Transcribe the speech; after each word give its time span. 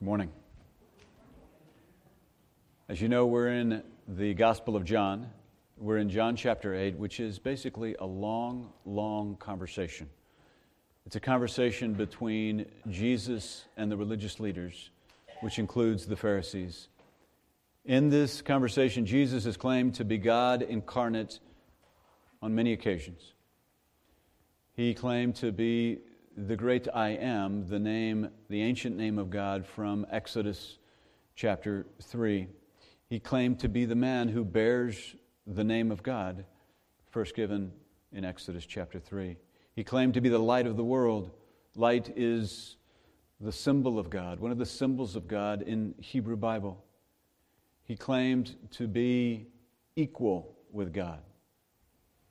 Good 0.00 0.06
morning. 0.06 0.30
As 2.88 3.02
you 3.02 3.10
know, 3.10 3.26
we're 3.26 3.48
in 3.48 3.82
the 4.08 4.32
Gospel 4.32 4.74
of 4.74 4.86
John. 4.86 5.28
We're 5.76 5.98
in 5.98 6.08
John 6.08 6.36
chapter 6.36 6.74
8, 6.74 6.96
which 6.96 7.20
is 7.20 7.38
basically 7.38 7.96
a 7.96 8.06
long, 8.06 8.72
long 8.86 9.36
conversation. 9.36 10.08
It's 11.04 11.16
a 11.16 11.20
conversation 11.20 11.92
between 11.92 12.64
Jesus 12.88 13.66
and 13.76 13.92
the 13.92 13.96
religious 13.98 14.40
leaders, 14.40 14.88
which 15.42 15.58
includes 15.58 16.06
the 16.06 16.16
Pharisees. 16.16 16.88
In 17.84 18.08
this 18.08 18.40
conversation, 18.40 19.04
Jesus 19.04 19.44
is 19.44 19.58
claimed 19.58 19.96
to 19.96 20.04
be 20.06 20.16
God 20.16 20.62
incarnate 20.62 21.40
on 22.40 22.54
many 22.54 22.72
occasions. 22.72 23.34
He 24.72 24.94
claimed 24.94 25.36
to 25.36 25.52
be 25.52 25.98
the 26.36 26.56
great 26.56 26.86
I 26.92 27.10
am, 27.10 27.66
the 27.66 27.78
name, 27.78 28.30
the 28.48 28.62
ancient 28.62 28.96
name 28.96 29.18
of 29.18 29.30
God 29.30 29.66
from 29.66 30.06
Exodus 30.10 30.78
chapter 31.34 31.86
3. 32.02 32.48
He 33.08 33.18
claimed 33.18 33.58
to 33.60 33.68
be 33.68 33.84
the 33.84 33.96
man 33.96 34.28
who 34.28 34.44
bears 34.44 35.16
the 35.46 35.64
name 35.64 35.90
of 35.90 36.02
God, 36.02 36.44
first 37.10 37.34
given 37.34 37.72
in 38.12 38.24
Exodus 38.24 38.64
chapter 38.64 39.00
3. 39.00 39.36
He 39.74 39.84
claimed 39.84 40.14
to 40.14 40.20
be 40.20 40.28
the 40.28 40.38
light 40.38 40.66
of 40.66 40.76
the 40.76 40.84
world. 40.84 41.30
Light 41.74 42.12
is 42.16 42.76
the 43.40 43.52
symbol 43.52 43.98
of 43.98 44.10
God, 44.10 44.38
one 44.38 44.52
of 44.52 44.58
the 44.58 44.66
symbols 44.66 45.16
of 45.16 45.26
God 45.26 45.62
in 45.62 45.94
Hebrew 45.98 46.36
Bible. 46.36 46.84
He 47.82 47.96
claimed 47.96 48.56
to 48.72 48.86
be 48.86 49.46
equal 49.96 50.54
with 50.70 50.92
God. 50.92 51.20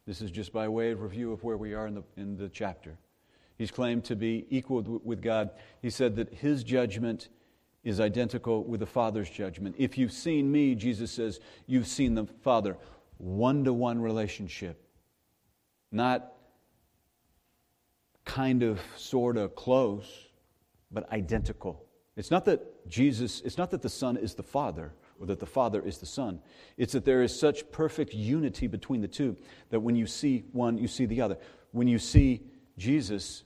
This 0.05 0.21
is 0.21 0.31
just 0.31 0.53
by 0.53 0.67
way 0.69 0.91
of 0.91 1.01
review 1.01 1.33
of 1.33 1.43
where 1.43 1.57
we 1.57 1.73
are 1.73 1.87
in 1.87 1.95
the, 1.95 2.03
in 2.15 2.37
the 2.37 2.47
chapter. 2.49 2.97
He's 3.59 3.71
claimed 3.71 4.05
to 4.05 4.15
be 4.15 4.47
equal 4.49 5.01
with 5.03 5.21
God. 5.21 5.49
He 5.81 5.89
said 5.89 6.15
that 6.15 6.33
his 6.33 6.63
judgment 6.63 7.27
is 7.83 7.99
identical 7.99 8.63
with 8.63 8.79
the 8.79 8.85
Father's 8.85 9.29
judgment. 9.29 9.75
If 9.77 9.97
you've 9.97 10.13
seen 10.13 10.49
me, 10.49 10.75
Jesus 10.75 11.11
says, 11.11 11.41
you've 11.67 11.85
seen 11.85 12.15
the 12.15 12.25
Father. 12.25 12.77
One 13.17 13.65
to 13.65 13.73
one 13.73 14.01
relationship. 14.01 14.81
Not 15.91 16.31
kind 18.23 18.63
of, 18.63 18.79
sort 18.95 19.35
of 19.35 19.55
close, 19.55 20.29
but 20.89 21.11
identical. 21.11 21.85
It's 22.15 22.31
not 22.31 22.45
that 22.45 22.87
Jesus, 22.87 23.41
it's 23.41 23.57
not 23.57 23.71
that 23.71 23.81
the 23.81 23.89
Son 23.89 24.15
is 24.15 24.35
the 24.35 24.43
Father 24.43 24.93
or 25.19 25.25
that 25.25 25.39
the 25.39 25.45
Father 25.45 25.81
is 25.81 25.97
the 25.97 26.05
Son. 26.05 26.39
It's 26.77 26.93
that 26.93 27.03
there 27.03 27.23
is 27.23 27.37
such 27.37 27.69
perfect 27.71 28.13
unity 28.13 28.67
between 28.67 29.01
the 29.01 29.07
two 29.09 29.35
that 29.69 29.81
when 29.81 29.97
you 29.97 30.07
see 30.07 30.45
one, 30.53 30.77
you 30.77 30.87
see 30.87 31.05
the 31.05 31.19
other. 31.19 31.37
When 31.71 31.89
you 31.89 31.99
see 31.99 32.43
Jesus, 32.77 33.43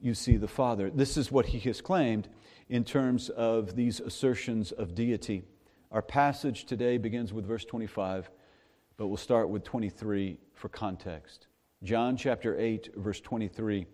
you 0.00 0.14
see 0.14 0.36
the 0.36 0.48
Father. 0.48 0.90
This 0.90 1.16
is 1.16 1.30
what 1.30 1.46
he 1.46 1.58
has 1.60 1.80
claimed 1.80 2.28
in 2.68 2.84
terms 2.84 3.28
of 3.28 3.76
these 3.76 4.00
assertions 4.00 4.72
of 4.72 4.94
deity. 4.94 5.44
Our 5.90 6.02
passage 6.02 6.64
today 6.64 6.98
begins 6.98 7.32
with 7.32 7.46
verse 7.46 7.64
25, 7.64 8.30
but 8.96 9.08
we'll 9.08 9.16
start 9.16 9.48
with 9.50 9.64
23 9.64 10.38
for 10.54 10.68
context. 10.68 11.48
John 11.82 12.16
chapter 12.16 12.58
8, 12.58 12.90
verse 12.96 13.20
23 13.20 13.86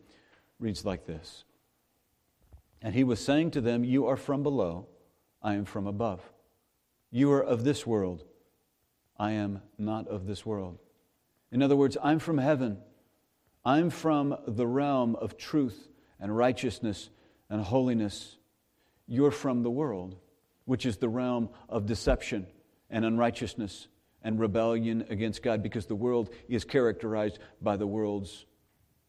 reads 0.58 0.84
like 0.84 1.06
this 1.06 1.44
And 2.82 2.94
he 2.94 3.04
was 3.04 3.24
saying 3.24 3.52
to 3.52 3.60
them, 3.60 3.84
You 3.84 4.06
are 4.06 4.16
from 4.16 4.42
below, 4.42 4.86
I 5.42 5.54
am 5.54 5.64
from 5.64 5.86
above. 5.86 6.20
You 7.10 7.32
are 7.32 7.42
of 7.42 7.64
this 7.64 7.86
world, 7.86 8.24
I 9.18 9.32
am 9.32 9.62
not 9.78 10.06
of 10.08 10.26
this 10.26 10.44
world. 10.44 10.78
In 11.50 11.62
other 11.62 11.76
words, 11.76 11.96
I'm 12.02 12.18
from 12.18 12.38
heaven. 12.38 12.78
I'm 13.64 13.90
from 13.90 14.36
the 14.46 14.66
realm 14.66 15.16
of 15.16 15.36
truth 15.36 15.88
and 16.20 16.36
righteousness 16.36 17.10
and 17.50 17.60
holiness. 17.62 18.36
You're 19.06 19.30
from 19.30 19.62
the 19.62 19.70
world, 19.70 20.16
which 20.64 20.86
is 20.86 20.96
the 20.96 21.08
realm 21.08 21.48
of 21.68 21.86
deception 21.86 22.46
and 22.90 23.04
unrighteousness 23.04 23.88
and 24.22 24.40
rebellion 24.40 25.04
against 25.08 25.42
God, 25.42 25.62
because 25.62 25.86
the 25.86 25.94
world 25.94 26.30
is 26.48 26.64
characterized 26.64 27.38
by 27.62 27.76
the 27.76 27.86
world's 27.86 28.46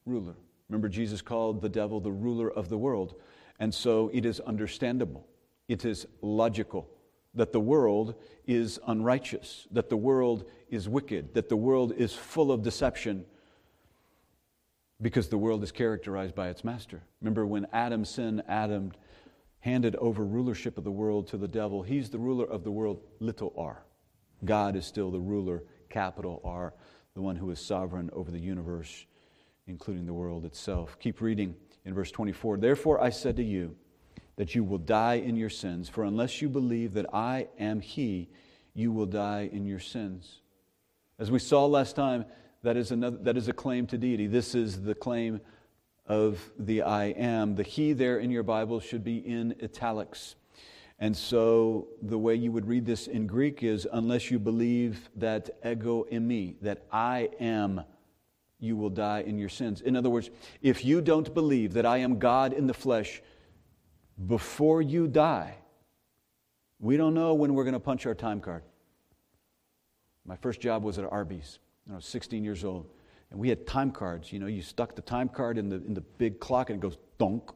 ruler. 0.06 0.36
Remember, 0.70 0.90
Jesus 0.90 1.22
called 1.22 1.62
the 1.62 1.70
devil 1.70 2.00
the 2.00 2.12
ruler 2.12 2.52
of 2.52 2.70
the 2.70 2.78
world. 2.78 3.16
And 3.60 3.74
so 3.74 4.12
it 4.14 4.26
is 4.26 4.40
understandable, 4.42 5.26
it 5.68 5.86
is 5.86 6.06
logical 6.22 6.90
that 7.34 7.52
the 7.52 7.60
world 7.60 8.16
is 8.46 8.80
unrighteous, 8.88 9.68
that 9.72 9.90
the 9.90 9.98
world 9.98 10.50
is 10.70 10.90
wicked, 10.90 11.34
that 11.36 11.50
the 11.50 11.56
world 11.56 11.94
is 11.96 12.14
full 12.14 12.52
of 12.52 12.64
deception 12.64 13.26
because 15.02 15.30
the 15.30 15.38
world 15.38 15.64
is 15.64 15.72
characterized 15.72 16.36
by 16.36 16.50
its 16.50 16.64
master. 16.64 17.04
Remember 17.22 17.46
when 17.46 17.68
Adam 17.72 18.04
sinned, 18.04 18.44
Adam 18.48 18.92
handed 19.60 19.96
over 19.98 20.26
rulership 20.26 20.78
of 20.78 20.84
the 20.84 20.92
world 20.92 21.28
to 21.28 21.38
the 21.38 21.48
devil. 21.48 21.84
He's 21.84 22.10
the 22.10 22.18
ruler 22.18 22.46
of 22.46 22.64
the 22.64 22.72
world, 22.72 23.02
little 23.20 23.54
r. 23.58 23.84
God 24.46 24.76
is 24.76 24.86
still 24.86 25.12
the 25.12 25.20
ruler, 25.20 25.64
capital 25.90 26.42
R, 26.44 26.74
the 27.16 27.22
one 27.22 27.36
who 27.36 27.50
is 27.52 27.60
sovereign 27.60 28.10
over 28.14 28.32
the 28.32 28.40
universe, 28.40 29.06
including 29.68 30.06
the 30.06 30.14
world 30.14 30.46
itself. 30.46 30.98
Keep 31.00 31.22
reading 31.22 31.56
in 31.86 31.94
verse 31.94 32.12
24. 32.12 32.58
Therefore 32.58 33.02
I 33.02 33.10
said 33.10 33.36
to 33.38 33.44
you 33.44 33.76
that 34.36 34.54
you 34.54 34.64
will 34.64 34.78
die 34.78 35.16
in 35.16 35.36
your 35.36 35.50
sins, 35.50 35.90
for 35.90 36.04
unless 36.04 36.42
you 36.42 36.50
believe 36.50 36.94
that 36.94 37.08
I 37.14 37.48
am 37.60 37.80
He, 37.80 38.30
you 38.74 38.92
will 38.92 39.08
die 39.08 39.50
in 39.52 39.66
your 39.66 39.80
sins. 39.80 40.42
As 41.20 41.32
we 41.32 41.40
saw 41.40 41.66
last 41.66 41.96
time, 41.96 42.26
that 42.64 42.78
is, 42.78 42.92
another, 42.92 43.18
that 43.18 43.38
is 43.38 43.48
a 43.48 43.54
claim 43.54 43.88
to 43.88 43.98
deity. 43.98 44.28
This 44.28 44.56
is 44.56 44.82
the 44.82 44.96
claim 44.96 45.42
of 46.06 46.52
the 46.58 46.82
I 46.82 47.06
am. 47.06 47.56
The 47.56 47.64
he 47.64 47.94
there 47.94 48.18
in 48.20 48.32
your 48.32 48.44
Bible 48.44 48.80
should 48.80 49.04
be 49.04 49.18
in 49.18 49.56
italics. 49.62 50.36
And 51.00 51.16
so 51.16 51.90
the 52.02 52.18
way 52.18 52.34
you 52.36 52.52
would 52.52 52.68
read 52.68 52.86
this 52.86 53.08
in 53.08 53.28
Greek 53.28 53.62
is 53.62 53.88
unless 53.92 54.32
you 54.32 54.40
believe 54.40 55.10
that 55.16 55.50
ego 55.66 56.06
eimi, 56.12 56.56
that 56.62 56.86
I 56.92 57.30
am, 57.40 57.84
you 58.60 58.76
will 58.76 58.90
die 58.90 59.22
in 59.22 59.38
your 59.38 59.50
sins. 59.50 59.82
In 59.82 59.96
other 59.96 60.10
words, 60.10 60.32
if 60.62 60.84
you 60.84 61.02
don't 61.02 61.32
believe 61.34 61.74
that 61.74 61.86
I 61.86 61.98
am 61.98 62.18
God 62.18 62.54
in 62.54 62.66
the 62.66 62.74
flesh 62.74 63.22
before 64.26 64.82
you 64.82 65.08
die, 65.08 65.56
we 66.80 66.98
don't 66.98 67.14
know 67.14 67.36
when 67.36 67.54
we're 67.54 67.64
going 67.64 67.74
to 67.74 67.80
punch 67.80 68.08
our 68.08 68.16
time 68.16 68.40
card. 68.40 68.64
My 70.26 70.36
first 70.36 70.60
job 70.60 70.84
was 70.84 70.98
at 70.98 71.06
Arby's. 71.12 71.60
I 71.92 71.96
was 71.96 72.06
16 72.06 72.44
years 72.44 72.64
old. 72.64 72.90
And 73.32 73.40
we 73.40 73.50
had 73.50 73.68
time 73.68 73.92
cards. 73.92 74.32
You 74.32 74.40
know, 74.40 74.48
you 74.48 74.62
stuck 74.62 74.96
the 74.96 75.02
time 75.02 75.30
card 75.30 75.58
in 75.58 75.70
the, 75.70 75.76
in 75.78 75.94
the 75.94 76.02
big 76.02 76.40
clock 76.40 76.70
and 76.70 76.78
it 76.78 76.82
goes 76.82 76.98
donk. 77.18 77.52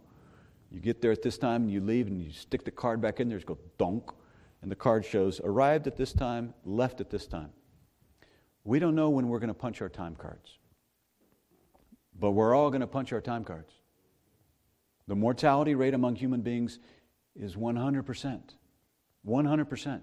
You 0.70 0.80
get 0.80 1.02
there 1.02 1.12
at 1.12 1.22
this 1.22 1.38
time 1.38 1.64
and 1.64 1.72
you 1.72 1.82
leave 1.82 2.08
and 2.08 2.22
you 2.22 2.32
stick 2.32 2.64
the 2.64 2.72
card 2.72 3.02
back 3.02 3.20
in 3.20 3.30
there, 3.30 3.38
it 3.38 3.46
goes 3.46 3.60
donk. 3.78 4.12
And 4.62 4.72
the 4.72 4.76
card 4.76 5.06
shows 5.06 5.42
arrived 5.44 5.88
at 5.88 5.98
this 5.98 6.14
time, 6.14 6.54
left 6.66 7.02
at 7.02 7.10
this 7.10 7.26
time. 7.26 7.50
We 8.64 8.80
don't 8.80 8.96
know 8.96 9.10
when 9.10 9.28
we're 9.28 9.40
going 9.40 9.48
to 9.48 9.54
punch 9.54 9.82
our 9.82 9.90
time 9.90 10.16
cards. 10.16 10.60
But 12.20 12.32
we're 12.32 12.54
all 12.54 12.70
going 12.70 12.82
to 12.82 12.88
punch 12.88 13.12
our 13.12 13.22
time 13.22 13.44
cards. 13.44 13.74
The 15.08 15.16
mortality 15.16 15.74
rate 15.74 15.94
among 15.94 16.16
human 16.16 16.42
beings 16.42 16.80
is 17.36 17.56
100%. 17.56 18.42
100%. 19.28 20.02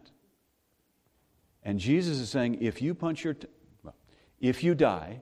And 1.62 1.78
Jesus 1.78 2.19
is 2.19 2.31
saying 2.31 2.59
if 2.61 2.83
you 2.83 2.94
punch 2.94 3.25
your, 3.25 3.34
t- 3.34 3.47
if 4.41 4.62
you 4.62 4.75
die 4.75 5.21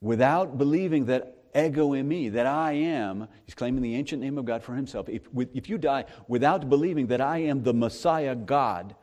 without 0.00 0.58
believing 0.58 1.06
that 1.06 1.36
ego 1.54 1.90
eimi, 1.90 2.32
that 2.32 2.46
I 2.46 2.72
am, 2.72 3.28
he's 3.44 3.54
claiming 3.54 3.82
the 3.82 3.94
ancient 3.94 4.22
name 4.22 4.38
of 4.38 4.44
God 4.44 4.62
for 4.62 4.74
himself. 4.74 5.08
If, 5.08 5.22
if 5.54 5.68
you 5.68 5.78
die 5.78 6.06
without 6.28 6.68
believing 6.68 7.06
that 7.08 7.20
I 7.20 7.38
am 7.38 7.62
the 7.62 7.74
Messiah 7.74 8.34
God, 8.34 8.94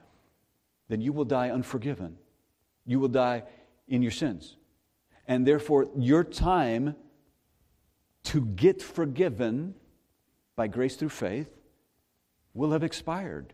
then 0.88 1.02
you 1.02 1.14
will 1.14 1.26
die 1.26 1.50
unforgiven. 1.52 2.18
You 2.86 3.00
will 3.00 3.10
die 3.10 3.44
in 3.88 4.02
your 4.02 4.12
sins. 4.12 4.58
And 5.28 5.46
therefore, 5.46 5.88
your 5.96 6.24
time 6.24 6.96
to 8.24 8.42
get 8.42 8.82
forgiven 8.82 9.76
by 10.56 10.68
grace 10.68 10.96
through 10.96 11.10
faith 11.10 11.50
will 12.54 12.72
have 12.72 12.84
expired. 12.84 13.54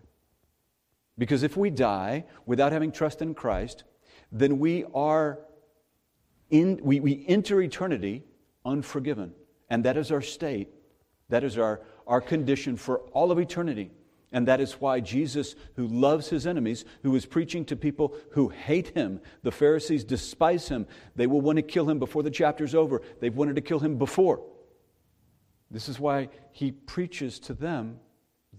Because 1.17 1.43
if 1.43 1.55
we 1.55 1.69
die 1.69 2.25
without 2.45 2.71
having 2.71 2.91
trust 2.91 3.21
in 3.21 3.33
Christ, 3.33 3.83
then 4.31 4.59
we 4.59 4.83
are 4.93 5.39
in, 6.49 6.79
we, 6.83 6.99
we 6.99 7.25
enter 7.27 7.61
eternity 7.61 8.23
unforgiven. 8.65 9.33
And 9.69 9.83
that 9.85 9.97
is 9.97 10.11
our 10.11 10.21
state. 10.21 10.69
That 11.29 11.43
is 11.43 11.57
our, 11.57 11.81
our 12.05 12.21
condition 12.21 12.77
for 12.77 12.99
all 13.11 13.31
of 13.31 13.39
eternity. 13.39 13.91
And 14.31 14.47
that 14.47 14.59
is 14.59 14.73
why 14.73 14.99
Jesus, 14.99 15.55
who 15.75 15.87
loves 15.87 16.29
his 16.29 16.45
enemies, 16.45 16.83
who 17.03 17.15
is 17.15 17.25
preaching 17.25 17.63
to 17.65 17.75
people 17.75 18.15
who 18.31 18.49
hate 18.49 18.89
him, 18.89 19.21
the 19.43 19.51
Pharisees 19.51 20.03
despise 20.03 20.67
him. 20.67 20.87
They 21.15 21.27
will 21.27 21.41
want 21.41 21.55
to 21.57 21.61
kill 21.61 21.89
him 21.89 21.99
before 21.99 22.21
the 22.21 22.31
chapter's 22.31 22.75
over. 22.75 23.01
They've 23.21 23.35
wanted 23.35 23.55
to 23.55 23.61
kill 23.61 23.79
him 23.79 23.97
before. 23.97 24.43
This 25.71 25.87
is 25.87 25.99
why 25.99 26.29
he 26.51 26.71
preaches 26.71 27.39
to 27.39 27.53
them 27.53 27.99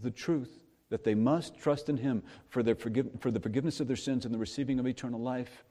the 0.02 0.10
truth 0.10 0.65
that 0.90 1.04
they 1.04 1.14
must 1.14 1.58
trust 1.58 1.88
in 1.88 1.96
Him 1.96 2.22
for, 2.48 2.62
their 2.62 2.74
forgive, 2.74 3.08
for 3.20 3.30
the 3.30 3.40
forgiveness 3.40 3.80
of 3.80 3.88
their 3.88 3.96
sins 3.96 4.24
and 4.24 4.32
the 4.32 4.38
receiving 4.38 4.78
of 4.78 4.86
eternal 4.86 5.20
life. 5.20 5.64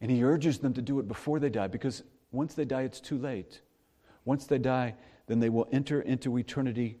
And 0.00 0.10
He 0.10 0.22
urges 0.22 0.58
them 0.58 0.74
to 0.74 0.82
do 0.82 0.98
it 0.98 1.08
before 1.08 1.38
they 1.38 1.50
die 1.50 1.68
because 1.68 2.02
once 2.30 2.54
they 2.54 2.64
die, 2.64 2.82
it's 2.82 3.00
too 3.00 3.18
late. 3.18 3.60
Once 4.24 4.46
they 4.46 4.58
die, 4.58 4.94
then 5.26 5.40
they 5.40 5.48
will 5.48 5.68
enter 5.72 6.00
into 6.00 6.38
eternity 6.38 6.98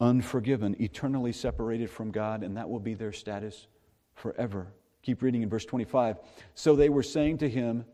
unforgiven, 0.00 0.76
eternally 0.80 1.32
separated 1.32 1.90
from 1.90 2.10
God, 2.10 2.42
and 2.42 2.56
that 2.56 2.68
will 2.68 2.80
be 2.80 2.94
their 2.94 3.12
status 3.12 3.66
forever. 4.14 4.72
Keep 5.02 5.22
reading 5.22 5.42
in 5.42 5.48
verse 5.48 5.64
25. 5.64 6.16
So 6.54 6.74
they 6.74 6.88
were 6.88 7.02
saying 7.02 7.38
to 7.38 7.48
him, 7.48 7.84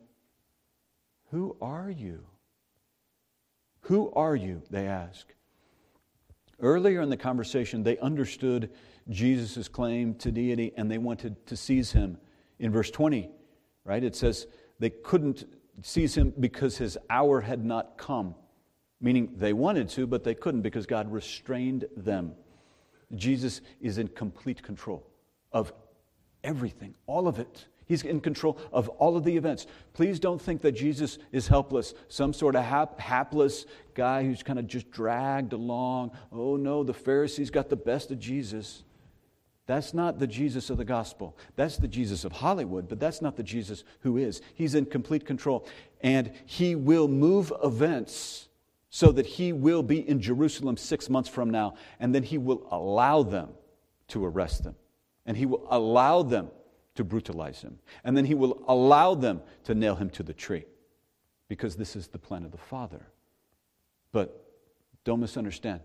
Who 1.30 1.56
are 1.60 1.90
you? 1.90 2.24
Who 3.82 4.12
are 4.12 4.36
you? 4.36 4.62
They 4.70 4.86
ask. 4.86 5.26
Earlier 6.60 7.00
in 7.00 7.10
the 7.10 7.16
conversation, 7.16 7.82
they 7.82 7.98
understood 7.98 8.70
Jesus' 9.08 9.68
claim 9.68 10.14
to 10.16 10.30
deity 10.30 10.72
and 10.76 10.90
they 10.90 10.98
wanted 10.98 11.46
to 11.46 11.56
seize 11.56 11.92
him. 11.92 12.18
In 12.58 12.70
verse 12.70 12.90
20, 12.90 13.30
right, 13.84 14.04
it 14.04 14.14
says 14.14 14.46
they 14.78 14.90
couldn't 14.90 15.44
seize 15.82 16.14
him 16.14 16.32
because 16.38 16.76
his 16.76 16.98
hour 17.08 17.40
had 17.40 17.64
not 17.64 17.96
come 17.96 18.34
meaning 19.00 19.32
they 19.36 19.52
wanted 19.52 19.88
to, 19.90 20.06
but 20.06 20.24
they 20.24 20.34
couldn't 20.34 20.62
because 20.62 20.86
God 20.86 21.10
restrained 21.10 21.86
them. 21.96 22.32
Jesus 23.14 23.60
is 23.80 23.98
in 23.98 24.08
complete 24.08 24.62
control 24.62 25.06
of 25.52 25.72
everything, 26.44 26.94
all 27.06 27.26
of 27.26 27.38
it. 27.38 27.66
He's 27.90 28.04
in 28.04 28.20
control 28.20 28.56
of 28.72 28.88
all 28.88 29.16
of 29.16 29.24
the 29.24 29.36
events. 29.36 29.66
Please 29.94 30.20
don't 30.20 30.40
think 30.40 30.60
that 30.60 30.76
Jesus 30.76 31.18
is 31.32 31.48
helpless, 31.48 31.92
some 32.06 32.32
sort 32.32 32.54
of 32.54 32.62
hap- 32.62 33.00
hapless 33.00 33.66
guy 33.94 34.22
who's 34.22 34.44
kind 34.44 34.60
of 34.60 34.68
just 34.68 34.92
dragged 34.92 35.52
along. 35.52 36.12
Oh 36.30 36.54
no, 36.54 36.84
the 36.84 36.94
Pharisees 36.94 37.50
got 37.50 37.68
the 37.68 37.74
best 37.74 38.12
of 38.12 38.20
Jesus. 38.20 38.84
That's 39.66 39.92
not 39.92 40.20
the 40.20 40.28
Jesus 40.28 40.70
of 40.70 40.76
the 40.76 40.84
gospel. 40.84 41.36
That's 41.56 41.78
the 41.78 41.88
Jesus 41.88 42.24
of 42.24 42.30
Hollywood, 42.30 42.88
but 42.88 43.00
that's 43.00 43.20
not 43.20 43.36
the 43.36 43.42
Jesus 43.42 43.82
who 44.02 44.18
is. 44.18 44.40
He's 44.54 44.76
in 44.76 44.86
complete 44.86 45.26
control, 45.26 45.66
and 46.00 46.30
he 46.46 46.76
will 46.76 47.08
move 47.08 47.52
events 47.64 48.46
so 48.88 49.10
that 49.10 49.26
he 49.26 49.52
will 49.52 49.82
be 49.82 50.08
in 50.08 50.20
Jerusalem 50.20 50.76
six 50.76 51.10
months 51.10 51.28
from 51.28 51.50
now, 51.50 51.74
and 51.98 52.14
then 52.14 52.22
he 52.22 52.38
will 52.38 52.68
allow 52.70 53.24
them 53.24 53.48
to 54.06 54.24
arrest 54.24 54.62
them, 54.62 54.76
and 55.26 55.36
he 55.36 55.44
will 55.44 55.66
allow 55.68 56.22
them 56.22 56.52
to 56.94 57.04
brutalize 57.04 57.62
him, 57.62 57.78
and 58.04 58.16
then 58.16 58.24
he 58.24 58.34
will 58.34 58.62
allow 58.68 59.14
them 59.14 59.42
to 59.64 59.74
nail 59.74 59.94
him 59.94 60.10
to 60.10 60.22
the 60.22 60.34
tree, 60.34 60.64
because 61.48 61.76
this 61.76 61.96
is 61.96 62.08
the 62.08 62.18
plan 62.18 62.44
of 62.44 62.50
the 62.50 62.58
Father. 62.58 63.06
But 64.12 64.44
don't 65.04 65.20
misunderstand. 65.20 65.80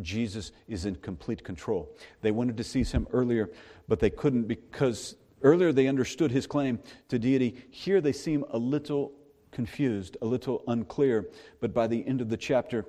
Jesus 0.00 0.52
is 0.68 0.84
in 0.84 0.96
complete 0.96 1.42
control. 1.44 1.96
They 2.20 2.30
wanted 2.30 2.56
to 2.58 2.64
seize 2.64 2.92
him 2.92 3.06
earlier, 3.12 3.50
but 3.88 4.00
they 4.00 4.10
couldn't 4.10 4.46
because 4.46 5.16
earlier 5.42 5.72
they 5.72 5.88
understood 5.88 6.30
his 6.30 6.46
claim 6.46 6.80
to 7.08 7.18
deity. 7.18 7.64
Here 7.70 8.00
they 8.00 8.12
seem 8.12 8.44
a 8.50 8.58
little 8.58 9.12
confused, 9.52 10.16
a 10.20 10.26
little 10.26 10.62
unclear, 10.66 11.30
but 11.60 11.72
by 11.72 11.86
the 11.86 12.06
end 12.06 12.20
of 12.20 12.28
the 12.28 12.36
chapter, 12.36 12.84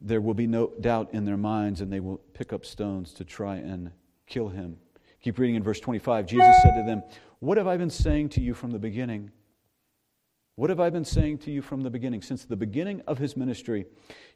there 0.00 0.20
will 0.20 0.34
be 0.34 0.46
no 0.46 0.72
doubt 0.80 1.12
in 1.12 1.24
their 1.24 1.36
minds, 1.36 1.80
and 1.80 1.92
they 1.92 2.00
will 2.00 2.18
pick 2.32 2.52
up 2.52 2.64
stones 2.64 3.12
to 3.14 3.24
try 3.24 3.56
and 3.56 3.90
kill 4.26 4.48
him. 4.48 4.78
Keep 5.22 5.38
reading 5.38 5.56
in 5.56 5.62
verse 5.62 5.80
25. 5.80 6.26
Jesus 6.26 6.62
said 6.62 6.76
to 6.76 6.82
them, 6.86 7.02
What 7.40 7.58
have 7.58 7.66
I 7.66 7.76
been 7.76 7.90
saying 7.90 8.30
to 8.30 8.40
you 8.40 8.54
from 8.54 8.70
the 8.70 8.78
beginning? 8.78 9.30
What 10.56 10.70
have 10.70 10.80
I 10.80 10.88
been 10.88 11.04
saying 11.04 11.38
to 11.38 11.50
you 11.50 11.60
from 11.60 11.82
the 11.82 11.90
beginning? 11.90 12.22
Since 12.22 12.44
the 12.44 12.56
beginning 12.56 13.02
of 13.06 13.18
his 13.18 13.36
ministry, 13.36 13.86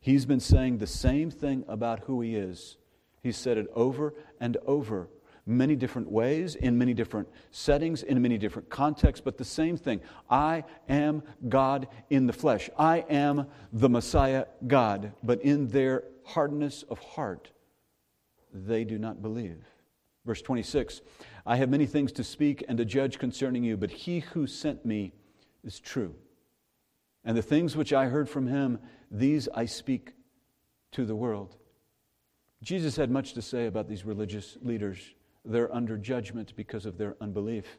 he's 0.00 0.26
been 0.26 0.40
saying 0.40 0.78
the 0.78 0.86
same 0.86 1.30
thing 1.30 1.64
about 1.66 2.00
who 2.00 2.20
he 2.20 2.36
is. 2.36 2.76
He's 3.22 3.36
said 3.36 3.56
it 3.56 3.66
over 3.74 4.14
and 4.38 4.56
over 4.66 5.08
many 5.46 5.76
different 5.76 6.10
ways, 6.10 6.54
in 6.54 6.78
many 6.78 6.94
different 6.94 7.28
settings, 7.50 8.02
in 8.02 8.20
many 8.20 8.38
different 8.38 8.68
contexts, 8.68 9.22
but 9.24 9.38
the 9.38 9.44
same 9.44 9.76
thing. 9.76 10.00
I 10.28 10.64
am 10.88 11.22
God 11.48 11.88
in 12.10 12.26
the 12.26 12.32
flesh. 12.32 12.70
I 12.78 13.04
am 13.10 13.46
the 13.72 13.88
Messiah 13.88 14.46
God. 14.66 15.12
But 15.22 15.42
in 15.42 15.68
their 15.68 16.04
hardness 16.24 16.84
of 16.84 16.98
heart, 16.98 17.50
they 18.52 18.84
do 18.84 18.98
not 18.98 19.22
believe. 19.22 19.64
Verse 20.24 20.42
26 20.42 21.00
I 21.46 21.56
have 21.56 21.70
many 21.70 21.86
things 21.86 22.12
to 22.12 22.24
speak 22.24 22.64
and 22.68 22.78
to 22.78 22.84
judge 22.84 23.18
concerning 23.18 23.64
you, 23.64 23.76
but 23.76 23.90
he 23.90 24.20
who 24.20 24.46
sent 24.46 24.84
me 24.84 25.12
is 25.64 25.80
true. 25.80 26.14
And 27.24 27.36
the 27.36 27.42
things 27.42 27.76
which 27.76 27.92
I 27.92 28.06
heard 28.06 28.28
from 28.28 28.46
him, 28.46 28.78
these 29.10 29.48
I 29.54 29.66
speak 29.66 30.12
to 30.92 31.04
the 31.04 31.16
world. 31.16 31.56
Jesus 32.62 32.96
had 32.96 33.10
much 33.10 33.32
to 33.34 33.42
say 33.42 33.66
about 33.66 33.88
these 33.88 34.04
religious 34.04 34.56
leaders 34.62 34.98
they're 35.44 35.74
under 35.74 35.96
judgment 35.96 36.54
because 36.56 36.84
of 36.86 36.98
their 36.98 37.16
unbelief. 37.20 37.78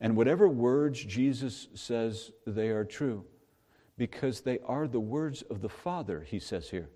And 0.00 0.16
whatever 0.16 0.48
words 0.48 1.04
Jesus 1.04 1.68
says, 1.74 2.32
they 2.46 2.68
are 2.68 2.84
true 2.84 3.24
because 3.96 4.40
they 4.40 4.58
are 4.64 4.86
the 4.86 5.00
words 5.00 5.42
of 5.42 5.60
the 5.60 5.68
Father, 5.68 6.22
he 6.22 6.38
says 6.38 6.70
here, 6.70 6.88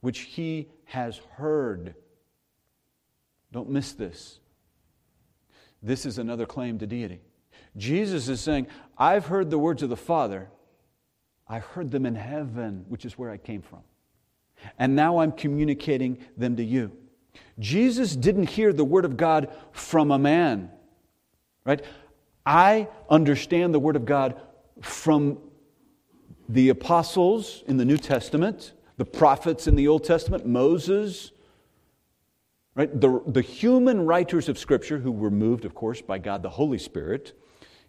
which 0.00 0.20
he 0.20 0.68
has 0.84 1.20
heard. 1.36 1.94
Don't 3.52 3.70
miss 3.70 3.92
this. 3.92 4.38
This 5.82 6.06
is 6.06 6.18
another 6.18 6.46
claim 6.46 6.78
to 6.78 6.86
deity. 6.86 7.20
Jesus 7.76 8.28
is 8.28 8.40
saying, 8.40 8.66
I've 8.96 9.26
heard 9.26 9.50
the 9.50 9.58
words 9.58 9.82
of 9.82 9.90
the 9.90 9.96
Father. 9.96 10.48
I 11.48 11.58
heard 11.58 11.90
them 11.90 12.06
in 12.06 12.14
heaven, 12.14 12.84
which 12.88 13.04
is 13.04 13.18
where 13.18 13.30
I 13.30 13.36
came 13.36 13.62
from. 13.62 13.80
And 14.78 14.94
now 14.94 15.18
I'm 15.18 15.32
communicating 15.32 16.18
them 16.36 16.56
to 16.56 16.64
you. 16.64 16.92
Jesus 17.58 18.14
didn't 18.14 18.50
hear 18.50 18.72
the 18.72 18.84
Word 18.84 19.04
of 19.04 19.16
God 19.16 19.52
from 19.72 20.10
a 20.10 20.18
man, 20.18 20.70
right? 21.64 21.84
I 22.46 22.88
understand 23.10 23.74
the 23.74 23.78
Word 23.78 23.96
of 23.96 24.04
God 24.04 24.40
from 24.80 25.38
the 26.48 26.68
apostles 26.68 27.64
in 27.66 27.76
the 27.76 27.84
New 27.84 27.98
Testament, 27.98 28.72
the 28.96 29.04
prophets 29.04 29.66
in 29.66 29.74
the 29.74 29.88
Old 29.88 30.04
Testament, 30.04 30.46
Moses, 30.46 31.31
right? 32.74 33.00
The, 33.00 33.22
the 33.26 33.42
human 33.42 34.06
writers 34.06 34.48
of 34.48 34.58
Scripture, 34.58 34.98
who 34.98 35.12
were 35.12 35.30
moved, 35.30 35.64
of 35.64 35.74
course, 35.74 36.00
by 36.00 36.18
God 36.18 36.42
the 36.42 36.50
Holy 36.50 36.78
Spirit. 36.78 37.38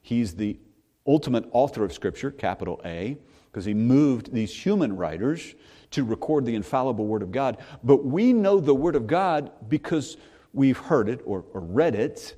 He's 0.02 0.36
the 0.36 0.60
ultimate 1.08 1.46
author 1.52 1.84
of 1.84 1.94
Scripture, 1.94 2.32
capital 2.32 2.82
A, 2.86 3.18
because 3.52 3.66
he 3.66 3.74
moved 3.74 4.34
these 4.34 4.54
human 4.54 4.96
writers 4.96 5.56
to 5.92 6.04
record 6.04 6.46
the 6.46 6.56
infallible 6.56 7.06
Word 7.06 7.22
of 7.22 7.32
God. 7.32 7.58
But 7.84 8.04
we 8.06 8.34
know 8.34 8.60
the 8.60 8.74
Word 8.74 8.96
of 8.96 9.08
God 9.08 9.52
because 9.70 10.18
we've 10.54 10.78
heard 10.78 11.08
it 11.08 11.22
or, 11.26 11.46
or 11.54 11.62
read 11.62 11.96
it 11.96 12.36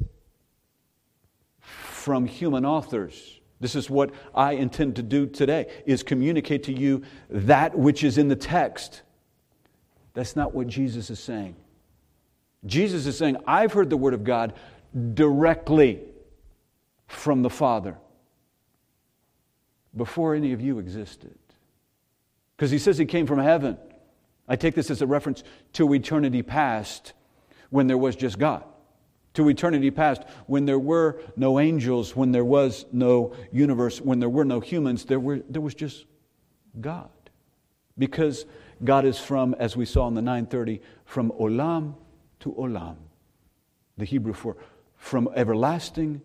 from 1.59 2.25
human 2.25 2.65
authors. 2.65 3.39
This 3.59 3.75
is 3.75 3.89
what 3.89 4.11
I 4.35 4.53
intend 4.53 4.97
to 4.97 5.03
do 5.03 5.25
today 5.25 5.67
is 5.85 6.03
communicate 6.03 6.63
to 6.63 6.73
you 6.73 7.03
that 7.29 7.75
which 7.77 8.03
is 8.03 8.17
in 8.17 8.27
the 8.27 8.35
text. 8.35 9.01
That's 10.13 10.35
not 10.35 10.53
what 10.53 10.67
Jesus 10.67 11.09
is 11.09 11.19
saying. 11.19 11.55
Jesus 12.65 13.05
is 13.05 13.17
saying, 13.17 13.37
I've 13.45 13.73
heard 13.73 13.89
the 13.89 13.97
word 13.97 14.13
of 14.13 14.23
God 14.23 14.53
directly 15.13 15.99
from 17.07 17.41
the 17.41 17.49
Father 17.49 17.97
before 19.95 20.35
any 20.35 20.51
of 20.53 20.61
you 20.61 20.79
existed. 20.79 21.37
Because 22.55 22.71
he 22.71 22.77
says 22.77 22.97
he 22.97 23.05
came 23.05 23.27
from 23.27 23.39
heaven. 23.39 23.77
I 24.47 24.55
take 24.55 24.75
this 24.75 24.89
as 24.89 25.01
a 25.01 25.07
reference 25.07 25.43
to 25.73 25.93
eternity 25.93 26.41
past 26.41 27.13
when 27.69 27.87
there 27.87 27.97
was 27.97 28.15
just 28.15 28.39
God. 28.39 28.63
To 29.33 29.49
eternity 29.49 29.91
past 29.91 30.23
when 30.47 30.65
there 30.65 30.79
were 30.79 31.21
no 31.35 31.59
angels, 31.59 32.15
when 32.15 32.31
there 32.31 32.45
was 32.45 32.85
no 32.91 33.33
universe, 33.51 33.99
when 33.99 34.19
there 34.19 34.29
were 34.29 34.45
no 34.45 34.59
humans, 34.59 35.05
there, 35.05 35.19
were, 35.19 35.41
there 35.49 35.61
was 35.61 35.75
just 35.75 36.05
God. 36.79 37.09
Because 37.97 38.45
God 38.83 39.05
is 39.05 39.19
from, 39.19 39.53
as 39.55 39.75
we 39.75 39.85
saw 39.85 40.07
in 40.07 40.13
the 40.13 40.21
930, 40.21 40.81
from 41.05 41.31
olam 41.31 41.95
to 42.45 42.51
olam. 42.53 42.95
The 43.97 44.05
Hebrew 44.05 44.33
for 44.33 44.55
from 44.97 45.27
everlasting 45.35 46.21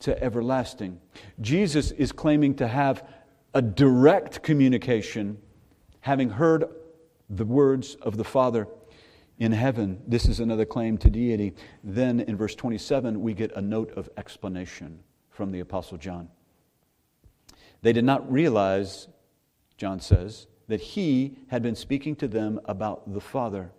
to 0.00 0.22
everlasting. 0.22 0.98
Jesus 1.40 1.90
is 1.90 2.12
claiming 2.12 2.54
to 2.56 2.66
have 2.66 3.06
a 3.52 3.60
direct 3.60 4.42
communication 4.42 5.36
having 6.00 6.30
heard 6.30 6.64
the 7.28 7.44
words 7.44 7.94
of 7.96 8.16
the 8.16 8.24
Father 8.24 8.66
in 9.38 9.52
heaven. 9.52 10.00
This 10.06 10.26
is 10.26 10.40
another 10.40 10.64
claim 10.64 10.96
to 10.98 11.10
deity. 11.10 11.54
Then 11.84 12.20
in 12.20 12.36
verse 12.36 12.54
27, 12.54 13.20
we 13.20 13.34
get 13.34 13.52
a 13.54 13.60
note 13.60 13.92
of 13.98 14.08
explanation 14.16 15.00
from 15.28 15.52
the 15.52 15.60
Apostle 15.60 15.98
John. 15.98 16.28
They 17.82 17.92
did 17.92 18.04
not 18.04 18.30
realize, 18.32 19.08
John 19.76 20.00
says, 20.00 20.46
that 20.68 20.80
he 20.80 21.36
had 21.48 21.62
been 21.62 21.76
speaking 21.76 22.16
to 22.16 22.28
them 22.28 22.60
about 22.64 23.12
the 23.12 23.20
Father. 23.20 23.72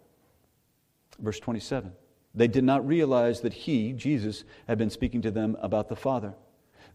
Verse 1.21 1.39
27. 1.39 1.91
They 2.33 2.47
did 2.47 2.63
not 2.63 2.87
realize 2.87 3.41
that 3.41 3.53
he, 3.53 3.93
Jesus, 3.93 4.43
had 4.67 4.77
been 4.77 4.89
speaking 4.89 5.21
to 5.21 5.31
them 5.31 5.57
about 5.61 5.89
the 5.89 5.95
Father. 5.95 6.33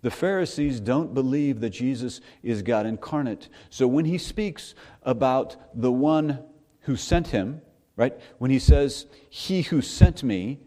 The 0.03 0.11
Pharisees 0.11 0.81
don't 0.81 1.15
believe 1.15 1.61
that 1.61 1.71
Jesus 1.71 2.21
is 2.43 2.63
God 2.63 2.87
incarnate. 2.87 3.49
So 3.71 3.87
when 3.87 4.05
he 4.05 4.19
speaks 4.19 4.75
about 5.03 5.57
the 5.75 5.93
one 5.93 6.45
who 6.81 6.97
sent 6.97 7.29
him, 7.29 7.61
right, 7.97 8.19
when 8.39 8.51
he 8.51 8.59
says, 8.59 9.07
He 9.29 9.63
who 9.63 9.83
sent 9.83 10.23
me, 10.23 10.61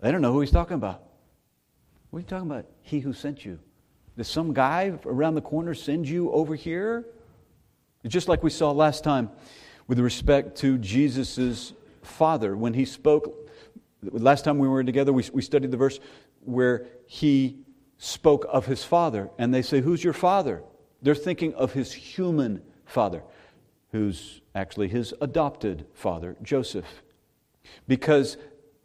they 0.00 0.12
don't 0.12 0.20
know 0.20 0.32
who 0.32 0.40
he's 0.40 0.50
talking 0.50 0.74
about. 0.74 1.02
What 2.10 2.18
are 2.18 2.20
you 2.20 2.26
talking 2.26 2.50
about? 2.50 2.66
He 2.82 3.00
who 3.00 3.12
sent 3.12 3.44
you. 3.44 3.58
Did 4.16 4.24
some 4.24 4.52
guy 4.52 4.92
around 5.04 5.34
the 5.34 5.40
corner 5.40 5.74
send 5.74 6.08
you 6.08 6.30
over 6.30 6.54
here? 6.54 7.04
Just 8.06 8.28
like 8.28 8.42
we 8.42 8.50
saw 8.50 8.70
last 8.70 9.02
time 9.02 9.30
with 9.88 9.98
respect 9.98 10.56
to 10.58 10.78
Jesus' 10.78 11.72
father. 12.04 12.56
When 12.56 12.74
he 12.74 12.84
spoke, 12.84 13.50
last 14.02 14.44
time 14.44 14.58
we 14.58 14.68
were 14.68 14.84
together, 14.84 15.12
we, 15.12 15.24
we 15.32 15.42
studied 15.42 15.70
the 15.70 15.76
verse 15.76 15.98
where 16.40 16.86
he 17.06 17.58
spoke 17.98 18.46
of 18.48 18.66
his 18.66 18.84
father. 18.84 19.30
And 19.38 19.52
they 19.52 19.62
say, 19.62 19.80
Who's 19.80 20.04
your 20.04 20.12
father? 20.12 20.62
They're 21.02 21.14
thinking 21.14 21.54
of 21.54 21.72
his 21.72 21.92
human 21.92 22.62
father, 22.86 23.22
who's 23.92 24.40
actually 24.54 24.88
his 24.88 25.14
adopted 25.20 25.86
father, 25.92 26.36
Joseph. 26.42 27.02
Because 27.88 28.36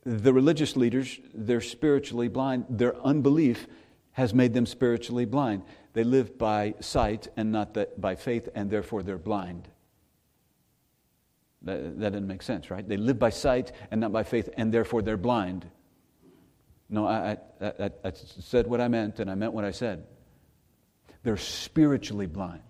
the 0.03 0.33
religious 0.33 0.75
leaders, 0.75 1.19
they're 1.33 1.61
spiritually 1.61 2.27
blind. 2.27 2.65
Their 2.69 2.95
unbelief 3.05 3.67
has 4.13 4.33
made 4.33 4.53
them 4.53 4.65
spiritually 4.65 5.25
blind. 5.25 5.63
They 5.93 6.03
live 6.03 6.37
by 6.37 6.75
sight 6.79 7.27
and 7.37 7.51
not 7.51 7.77
by 7.99 8.15
faith, 8.15 8.49
and 8.55 8.69
therefore 8.69 9.03
they're 9.03 9.17
blind. 9.17 9.69
That, 11.69 11.99
that 11.99 12.09
doesn't 12.13 12.27
make 12.27 12.41
sense, 12.41 12.71
right? 12.71 12.87
They 12.87 12.97
live 12.97 13.19
by 13.19 13.29
sight 13.29 13.71
and 13.91 14.01
not 14.01 14.11
by 14.11 14.23
faith, 14.23 14.49
and 14.57 14.73
therefore 14.73 15.01
they're 15.03 15.17
blind. 15.17 15.69
No, 16.89 17.05
I, 17.05 17.37
I, 17.61 17.65
I, 17.65 17.91
I 18.03 18.11
said 18.13 18.65
what 18.65 18.81
I 18.81 18.87
meant, 18.87 19.19
and 19.19 19.29
I 19.29 19.35
meant 19.35 19.53
what 19.53 19.65
I 19.65 19.71
said. 19.71 20.07
They're 21.23 21.37
spiritually 21.37 22.25
blind. 22.25 22.63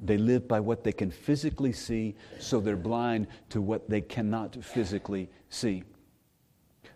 They 0.00 0.18
live 0.18 0.46
by 0.46 0.60
what 0.60 0.84
they 0.84 0.92
can 0.92 1.10
physically 1.10 1.72
see, 1.72 2.16
so 2.38 2.60
they're 2.60 2.76
blind 2.76 3.28
to 3.50 3.62
what 3.62 3.88
they 3.88 4.02
cannot 4.02 4.62
physically 4.62 5.30
see. 5.48 5.84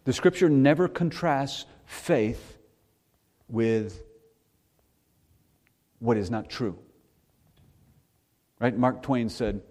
The 0.04 0.12
scripture 0.12 0.50
never 0.50 0.86
contrasts 0.86 1.64
faith 1.86 2.58
with 3.48 4.02
what 5.98 6.16
is 6.16 6.30
not 6.30 6.50
true. 6.50 6.78
Right? 8.60 8.76
Mark 8.76 9.02
Twain 9.02 9.28
said, 9.28 9.62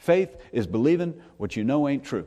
Faith 0.00 0.34
is 0.50 0.66
believing 0.66 1.12
what 1.36 1.56
you 1.56 1.62
know 1.62 1.86
ain't 1.86 2.02
true. 2.02 2.26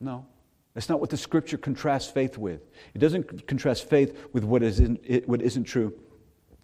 No, 0.00 0.24
that's 0.72 0.88
not 0.88 0.98
what 0.98 1.10
the 1.10 1.16
scripture 1.18 1.58
contrasts 1.58 2.10
faith 2.10 2.38
with. 2.38 2.62
It 2.94 3.00
doesn't 3.00 3.46
contrast 3.46 3.90
faith 3.90 4.16
with 4.32 4.44
what 4.44 4.62
isn't, 4.62 5.28
what 5.28 5.42
isn't 5.42 5.64
true. 5.64 5.92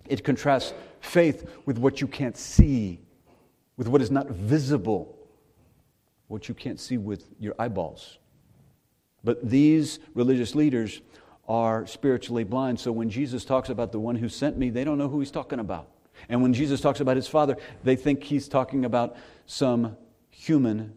It 0.08 0.24
contrasts 0.24 0.72
faith 1.00 1.50
with 1.66 1.76
what 1.76 2.00
you 2.00 2.06
can't 2.06 2.34
see, 2.34 2.98
with 3.76 3.88
what 3.88 4.00
is 4.00 4.10
not 4.10 4.28
visible, 4.30 5.18
what 6.28 6.48
you 6.48 6.54
can't 6.54 6.80
see 6.80 6.96
with 6.96 7.28
your 7.38 7.54
eyeballs. 7.58 8.16
But 9.22 9.46
these 9.46 9.98
religious 10.14 10.54
leaders 10.54 11.02
are 11.46 11.86
spiritually 11.86 12.44
blind. 12.44 12.80
So 12.80 12.90
when 12.90 13.10
Jesus 13.10 13.44
talks 13.44 13.68
about 13.68 13.92
the 13.92 14.00
one 14.00 14.16
who 14.16 14.30
sent 14.30 14.56
me, 14.56 14.70
they 14.70 14.82
don't 14.82 14.96
know 14.96 15.08
who 15.08 15.20
he's 15.20 15.30
talking 15.30 15.60
about. 15.60 15.90
And 16.30 16.40
when 16.40 16.54
Jesus 16.54 16.80
talks 16.80 17.00
about 17.00 17.16
his 17.16 17.28
Father, 17.28 17.56
they 17.84 17.96
think 17.96 18.22
he's 18.22 18.48
talking 18.48 18.84
about 18.84 19.16
some 19.46 19.96
human 20.30 20.94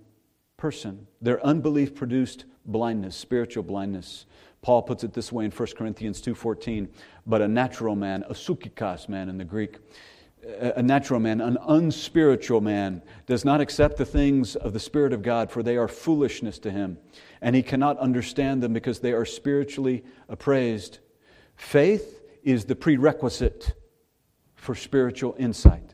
person. 0.56 1.08
Their 1.22 1.44
unbelief 1.46 1.96
produced 1.96 2.46
blindness, 2.66 3.18
spiritual 3.18 3.63
blindness. 3.63 4.25
Paul 4.62 4.84
puts 4.84 5.04
it 5.04 5.12
this 5.12 5.32
way 5.32 5.44
in 5.44 5.52
1 5.52 5.75
Corinthians 5.75 6.22
2:14, 6.22 6.88
but 7.25 7.42
a 7.42 7.48
natural 7.48 7.96
man, 7.96 8.24
a 8.30 8.34
psychikos 8.34 9.10
man 9.10 9.28
in 9.28 9.38
the 9.38 9.44
Greek, 9.44 9.80
a 10.60 10.84
natural 10.84 11.20
man, 11.20 11.42
an 11.42 11.58
unspiritual 11.68 12.62
man, 12.62 13.02
does 13.25 13.44
not 13.44 13.60
accept 13.60 13.98
the 13.98 14.06
things 14.06 14.56
of 14.56 14.72
the 14.72 14.80
Spirit 14.80 15.13
of 15.13 15.22
God, 15.22 15.50
for 15.50 15.63
they 15.63 15.78
are 15.78 15.88
foolishness 15.88 16.60
to 16.60 16.72
him, 16.72 16.98
and 17.42 17.56
he 17.56 17.63
cannot 17.63 17.98
understand 17.98 18.62
them 18.62 18.72
because 18.72 19.00
they 19.00 19.13
are 19.13 19.25
spiritually 19.25 20.06
appraised. 20.30 21.00
Faith 21.56 22.22
is 22.44 22.66
the 22.66 22.75
prerequisite 22.75 23.74
for 24.63 24.75
spiritual 24.75 25.36
insight. 25.38 25.93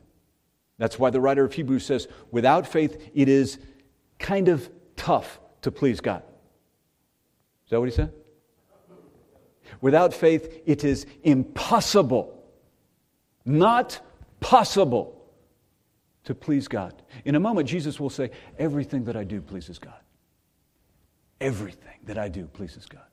That's 0.78 0.98
why 0.98 1.10
the 1.10 1.20
writer 1.20 1.44
of 1.44 1.52
Hebrews 1.52 1.84
says, 1.84 2.06
without 2.30 2.66
faith, 2.66 3.10
it 3.12 3.28
is 3.28 3.58
kind 4.18 4.48
of 4.48 4.70
tough 4.96 5.40
to 5.62 5.72
please 5.72 6.00
God. 6.00 6.22
Is 7.64 7.70
that 7.70 7.80
what 7.80 7.88
he 7.88 7.94
said? 7.94 8.12
Without 9.80 10.14
faith, 10.14 10.62
it 10.66 10.84
is 10.84 11.06
impossible, 11.24 12.42
not 13.44 14.00
possible 14.38 15.20
to 16.24 16.34
please 16.34 16.68
God. 16.68 17.02
In 17.24 17.34
a 17.34 17.40
moment, 17.40 17.68
Jesus 17.68 17.98
will 17.98 18.10
say, 18.10 18.30
Everything 18.58 19.04
that 19.04 19.16
I 19.16 19.24
do 19.24 19.40
pleases 19.40 19.78
God. 19.78 20.00
Everything 21.40 21.98
that 22.04 22.18
I 22.18 22.28
do 22.28 22.46
pleases 22.46 22.86
God. 22.86 23.09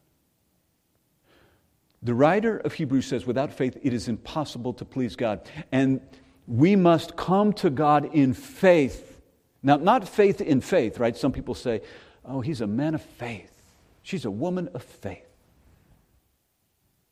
The 2.03 2.13
writer 2.13 2.57
of 2.57 2.73
Hebrews 2.73 3.07
says, 3.07 3.25
without 3.25 3.51
faith, 3.51 3.77
it 3.81 3.93
is 3.93 4.07
impossible 4.07 4.73
to 4.73 4.85
please 4.85 5.15
God. 5.15 5.49
And 5.71 6.01
we 6.45 6.75
must 6.75 7.15
come 7.15 7.53
to 7.53 7.69
God 7.69 8.13
in 8.13 8.33
faith. 8.33 9.19
Now, 9.63 9.77
not 9.77 10.07
faith 10.07 10.39
in 10.39 10.61
faith, 10.61 10.99
right? 10.99 11.17
Some 11.17 11.31
people 11.31 11.55
say, 11.55 11.81
oh, 12.23 12.41
he's 12.41 12.61
a 12.61 12.67
man 12.67 12.93
of 12.95 13.01
faith. 13.01 13.51
She's 14.03 14.25
a 14.25 14.31
woman 14.31 14.69
of 14.73 14.83
faith. 14.83 15.25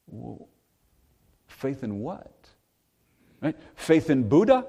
Well, 0.08 0.48
faith 1.48 1.84
in 1.84 2.00
what? 2.00 2.32
Right? 3.42 3.58
Faith 3.76 4.10
in 4.10 4.30
Buddha? 4.30 4.66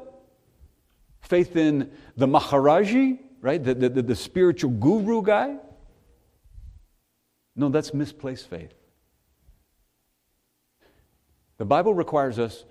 Faith 1.20 1.56
in 1.56 1.90
the 2.16 2.26
Maharaji, 2.26 3.18
right? 3.40 3.62
The, 3.62 3.75
the, 3.75 3.88
the 4.02 4.16
spiritual 4.16 4.70
guru 4.70 5.23
guy? 5.23 5.56
No, 7.54 7.68
that's 7.68 7.92
misplaced 7.92 8.49
faith. 8.49 8.73
The 11.58 11.64
Bible 11.64 11.94
requires 11.94 12.38
us 12.38 12.64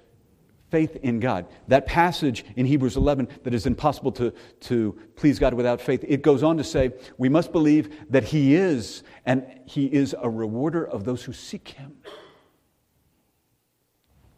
faith 0.72 0.98
in 0.98 1.20
God. 1.20 1.48
That 1.68 1.86
passage 1.86 2.44
in 2.56 2.66
Hebrews 2.66 2.98
11 2.98 3.28
that 3.44 3.54
is 3.54 3.66
impossible 3.66 4.12
to, 4.14 4.34
to 4.62 5.00
please 5.16 5.40
God 5.40 5.54
without 5.54 5.80
faith, 5.80 6.04
it 6.08 6.22
goes 6.22 6.44
on 6.44 6.58
to 6.58 6.64
say 6.64 6.92
we 7.18 7.30
must 7.30 7.52
believe 7.52 8.12
that 8.12 8.26
He 8.26 8.56
is, 8.56 9.04
and 9.26 9.46
He 9.66 9.86
is 9.86 10.16
a 10.20 10.30
rewarder 10.30 10.86
of 10.86 11.06
those 11.06 11.24
who 11.24 11.34
seek 11.34 11.70
Him. 11.70 11.94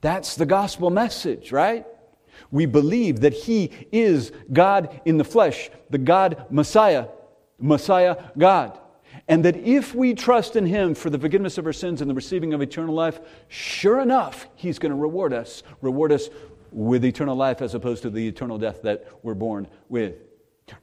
That's 0.02 0.36
the 0.36 0.46
gospel 0.46 0.90
message, 0.90 1.52
right? 1.52 1.86
We 2.52 2.66
believe 2.66 3.22
that 3.22 3.34
He 3.34 3.72
is 3.92 4.32
God 4.54 5.02
in 5.06 5.18
the 5.18 5.24
flesh, 5.24 5.70
the 5.90 5.98
God 5.98 6.46
Messiah, 6.50 7.08
Messiah 7.60 8.32
God. 8.38 8.80
And 9.28 9.44
that 9.44 9.58
if 9.58 9.94
we 9.94 10.14
trust 10.14 10.56
in 10.56 10.66
Him 10.66 10.96
for 10.96 11.10
the 11.10 11.20
forgiveness 11.20 11.58
of 11.58 11.66
our 11.66 11.74
sins 11.74 12.02
and 12.02 12.10
the 12.10 12.16
receiving 12.16 12.54
of 12.54 12.62
eternal 12.62 12.96
life, 12.96 13.20
sure 13.50 14.00
enough, 14.00 14.48
He's 14.56 14.80
going 14.80 14.92
to 14.92 14.98
reward 14.98 15.34
us, 15.34 15.64
reward 15.82 16.12
us 16.12 16.30
with 16.72 17.04
eternal 17.04 17.36
life 17.36 17.62
as 17.62 17.74
opposed 17.74 18.04
to 18.04 18.10
the 18.10 18.28
eternal 18.28 18.58
death 18.58 18.82
that 18.84 19.06
we're 19.24 19.34
born 19.34 19.68
with. 19.90 20.16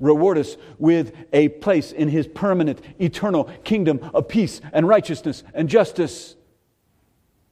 Reward 0.01 0.39
us 0.39 0.57
with 0.79 1.15
a 1.33 1.49
place 1.49 1.93
in 1.93 2.09
His 2.09 2.27
permanent, 2.27 2.81
eternal 2.99 3.45
kingdom 3.65 4.01
of 4.15 4.29
peace 4.29 4.61
and 4.73 4.89
righteousness 4.89 5.43
and 5.55 5.69
justice 5.69 6.37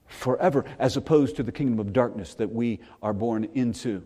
forever, 0.06 0.64
as 0.78 0.96
opposed 0.96 1.36
to 1.36 1.42
the 1.42 1.52
kingdom 1.52 1.78
of 1.78 1.92
darkness 1.92 2.34
that 2.34 2.52
we 2.52 2.80
are 3.02 3.14
born 3.14 3.48
into. 3.54 4.02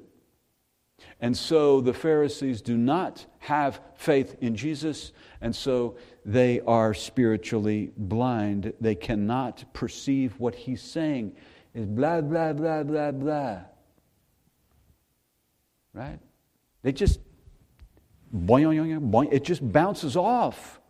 And 1.21 1.37
so 1.37 1.81
the 1.81 1.93
Pharisees 1.93 2.63
do 2.63 2.77
not 2.77 3.27
have 3.41 3.81
faith 3.95 4.37
in 4.41 4.57
Jesus, 4.57 5.13
and 5.41 5.55
so 5.55 5.97
they 6.27 6.61
are 6.63 6.93
spiritually 6.93 7.93
blind. 7.97 8.73
They 8.81 8.97
cannot 8.97 9.73
perceive 9.73 10.39
what 10.41 10.57
he's 10.57 10.83
saying. 10.83 11.37
Is 11.73 11.87
blah, 11.87 12.21
blah, 12.21 12.53
blah, 12.53 12.83
blah, 12.83 13.13
blah. 13.13 13.59
Right? 15.95 16.19
They 16.83 16.91
just, 16.91 17.21
boing, 18.35 19.01
boing, 19.09 19.33
it 19.33 19.45
just 19.45 19.73
bounces 19.73 20.17
off 20.17 20.81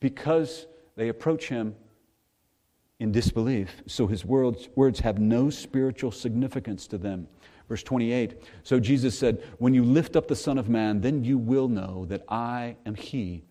because 0.00 0.66
they 0.96 1.08
approach 1.08 1.48
him 1.48 1.74
in 3.00 3.10
disbelief. 3.10 3.82
So 3.86 4.06
his 4.06 4.22
words, 4.22 4.68
words 4.74 5.00
have 5.00 5.18
no 5.18 5.48
spiritual 5.48 6.12
significance 6.12 6.86
to 6.88 6.98
them. 6.98 7.26
Verse 7.70 7.82
28 7.82 8.42
So 8.64 8.78
Jesus 8.78 9.18
said, 9.18 9.42
When 9.58 9.72
you 9.72 9.82
lift 9.82 10.14
up 10.14 10.28
the 10.28 10.36
Son 10.36 10.58
of 10.58 10.68
Man, 10.68 11.00
then 11.00 11.24
you 11.24 11.38
will 11.38 11.68
know 11.68 12.04
that 12.10 12.24
I 12.28 12.76
am 12.84 12.94
He. 12.94 13.44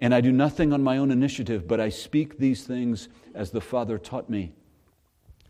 And 0.00 0.14
I 0.14 0.20
do 0.20 0.30
nothing 0.30 0.72
on 0.72 0.82
my 0.82 0.98
own 0.98 1.10
initiative, 1.10 1.66
but 1.66 1.80
I 1.80 1.88
speak 1.88 2.38
these 2.38 2.64
things 2.64 3.08
as 3.34 3.50
the 3.50 3.60
Father 3.60 3.98
taught 3.98 4.30
me. 4.30 4.52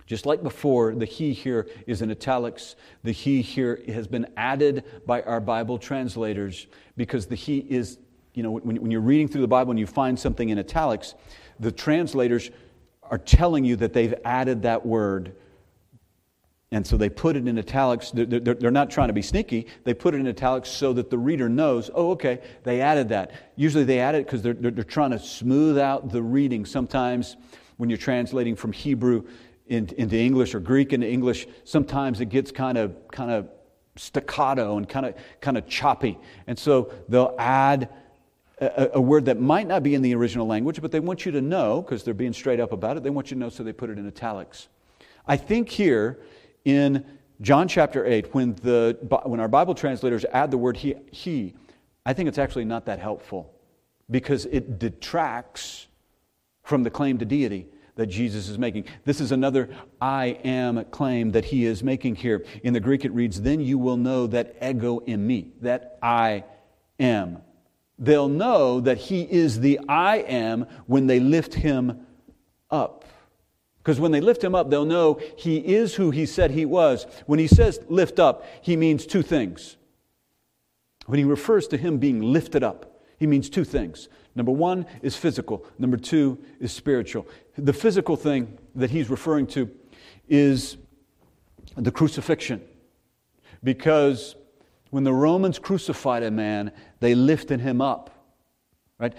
Just 0.07 0.25
like 0.25 0.43
before, 0.43 0.95
the 0.95 1.05
He 1.05 1.35
here 1.35 1.69
is 1.87 2.01
in 2.01 2.11
italics. 2.11 2.77
The 3.05 3.13
He 3.13 3.43
here 3.43 3.83
has 3.89 4.07
been 4.07 4.27
added 4.39 4.85
by 5.07 5.21
our 5.23 5.41
Bible 5.41 5.77
translators 5.77 6.67
because 6.97 7.27
the 7.27 7.35
He 7.35 7.59
is, 7.59 7.99
you 8.33 8.43
know, 8.43 8.53
when, 8.53 8.77
when 8.81 8.91
you're 8.91 9.03
reading 9.03 9.29
through 9.29 9.43
the 9.43 9.49
Bible 9.49 9.71
and 9.71 9.79
you 9.79 9.87
find 9.87 10.19
something 10.19 10.49
in 10.49 10.59
italics, 10.59 11.15
the 11.61 11.71
translators 11.71 12.51
are 13.03 13.19
telling 13.19 13.67
you 13.67 13.77
that 13.77 13.93
they've 13.93 14.15
added 14.25 14.63
that 14.63 14.87
word 14.87 15.35
and 16.71 16.87
so 16.87 16.99
they 16.99 17.09
put 17.09 17.35
it 17.35 17.49
in 17.49 17.59
italics. 17.59 18.11
They're, 18.13 18.71
not 18.71 18.91
trying 18.91 19.09
to 19.09 19.15
be 19.15 19.23
sneaky. 19.23 19.67
They 19.85 19.95
put 19.95 20.15
it 20.15 20.21
in 20.21 20.27
italics 20.27 20.69
so 20.69 20.93
that 20.93 21.09
the 21.09 21.17
reader 21.17 21.49
knows, 21.49 21.91
oh, 21.95 22.11
okay, 22.11 22.41
they 22.63 22.83
added 22.83 23.09
that. 23.09 23.33
Usually 23.57 23.85
they 23.85 24.01
add 24.01 24.15
it 24.15 24.27
because 24.27 24.43
they're, 24.43 24.53
they're, 24.53 24.71
they're, 24.71 24.85
trying 24.85 25.13
to 25.13 25.19
smooth 25.19 25.79
out 25.79 26.11
the 26.11 26.23
reading. 26.23 26.67
Sometimes 26.67 27.37
when 27.79 27.89
you're 27.89 27.97
translating 27.97 28.55
from 28.55 28.73
Hebrew 28.73 29.25
into 29.67 30.17
English 30.17 30.55
or 30.55 30.61
Greek 30.61 30.93
into 30.93 31.09
English, 31.09 31.47
sometimes 31.65 32.21
it 32.21 32.27
gets 32.27 32.51
kind 32.51 32.77
of, 32.77 33.09
kind 33.11 33.31
of 33.31 33.49
staccato 33.97 34.77
and 34.77 34.89
kind 34.89 35.07
of 35.07 35.15
kind 35.41 35.59
of 35.59 35.67
choppy. 35.67 36.19
And 36.47 36.59
so 36.59 36.93
they'll 37.09 37.35
add 37.39 37.89
a, 38.61 38.91
a, 38.95 39.01
word 39.01 39.27
that 39.27 39.41
might 39.41 39.67
not 39.67 39.83
be 39.83 39.95
in 39.95 40.03
the 40.03 40.15
original 40.15 40.47
language, 40.47 40.81
but 40.81 40.93
they 40.93 41.01
want 41.01 41.27
you 41.27 41.33
to 41.33 41.41
know, 41.41 41.83
because 41.83 42.03
they're 42.03 42.15
being 42.15 42.33
straight 42.33 42.61
up 42.61 42.73
about 42.73 42.97
it, 42.97 43.03
they 43.03 43.11
want 43.11 43.31
you 43.31 43.35
to 43.37 43.41
know, 43.41 43.49
so 43.49 43.63
they 43.63 43.73
put 43.73 43.91
it 43.91 43.99
in 43.99 44.07
italics. 44.07 44.69
I 45.27 45.37
think 45.37 45.69
here 45.69 46.19
in 46.65 47.05
John 47.41 47.69
chapter 47.69 48.05
8, 48.05 48.35
when, 48.35 48.55
the, 48.57 48.99
when 49.25 49.41
our 49.41 49.49
Bible 49.49 49.75
translators 49.75 50.25
add 50.33 50.51
the 50.51 50.59
word 50.59 50.77
he, 50.77 50.95
he, 51.11 51.55
I 52.05 52.13
think 52.13 52.29
it's 52.29 52.39
actually 52.39 52.65
not 52.65 52.87
that 52.87 52.99
helpful 52.99 53.55
because 54.11 54.47
it 54.47 54.79
detracts 54.79 55.87
from 56.63 56.83
the 56.83 56.91
claim 56.91 57.19
to 57.19 57.25
deity 57.25 57.67
that 57.95 58.07
Jesus 58.07 58.49
is 58.49 58.59
making. 58.59 58.85
This 59.05 59.21
is 59.21 59.33
another 59.33 59.69
I 60.01 60.39
am 60.45 60.85
claim 60.87 61.33
that 61.33 61.45
he 61.45 61.67
is 61.67 61.83
making 61.83 62.15
here. 62.15 62.45
In 62.63 62.73
the 62.73 62.81
Greek, 62.81 63.05
it 63.05 63.13
reads, 63.13 63.43
Then 63.43 63.61
you 63.61 63.77
will 63.77 63.97
know 63.97 64.27
that 64.29 64.57
ego 64.63 65.01
eimi, 65.01 65.51
that 65.63 65.99
I 66.01 66.45
am. 67.01 67.39
They'll 67.99 68.29
know 68.29 68.81
that 68.81 68.99
he 68.99 69.23
is 69.23 69.61
the 69.61 69.81
I 69.89 70.19
am 70.19 70.67
when 70.87 71.09
they 71.09 71.19
lift 71.19 71.55
him 71.55 72.07
up. 72.71 72.98
Because 73.89 74.01
when 74.01 74.13
they 74.13 74.21
lift 74.21 74.45
him 74.45 74.55
up, 74.55 74.69
they'll 74.69 74.85
know 74.85 75.19
he 75.35 75.57
is 75.57 75.95
who 75.95 76.11
he 76.11 76.27
said 76.27 76.51
he 76.51 76.67
was. 76.67 77.07
When 77.25 77.39
he 77.39 77.47
says 77.47 77.81
lift 77.89 78.19
up, 78.19 78.45
he 78.61 78.77
means 78.77 79.07
two 79.07 79.23
things. 79.23 79.79
When 81.07 81.19
he 81.19 81.25
refers 81.25 81.67
to 81.69 81.79
him 81.79 81.97
being 81.97 82.21
lifted 82.21 82.63
up, 82.63 83.01
he 83.19 83.27
means 83.27 83.49
two 83.49 83.65
things. 83.65 84.11
Number 84.35 84.53
one 84.53 84.85
is 85.01 85.17
physical, 85.17 85.65
number 85.79 85.97
two 85.97 86.37
is 86.61 86.71
spiritual. 86.71 87.27
The 87.57 87.73
physical 87.73 88.15
thing 88.15 88.59
that 88.75 88.91
he's 88.91 89.09
referring 89.09 89.47
to 89.47 89.71
is 90.29 90.77
the 91.75 91.91
crucifixion. 91.91 92.61
Because 93.65 94.37
when 94.91 95.05
the 95.05 95.15
Romans 95.15 95.59
crucified 95.59 96.25
a 96.25 96.31
man, 96.31 96.73
they 97.01 97.15
lifted 97.15 97.61
him 97.61 97.81
up. 97.81 98.11
Right? 98.99 99.15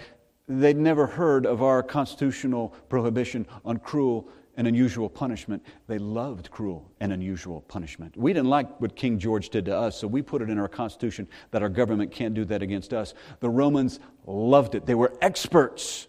They'd 0.46 0.76
never 0.76 1.08
heard 1.08 1.44
of 1.44 1.60
our 1.60 1.82
constitutional 1.82 2.68
prohibition 2.88 3.48
on 3.64 3.78
cruel 3.78 4.28
and 4.60 4.68
unusual 4.68 5.08
punishment. 5.08 5.64
They 5.86 5.96
loved 5.96 6.50
cruel 6.50 6.92
and 7.00 7.14
unusual 7.14 7.62
punishment. 7.62 8.14
We 8.14 8.34
didn't 8.34 8.50
like 8.50 8.78
what 8.78 8.94
King 8.94 9.18
George 9.18 9.48
did 9.48 9.64
to 9.64 9.74
us, 9.74 9.98
so 9.98 10.06
we 10.06 10.20
put 10.20 10.42
it 10.42 10.50
in 10.50 10.58
our 10.58 10.68
Constitution 10.68 11.26
that 11.50 11.62
our 11.62 11.70
government 11.70 12.12
can't 12.12 12.34
do 12.34 12.44
that 12.44 12.60
against 12.60 12.92
us. 12.92 13.14
The 13.40 13.48
Romans 13.48 14.00
loved 14.26 14.74
it. 14.74 14.84
They 14.84 14.94
were 14.94 15.14
experts 15.22 16.08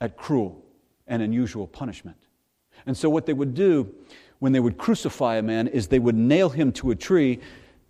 at 0.00 0.16
cruel 0.16 0.60
and 1.06 1.22
unusual 1.22 1.68
punishment. 1.68 2.16
And 2.84 2.96
so, 2.96 3.08
what 3.08 3.26
they 3.26 3.32
would 3.32 3.54
do 3.54 3.94
when 4.40 4.50
they 4.50 4.58
would 4.58 4.76
crucify 4.76 5.36
a 5.36 5.42
man 5.42 5.68
is 5.68 5.86
they 5.86 6.00
would 6.00 6.16
nail 6.16 6.48
him 6.48 6.72
to 6.72 6.90
a 6.90 6.96
tree 6.96 7.38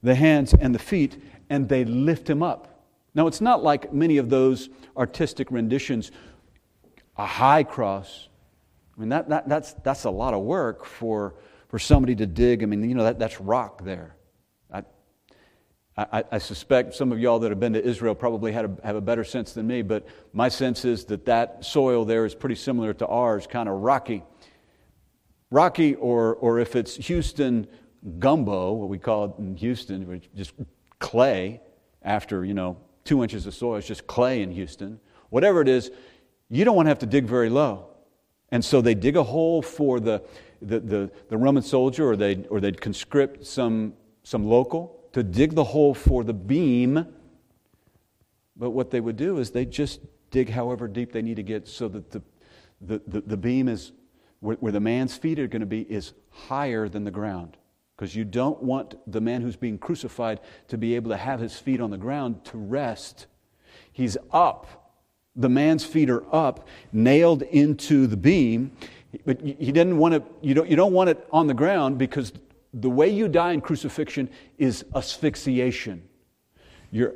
the 0.03 0.15
hands 0.15 0.53
and 0.53 0.75
the 0.75 0.79
feet, 0.79 1.17
and 1.49 1.67
they 1.67 1.87
lift 1.87 2.29
him 2.29 2.43
up. 2.43 2.85
Now, 3.15 3.27
it's 3.27 3.41
not 3.41 3.63
like 3.63 3.91
many 3.91 4.19
of 4.19 4.29
those 4.29 4.69
artistic 4.99 5.51
renditions, 5.51 6.13
a 7.17 7.25
high 7.25 7.63
cross. 7.63 8.29
I 8.97 9.01
mean, 9.01 9.09
that, 9.11 9.29
that, 9.29 9.49
that's, 9.49 9.73
that's 9.75 10.05
a 10.05 10.11
lot 10.11 10.35
of 10.35 10.43
work 10.43 10.85
for, 10.85 11.35
for 11.69 11.79
somebody 11.79 12.15
to 12.17 12.27
dig. 12.27 12.63
I 12.63 12.67
mean, 12.67 12.89
you 12.89 12.95
know, 12.95 13.05
that, 13.05 13.19
that's 13.19 13.41
rock 13.41 13.85
there. 13.85 14.17
I, 14.75 14.85
I, 15.97 16.25
I 16.33 16.39
suspect 16.39 16.95
some 16.95 17.13
of 17.13 17.19
y'all 17.19 17.39
that 17.41 17.51
have 17.51 17.61
been 17.61 17.75
to 17.75 17.85
Israel 17.85 18.15
probably 18.15 18.53
had 18.53 18.65
a, 18.65 18.87
have 18.87 18.97
a 18.97 19.01
better 19.01 19.25
sense 19.25 19.53
than 19.53 19.67
me, 19.67 19.83
but 19.83 20.07
my 20.33 20.49
sense 20.49 20.85
is 20.85 21.05
that 21.07 21.27
that 21.27 21.65
soil 21.65 22.05
there 22.05 22.25
is 22.25 22.35
pretty 22.35 22.55
similar 22.55 22.95
to 22.95 23.07
ours, 23.07 23.47
kind 23.47 23.69
of 23.69 23.81
rocky. 23.81 24.23
Rocky, 25.51 25.95
or, 25.97 26.37
or 26.37 26.59
if 26.61 26.77
it's 26.77 26.97
Houston 26.97 27.67
gumbo, 28.19 28.73
what 28.73 28.89
we 28.89 28.99
call 28.99 29.25
it 29.27 29.33
in 29.39 29.55
Houston, 29.57 30.07
which 30.07 30.31
just 30.35 30.55
clay 30.99 31.61
after, 32.03 32.45
you 32.45 32.55
know, 32.55 32.79
two 33.05 33.23
inches 33.23 33.47
of 33.47 33.55
soil. 33.55 33.77
It's 33.77 33.87
just 33.87 34.07
clay 34.07 34.41
in 34.43 34.51
Houston. 34.51 34.99
Whatever 35.29 35.61
it 35.61 35.69
is, 35.69 35.91
you 36.49 36.65
don't 36.65 36.75
want 36.75 36.87
to 36.87 36.91
have 36.91 37.01
to 37.01 37.07
dig 37.07 37.27
very 37.27 37.51
low. 37.51 37.89
And 38.53 38.63
so 38.65 38.81
they 38.83 38.95
dig 38.95 39.17
a 39.17 39.23
hole 39.23 39.63
for 39.63 39.99
the, 39.99 40.23
the, 40.61 40.79
the, 40.79 41.11
the 41.29 41.37
Roman 41.39 41.63
soldier, 41.63 42.09
or 42.09 42.17
they'd, 42.17 42.47
or 42.49 42.61
they'd 42.61 42.81
conscript 42.81 43.45
some, 43.47 43.95
some 44.23 44.45
local 44.45 45.01
to 45.15 45.23
dig 45.23 45.55
the 45.55 45.65
hole 45.65 45.95
for 45.95 46.23
the 46.23 46.35
beam. 46.35 47.07
But 48.55 48.71
what 48.71 48.91
they 48.91 49.01
would 49.01 49.17
do 49.17 49.39
is 49.39 49.51
they 49.51 49.65
just 49.65 50.01
dig 50.31 50.51
however 50.51 50.87
deep 50.87 51.13
they 51.13 51.23
need 51.23 51.37
to 51.37 51.43
get 51.43 51.67
so 51.67 51.89
that 51.89 52.11
the, 52.11 52.23
the, 52.83 53.01
the, 53.07 53.21
the 53.23 53.37
beam 53.37 53.69
is 53.69 53.93
where, 54.41 54.57
where 54.57 54.73
the 54.73 54.81
man's 54.81 55.17
feet 55.17 55.39
are 55.39 55.47
going 55.47 55.61
to 55.61 55.67
be 55.67 55.83
is 55.83 56.13
higher 56.31 56.89
than 56.89 57.05
the 57.05 57.11
ground 57.11 57.57
because 57.97 58.15
you 58.15 58.25
don't 58.25 58.63
want 58.63 58.97
the 59.11 59.21
man 59.21 59.41
who's 59.41 59.57
being 59.57 59.79
crucified 59.79 60.41
to 60.69 60.77
be 60.77 60.95
able 60.95 61.11
to 61.11 61.17
have 61.17 61.41
his 61.41 61.59
feet 61.59 61.81
on 61.81 61.91
the 61.91 61.97
ground 61.97 62.45
to 62.45 62.59
rest. 62.59 63.27
He's 63.93 64.17
up. 64.31 64.82
The 65.37 65.49
man's 65.49 65.85
feet 65.85 66.11
are 66.11 66.25
up, 66.35 66.69
nailed 66.93 67.43
into 67.43 68.07
the 68.07 68.17
beam, 68.17 68.73
but 69.25 69.41
he 69.41 69.73
didn't 69.73 69.99
want 69.99 70.15
to, 70.15 70.23
you 70.41 70.55
don't, 70.55 70.69
you 70.69 70.77
don't 70.77 70.93
want 70.93 71.11
it 71.11 71.27
on 71.33 71.47
the 71.47 71.55
ground 71.55 71.99
because 71.99 72.33
the 72.75 72.91
way 72.91 73.09
you 73.09 73.29
die 73.29 73.53
in 73.53 73.61
crucifixion 73.61 74.31
is 74.59 74.85
asphyxiation. 74.95 76.03
Your 76.91 77.15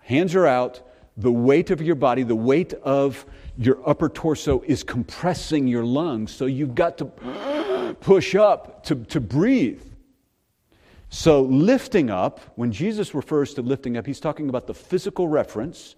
hands 0.00 0.34
are 0.34 0.46
out, 0.46 0.82
the 1.16 1.32
weight 1.32 1.70
of 1.70 1.82
your 1.82 1.94
body, 1.94 2.22
the 2.22 2.36
weight 2.36 2.74
of 2.74 3.26
your 3.58 3.78
upper 3.88 4.08
torso 4.08 4.62
is 4.66 4.84
compressing 4.84 5.66
your 5.66 5.84
lungs, 5.84 6.30
so 6.30 6.46
you've 6.46 6.74
got 6.74 6.96
to 6.98 7.04
push 8.00 8.34
up 8.34 8.84
to, 8.84 8.94
to 9.06 9.20
breathe. 9.20 9.82
So, 11.10 11.42
lifting 11.42 12.10
up, 12.10 12.40
when 12.56 12.70
Jesus 12.70 13.14
refers 13.14 13.54
to 13.54 13.62
lifting 13.62 13.96
up, 13.96 14.06
he's 14.06 14.20
talking 14.20 14.50
about 14.50 14.66
the 14.66 14.74
physical 14.74 15.26
reference 15.26 15.96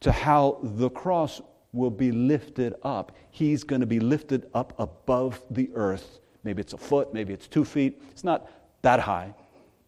to 0.00 0.12
how 0.12 0.58
the 0.62 0.90
cross 0.90 1.40
will 1.72 1.90
be 1.90 2.10
lifted 2.10 2.74
up. 2.82 3.16
He's 3.30 3.64
going 3.64 3.80
to 3.80 3.86
be 3.86 4.00
lifted 4.00 4.48
up 4.54 4.72
above 4.78 5.42
the 5.50 5.70
earth. 5.74 6.20
Maybe 6.44 6.60
it's 6.60 6.72
a 6.72 6.78
foot, 6.78 7.12
maybe 7.12 7.32
it's 7.32 7.48
two 7.48 7.64
feet. 7.64 8.00
It's 8.10 8.24
not 8.24 8.50
that 8.82 9.00
high. 9.00 9.34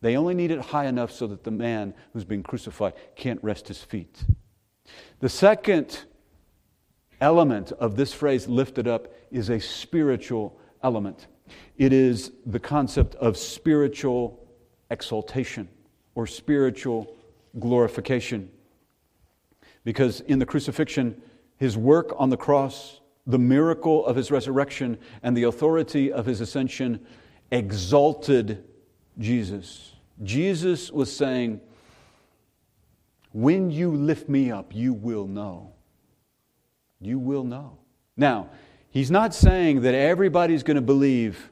They 0.01 0.16
only 0.16 0.35
need 0.35 0.51
it 0.51 0.61
high 0.61 0.87
enough 0.87 1.11
so 1.11 1.27
that 1.27 1.44
the 1.44 1.51
man 1.51 1.94
who's 2.12 2.25
being 2.25 2.42
crucified 2.42 2.94
can't 3.16 3.42
rest 3.42 3.68
his 3.68 3.83
feet. 3.83 4.23
The 5.21 5.29
second 5.29 6.05
element 7.21 7.73
of 7.73 7.97
this 7.97 8.12
phrase, 8.12 8.49
lifted 8.49 8.87
up, 8.87 9.12
is 9.31 9.51
a 9.51 9.59
spiritual 9.59 10.59
element. 10.83 11.27
It 11.77 11.92
is 11.92 12.33
the 12.47 12.61
concept 12.61 13.14
of 13.16 13.37
spiritual 13.37 14.47
exaltation 14.90 15.68
or 16.14 16.27
spiritual 16.27 17.14
glorification. 17.59 18.51
Because 19.85 20.21
in 20.23 20.38
the 20.38 20.47
crucifixion, 20.47 21.21
his 21.57 21.77
work 21.77 22.14
on 22.17 22.31
the 22.31 22.37
cross, 22.37 23.01
the 23.27 23.38
miracle 23.38 24.05
of 24.07 24.17
his 24.17 24.31
resurrection, 24.31 24.99
and 25.23 25.37
the 25.37 25.45
authority 25.45 26.12
of 26.12 26.27
his 26.27 26.41
ascension 26.41 27.05
exalted 27.51 28.64
Jesus. 29.19 29.95
Jesus 30.23 30.91
was 30.91 31.14
saying, 31.14 31.61
When 33.33 33.71
you 33.71 33.91
lift 33.91 34.29
me 34.29 34.51
up, 34.51 34.75
you 34.75 34.93
will 34.93 35.27
know. 35.27 35.73
You 37.01 37.19
will 37.19 37.45
know. 37.45 37.79
Now, 38.17 38.51
He's 38.91 39.11
not 39.11 39.35
saying 39.35 39.83
that 39.83 39.95
everybody's 39.95 40.62
going 40.62 40.77
to 40.77 40.81
believe 40.81 41.51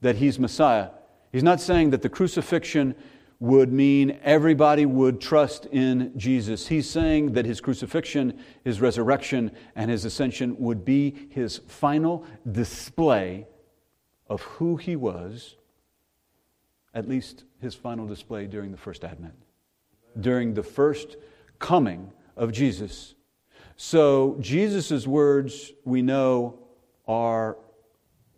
that 0.00 0.16
he's 0.16 0.38
Messiah. 0.38 0.90
He's 1.32 1.42
not 1.42 1.60
saying 1.60 1.90
that 1.90 2.02
the 2.02 2.08
crucifixion 2.08 2.94
would 3.40 3.72
mean 3.72 4.18
everybody 4.22 4.84
would 4.84 5.18
trust 5.18 5.64
in 5.66 6.12
Jesus. 6.16 6.68
He's 6.68 6.88
saying 6.88 7.32
that 7.32 7.46
his 7.46 7.60
crucifixion, 7.60 8.38
his 8.64 8.82
resurrection, 8.82 9.50
and 9.74 9.90
his 9.90 10.04
ascension 10.04 10.54
would 10.58 10.84
be 10.84 11.28
his 11.30 11.56
final 11.66 12.26
display 12.52 13.46
of 14.28 14.42
who 14.42 14.76
he 14.76 14.94
was, 14.94 15.56
at 16.94 17.08
least 17.08 17.44
his 17.60 17.74
final 17.74 18.06
display 18.06 18.46
during 18.46 18.70
the 18.70 18.76
first 18.76 19.04
advent, 19.04 19.34
during 20.20 20.52
the 20.52 20.62
first 20.62 21.16
coming 21.58 22.12
of 22.36 22.52
Jesus. 22.52 23.14
So, 23.76 24.36
Jesus' 24.40 25.06
words, 25.06 25.72
we 25.84 26.02
know, 26.02 26.58
are 27.08 27.56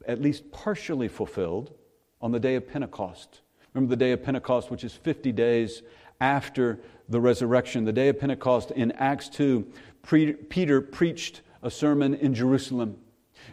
at 0.06 0.20
least 0.20 0.50
partially 0.52 1.08
fulfilled 1.08 1.74
on 2.20 2.30
the 2.30 2.40
day 2.40 2.54
of 2.54 2.68
Pentecost. 2.68 3.41
Remember 3.74 3.90
the 3.90 3.98
day 3.98 4.12
of 4.12 4.22
Pentecost, 4.22 4.70
which 4.70 4.84
is 4.84 4.92
50 4.92 5.32
days 5.32 5.82
after 6.20 6.78
the 7.08 7.20
resurrection. 7.20 7.84
The 7.84 7.92
day 7.92 8.08
of 8.08 8.18
Pentecost 8.20 8.70
in 8.70 8.92
Acts 8.92 9.28
2, 9.30 9.66
Peter 10.48 10.80
preached 10.80 11.40
a 11.62 11.70
sermon 11.70 12.14
in 12.14 12.34
Jerusalem. 12.34 12.96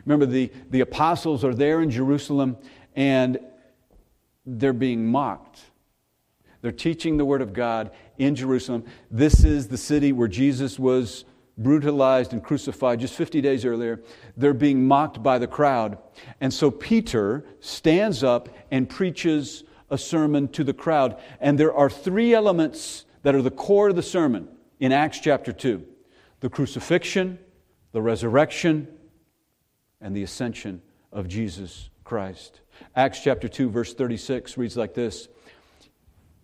Remember, 0.06 0.26
the, 0.26 0.52
the 0.70 0.82
apostles 0.82 1.44
are 1.44 1.54
there 1.54 1.82
in 1.82 1.90
Jerusalem 1.90 2.58
and 2.96 3.40
they're 4.46 4.74
being 4.74 5.06
mocked. 5.06 5.62
They're 6.62 6.72
teaching 6.72 7.18
the 7.18 7.26
Word 7.26 7.42
of 7.42 7.54
God 7.54 7.92
in 8.18 8.36
Jerusalem. 8.36 8.84
This 9.10 9.44
is 9.46 9.68
the 9.68 9.78
city 9.78 10.12
where 10.12 10.28
Jesus 10.28 10.78
was 10.78 11.26
brutalized 11.58 12.34
and 12.34 12.44
crucified 12.44 13.00
just 13.00 13.16
50 13.16 13.42
days 13.42 13.66
earlier. 13.66 14.02
They're 14.36 14.54
being 14.54 14.86
mocked 14.88 15.22
by 15.22 15.40
the 15.40 15.48
crowd. 15.48 15.98
And 16.42 16.54
so 16.54 16.72
Peter 16.72 17.46
stands 17.60 18.24
up 18.24 18.50
and 18.72 18.90
preaches 18.90 19.64
a 19.90 19.98
sermon 19.98 20.48
to 20.50 20.64
the 20.64 20.74
crowd. 20.74 21.20
And 21.40 21.60
there 21.60 21.74
are 21.74 21.90
three 21.90 22.34
elements 22.34 23.06
that 23.24 23.36
are 23.36 23.42
the 23.42 23.52
core 23.52 23.90
of 23.90 23.96
the 23.96 24.04
sermon 24.04 24.48
in 24.80 24.92
Acts 24.92 25.20
chapter 25.20 25.52
2 25.52 25.86
the 26.42 26.50
crucifixion, 26.50 27.38
the 27.92 28.02
resurrection, 28.02 28.88
and 30.00 30.16
the 30.16 30.24
ascension 30.24 30.82
of 31.12 31.28
Jesus 31.28 31.90
Christ. 32.06 32.62
Acts 32.96 33.22
chapter 33.22 33.50
2, 33.50 33.70
verse 33.70 33.94
36 33.94 34.58
reads 34.58 34.78
like 34.78 34.94
this 34.94 35.28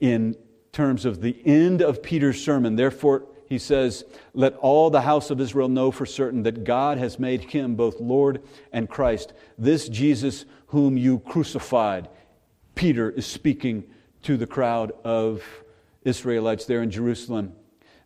in 0.02 0.36
terms 0.74 1.06
of 1.06 1.22
the 1.22 1.42
end 1.46 1.82
of 1.82 2.04
Peter's 2.04 2.44
sermon. 2.44 2.76
Therefore, 2.76 3.26
he 3.48 3.58
says, 3.58 4.04
Let 4.34 4.56
all 4.58 4.90
the 4.90 5.02
house 5.02 5.30
of 5.30 5.40
Israel 5.40 5.70
know 5.70 5.92
for 5.92 6.06
certain 6.06 6.44
that 6.44 6.64
God 6.64 6.98
has 6.98 7.20
made 7.20 7.42
him 7.42 7.76
both 7.76 8.00
Lord 8.00 8.42
and 8.74 8.90
Christ. 8.90 9.34
This 9.58 9.88
Jesus 9.88 10.46
whom 10.68 10.98
you 10.98 11.20
crucified. 11.20 12.10
Peter 12.76 13.10
is 13.10 13.26
speaking 13.26 13.86
to 14.24 14.38
the 14.38 14.48
crowd 14.48 14.92
of 15.04 15.44
Israelites 16.04 16.66
there 16.66 16.84
in 16.84 16.92
Jerusalem. 16.92 17.54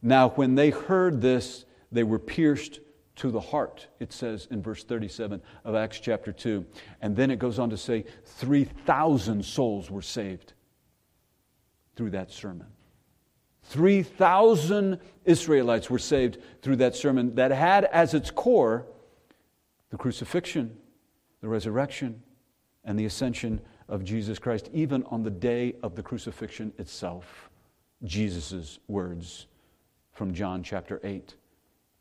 Now, 0.02 0.30
when 0.30 0.56
they 0.56 0.70
heard 0.70 1.22
this, 1.22 1.66
they 1.92 2.04
were 2.04 2.20
pierced 2.20 2.80
to 3.18 3.32
the 3.32 3.40
heart, 3.40 3.88
it 4.00 4.14
says 4.14 4.48
in 4.50 4.62
verse 4.62 4.84
37 4.84 5.42
of 5.66 5.76
Acts 5.76 6.00
chapter 6.00 6.32
2. 6.32 6.66
And 7.02 7.16
then 7.16 7.32
it 7.32 7.40
goes 7.40 7.60
on 7.60 7.70
to 7.72 7.78
say 7.78 8.06
3,000 8.24 9.44
souls 9.44 9.92
were 9.92 10.02
saved 10.02 10.54
through 11.96 12.12
that 12.12 12.32
sermon. 12.32 12.68
3,000 13.64 15.00
Israelites 15.26 15.90
were 15.90 16.00
saved 16.00 16.38
through 16.62 16.78
that 16.78 16.96
sermon 16.96 17.36
that 17.36 17.52
had 17.52 17.86
as 17.86 18.14
its 18.14 18.32
core 18.32 18.88
the 19.90 19.98
crucifixion, 19.98 20.78
the 21.42 21.50
resurrection, 21.50 22.24
and 22.86 22.98
the 22.98 23.06
ascension 23.06 23.60
of 23.89 24.04
Jesus 24.04 24.39
Christ, 24.39 24.69
even 24.73 25.04
on 25.06 25.23
the 25.23 25.30
day 25.30 25.75
of 25.84 25.95
the 25.95 26.04
crucifixion 26.04 26.71
itself. 26.78 27.49
Jesus' 28.04 28.80
words 28.88 29.47
from 30.13 30.34
John 30.34 30.63
chapter 30.63 31.02
8 31.04 31.36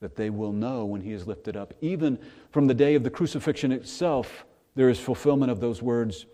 that 0.00 0.14
they 0.14 0.30
will 0.30 0.52
know 0.52 0.84
when 0.84 1.00
he 1.00 1.12
is 1.12 1.26
lifted 1.26 1.56
up. 1.56 1.74
Even 1.80 2.18
from 2.50 2.66
the 2.66 2.74
day 2.74 2.94
of 2.94 3.02
the 3.02 3.10
crucifixion 3.10 3.72
itself, 3.72 4.44
there 4.76 4.88
is 4.88 5.00
fulfillment 5.00 5.50
of 5.50 5.60
those 5.60 5.82
words. 5.82 6.26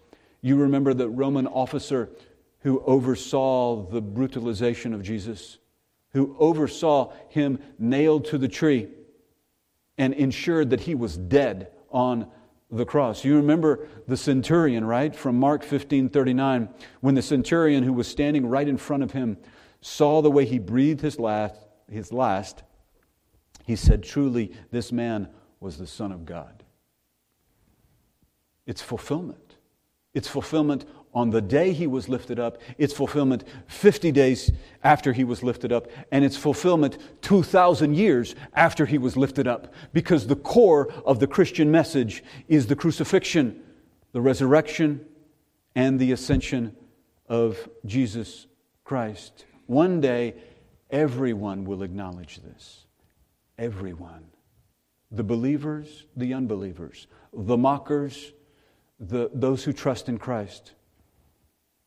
You 0.43 0.57
remember 0.57 0.93
the 0.93 1.09
Roman 1.09 1.47
officer 1.47 2.11
who 2.61 2.83
oversaw 2.85 3.87
the 3.87 4.03
brutalization 4.03 4.93
of 4.93 5.03
Jesus, 5.03 5.59
who 6.13 6.37
oversaw 6.39 7.13
him 7.29 7.59
nailed 7.79 8.27
to 8.27 8.39
the 8.39 8.49
tree 8.49 8.89
and 9.97 10.13
ensured 10.15 10.71
that 10.71 10.81
he 10.81 10.95
was 10.95 11.17
dead 11.17 11.69
on 11.91 12.27
the 12.77 12.85
cross. 12.85 13.25
You 13.25 13.37
remember 13.37 13.89
the 14.07 14.17
centurion, 14.17 14.85
right? 14.85 15.15
From 15.15 15.39
Mark 15.39 15.63
15 15.63 16.09
39, 16.09 16.69
when 17.01 17.15
the 17.15 17.23
centurion 17.23 17.85
who 17.85 17.93
was 17.93 18.09
standing 18.09 18.47
right 18.47 18.67
in 18.67 18.77
front 18.77 19.03
of 19.03 19.13
him 19.13 19.39
saw 19.81 20.23
the 20.23 20.31
way 20.31 20.45
he 20.45 20.59
breathed 20.59 21.01
his 21.01 21.19
last, 21.19 21.57
his 21.89 22.13
last 22.13 22.63
he 23.65 23.77
said, 23.77 24.03
Truly, 24.03 24.53
this 24.71 24.93
man 24.93 25.29
was 25.59 25.79
the 25.79 25.87
Son 25.87 26.13
of 26.13 26.25
God. 26.25 26.63
It's 28.67 28.83
fulfillment. 28.83 29.57
It's 30.13 30.29
fulfillment 30.29 30.85
on 31.15 31.31
the 31.31 31.41
day 31.41 31.73
he 31.73 31.87
was 31.87 32.09
lifted 32.09 32.39
up. 32.39 32.59
It's 32.77 32.93
fulfillment 32.93 33.45
50 33.69 34.13
days 34.13 34.51
after 34.83 35.13
he 35.13 35.25
was 35.25 35.43
lifted 35.43 35.73
up. 35.73 35.89
And 36.11 36.25
it's 36.25 36.37
fulfillment 36.37 36.99
2,000 37.23 37.95
years 37.95 38.35
after 38.55 38.87
he 38.87 38.99
was 38.99 39.17
lifted 39.17 39.47
up. 39.47 39.73
Because 39.93 40.27
the 40.27 40.37
core 40.37 40.93
of 41.05 41.21
the 41.21 41.27
Christian 41.27 41.71
message 41.71 42.25
is 42.49 42.67
the 42.67 42.77
crucifixion, 42.77 43.63
the 44.13 44.21
resurrection, 44.21 45.05
and 45.75 45.99
the 45.99 46.13
ascension 46.13 46.77
of 47.29 47.69
Jesus 47.87 48.47
Christ. 48.83 49.45
One 49.67 50.01
day, 50.01 50.35
everyone 50.91 51.65
will 51.65 51.83
acknowledge 51.83 52.41
this 52.43 52.87
everyone 53.57 54.25
the 55.11 55.23
believers, 55.23 56.07
the 56.17 56.35
unbelievers, 56.35 57.07
the 57.33 57.57
mockers, 57.57 58.33
the, 58.99 59.31
those 59.33 59.63
who 59.63 59.73
trust 59.73 60.09
in 60.09 60.19
Christ. 60.19 60.73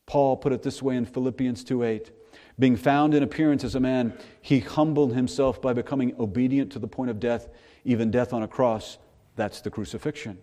Paul 0.08 0.38
put 0.38 0.54
it 0.54 0.62
this 0.62 0.82
way 0.82 0.96
in 0.96 1.04
Philippians 1.04 1.62
2 1.62 1.84
8. 1.84 2.10
Being 2.58 2.76
found 2.76 3.14
in 3.14 3.22
appearance 3.22 3.62
as 3.62 3.76
a 3.76 3.80
man, 3.80 4.14
he 4.40 4.58
humbled 4.58 5.14
himself 5.14 5.62
by 5.62 5.74
becoming 5.74 6.16
obedient 6.18 6.72
to 6.72 6.80
the 6.80 6.88
point 6.88 7.10
of 7.10 7.20
death, 7.20 7.48
even 7.84 8.10
death 8.10 8.32
on 8.32 8.42
a 8.42 8.48
cross. 8.48 8.98
That's 9.36 9.60
the 9.60 9.70
crucifixion. 9.70 10.38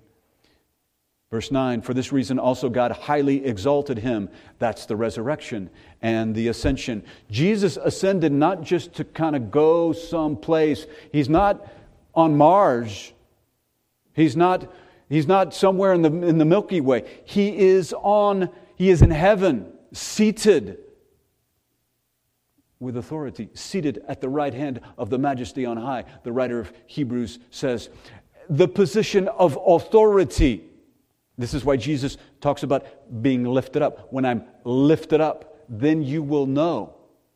Verse 1.32 1.52
9, 1.52 1.82
for 1.82 1.96
this 1.96 2.12
reason 2.12 2.38
also 2.38 2.70
God 2.70 2.92
highly 2.92 3.44
exalted 3.44 3.98
him. 3.98 4.30
That's 4.60 4.86
the 4.86 4.96
resurrection 4.96 5.72
and 6.02 6.36
the 6.36 6.48
ascension. 6.48 7.04
Jesus 7.32 7.76
ascended 7.76 8.32
not 8.32 8.62
just 8.62 8.94
to 8.94 9.04
kind 9.04 9.36
of 9.36 9.50
go 9.50 9.92
someplace, 9.92 10.86
he's 11.12 11.28
not 11.28 11.68
on 12.14 12.38
Mars, 12.38 13.12
he's 14.14 14.38
not, 14.38 14.72
he's 15.10 15.28
not 15.28 15.56
somewhere 15.56 15.94
in 15.94 16.04
the, 16.04 16.12
in 16.12 16.38
the 16.38 16.46
Milky 16.46 16.80
Way. 16.80 17.04
He 17.26 17.58
is 17.58 17.94
on, 17.98 18.50
he 18.76 18.90
is 18.90 19.02
in 19.02 19.12
heaven, 19.12 19.72
seated 19.94 20.80
with 22.80 22.98
authority, 22.98 23.50
seated 23.54 24.04
at 24.08 24.22
the 24.22 24.30
right 24.30 24.54
hand 24.54 24.82
of 24.98 25.10
the 25.10 25.18
majesty 25.18 25.66
on 25.66 25.78
high. 25.78 26.04
The 26.24 26.32
writer 26.32 26.60
of 26.60 26.74
Hebrews 26.88 27.40
says, 27.50 27.90
the 28.50 28.68
position 28.68 29.28
of 29.30 29.58
authority. 29.66 30.66
This 31.38 31.54
is 31.54 31.66
why 31.66 31.78
Jesus 31.78 32.18
talks 32.42 32.64
about 32.64 32.86
being 33.22 33.44
lifted 33.44 33.82
up. 33.82 34.12
When 34.12 34.26
I'm 34.26 34.44
lifted 34.64 35.22
up, 35.22 35.58
then 35.68 36.04
you 36.04 36.22
will 36.22 36.46
know 36.46 36.96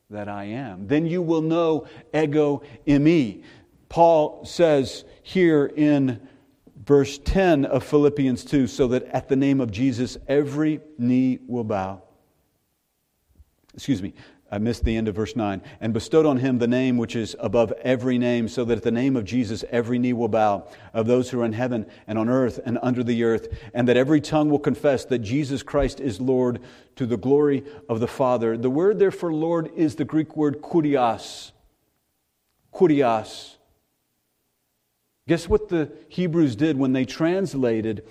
that 0.10 0.28
I 0.28 0.46
am. 0.46 0.88
Then 0.88 1.06
you 1.06 1.22
will 1.22 1.42
know 1.42 1.88
ego 2.14 2.64
eimi. 2.88 3.44
Paul 3.90 4.46
says 4.46 5.06
here 5.24 5.66
in 5.66 6.28
verse 6.90 7.20
10 7.20 7.66
of 7.66 7.84
Philippians 7.84 8.44
2 8.44 8.66
so 8.66 8.88
that 8.88 9.04
at 9.10 9.30
the 9.30 9.36
name 9.36 9.62
of 9.62 9.70
Jesus 9.70 10.18
every 10.28 10.82
knee 10.98 11.38
will 11.46 11.64
bow. 11.64 12.02
Excuse 13.76 14.02
me, 14.02 14.16
I 14.52 14.58
missed 14.58 14.84
the 14.84 14.98
end 14.98 15.08
of 15.08 15.14
verse 15.14 15.36
9. 15.36 15.62
And 15.82 15.94
bestowed 15.94 16.26
on 16.26 16.38
him 16.38 16.58
the 16.58 16.68
name 16.68 16.98
which 16.98 17.16
is 17.16 17.36
above 17.40 17.72
every 17.84 18.18
name, 18.18 18.48
so 18.48 18.66
that 18.66 18.80
at 18.80 18.84
the 18.84 18.90
name 18.90 19.16
of 19.16 19.24
Jesus 19.24 19.64
every 19.70 20.00
knee 20.00 20.14
will 20.14 20.30
bow, 20.30 20.68
of 20.92 21.06
those 21.06 21.30
who 21.30 21.40
are 21.42 21.46
in 21.46 21.54
heaven 21.54 21.86
and 22.08 22.18
on 22.18 22.28
earth 22.28 22.60
and 22.66 22.80
under 22.82 23.04
the 23.04 23.24
earth, 23.24 23.56
and 23.76 23.88
that 23.88 23.96
every 23.96 24.20
tongue 24.20 24.50
will 24.50 24.58
confess 24.58 25.06
that 25.06 25.20
Jesus 25.20 25.62
Christ 25.62 26.00
is 26.00 26.20
Lord 26.20 26.60
to 26.96 27.06
the 27.06 27.18
glory 27.18 27.64
of 27.88 28.00
the 28.00 28.08
Father. 28.08 28.58
The 28.58 28.72
word 28.72 28.98
there 28.98 29.12
for 29.12 29.32
Lord 29.32 29.70
is 29.76 29.96
the 29.96 30.06
Greek 30.06 30.36
word 30.36 30.60
kurios. 30.60 31.52
Kurios. 32.74 33.59
Guess 35.30 35.48
what 35.48 35.70
the 35.70 35.92
Hebrews 36.08 36.56
did 36.56 36.76
when 36.76 36.92
they 36.92 37.06
translated 37.06 38.04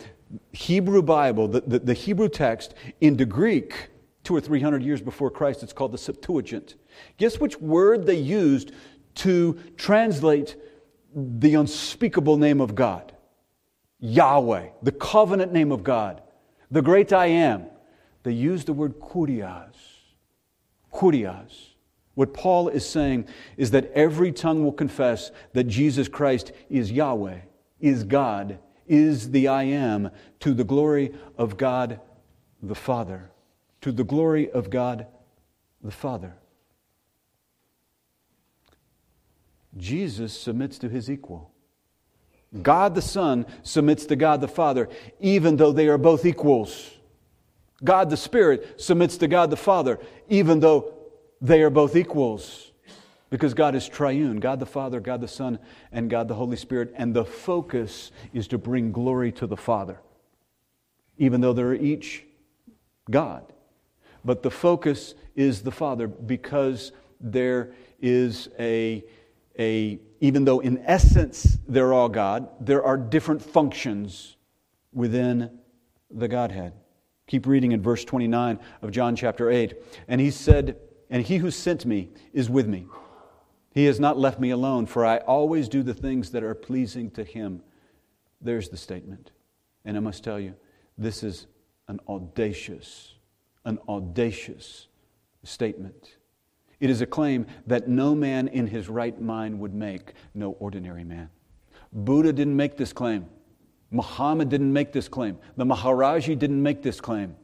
Hebrew 0.52 1.02
Bible, 1.02 1.48
the, 1.48 1.62
the, 1.62 1.78
the 1.80 1.94
Hebrew 1.94 2.28
text, 2.28 2.74
into 3.00 3.26
Greek? 3.26 3.90
two 4.24 4.36
or 4.36 4.40
three 4.42 4.60
hundred 4.60 4.82
years 4.82 5.00
before 5.00 5.30
Christ. 5.30 5.62
It's 5.62 5.72
called 5.72 5.90
the 5.90 5.98
Septuagint. 5.98 6.74
Guess 7.16 7.40
which 7.40 7.58
word 7.60 8.04
they 8.04 8.18
used 8.18 8.72
to 9.14 9.58
translate 9.78 10.54
the 11.14 11.54
unspeakable 11.54 12.36
name 12.36 12.60
of 12.60 12.74
God? 12.74 13.14
Yahweh, 14.00 14.68
the 14.82 14.92
covenant 14.92 15.52
name 15.54 15.72
of 15.72 15.82
God, 15.82 16.20
the 16.70 16.82
great 16.82 17.10
I 17.10 17.26
am. 17.26 17.68
They 18.22 18.32
used 18.32 18.66
the 18.66 18.74
word 18.74 19.00
kurios. 19.00 19.76
Kurios. 20.92 21.67
What 22.18 22.34
Paul 22.34 22.68
is 22.68 22.84
saying 22.84 23.26
is 23.56 23.70
that 23.70 23.92
every 23.92 24.32
tongue 24.32 24.64
will 24.64 24.72
confess 24.72 25.30
that 25.52 25.64
Jesus 25.64 26.08
Christ 26.08 26.50
is 26.68 26.90
Yahweh, 26.90 27.38
is 27.80 28.02
God, 28.02 28.58
is 28.88 29.30
the 29.30 29.46
I 29.46 29.62
am, 29.62 30.10
to 30.40 30.52
the 30.52 30.64
glory 30.64 31.14
of 31.36 31.56
God 31.56 32.00
the 32.60 32.74
Father 32.74 33.30
to 33.80 33.92
the 33.92 34.04
glory 34.04 34.50
of 34.50 34.70
God 34.70 35.06
the 35.82 35.90
Father. 35.90 36.34
Jesus 39.76 40.32
submits 40.32 40.78
to 40.78 40.88
his 40.88 41.10
equal. 41.10 41.52
God 42.62 42.94
the 42.94 43.02
Son 43.02 43.46
submits 43.62 44.06
to 44.06 44.16
God 44.16 44.40
the 44.40 44.48
Father, 44.48 44.88
even 45.20 45.56
though 45.56 45.72
they 45.72 45.88
are 45.88 45.98
both 45.98 46.24
equals. 46.24 46.90
God 47.84 48.10
the 48.10 48.16
Spirit 48.16 48.80
submits 48.80 49.16
to 49.18 49.28
God 49.28 49.50
the 49.50 49.56
Father, 49.56 50.00
even 50.28 50.58
though 50.58 50.97
they 51.40 51.62
are 51.62 51.70
both 51.70 51.96
equals. 51.96 52.72
Because 53.30 53.52
God 53.52 53.74
is 53.74 53.86
triune 53.86 54.40
God 54.40 54.58
the 54.58 54.66
Father, 54.66 55.00
God 55.00 55.20
the 55.20 55.28
Son, 55.28 55.58
and 55.92 56.08
God 56.08 56.28
the 56.28 56.34
Holy 56.34 56.56
Spirit. 56.56 56.94
And 56.96 57.12
the 57.12 57.26
focus 57.26 58.10
is 58.32 58.48
to 58.48 58.58
bring 58.58 58.90
glory 58.90 59.32
to 59.32 59.46
the 59.46 59.56
Father, 59.56 60.00
even 61.18 61.42
though 61.42 61.52
they're 61.52 61.74
each 61.74 62.24
God 63.10 63.52
but 64.24 64.42
the 64.42 64.50
focus 64.50 65.14
is 65.36 65.62
the 65.62 65.70
Father 65.70 66.06
because 66.06 66.92
there 67.20 67.72
is 68.00 68.48
a, 68.58 69.04
a 69.58 69.98
even 70.20 70.44
though 70.44 70.60
in 70.60 70.78
essence 70.84 71.58
they're 71.66 71.92
all 71.92 72.08
God, 72.08 72.48
there 72.60 72.84
are 72.84 72.96
different 72.96 73.42
functions 73.42 74.36
within 74.92 75.58
the 76.10 76.28
Godhead. 76.28 76.72
Keep 77.26 77.46
reading 77.46 77.72
in 77.72 77.82
verse 77.82 78.04
29 78.04 78.58
of 78.82 78.90
John 78.90 79.14
chapter 79.14 79.50
8. 79.50 79.74
And 80.08 80.20
he 80.20 80.30
said, 80.30 80.76
And 81.10 81.24
he 81.24 81.38
who 81.38 81.50
sent 81.50 81.86
me 81.86 82.10
is 82.32 82.50
with 82.50 82.66
me. 82.66 82.86
He 83.72 83.84
has 83.84 84.00
not 84.00 84.18
left 84.18 84.40
me 84.40 84.50
alone, 84.50 84.86
for 84.86 85.06
I 85.06 85.18
always 85.18 85.68
do 85.68 85.82
the 85.82 85.94
things 85.94 86.30
that 86.30 86.42
are 86.42 86.54
pleasing 86.54 87.10
to 87.12 87.24
him. 87.24 87.62
There's 88.40 88.68
the 88.68 88.76
statement. 88.76 89.30
And 89.84 89.96
I 89.96 90.00
must 90.00 90.24
tell 90.24 90.40
you, 90.40 90.54
this 90.96 91.22
is 91.22 91.46
an 91.86 92.00
audacious, 92.08 93.14
an 93.64 93.78
audacious 93.88 94.88
statement. 95.44 96.16
It 96.80 96.90
is 96.90 97.00
a 97.00 97.06
claim 97.06 97.46
that 97.66 97.88
no 97.88 98.14
man 98.14 98.48
in 98.48 98.66
his 98.66 98.88
right 98.88 99.20
mind 99.20 99.58
would 99.60 99.74
make, 99.74 100.12
no 100.34 100.52
ordinary 100.52 101.04
man. 101.04 101.30
Buddha 101.92 102.32
didn't 102.32 102.56
make 102.56 102.76
this 102.76 102.92
claim. 102.92 103.26
Muhammad 103.90 104.48
didn't 104.48 104.72
make 104.72 104.92
this 104.92 105.08
claim. 105.08 105.38
The 105.56 105.64
Maharaji 105.64 106.38
didn't 106.38 106.62
make 106.62 106.82
this 106.82 107.00
claim. 107.00 107.34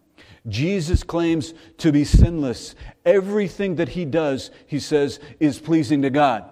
Jesus 0.46 1.02
claims 1.02 1.54
to 1.78 1.90
be 1.90 2.04
sinless. 2.04 2.74
Everything 3.04 3.76
that 3.76 3.90
he 3.90 4.04
does, 4.04 4.50
he 4.66 4.78
says, 4.78 5.18
is 5.40 5.58
pleasing 5.58 6.02
to 6.02 6.10
God. 6.10 6.50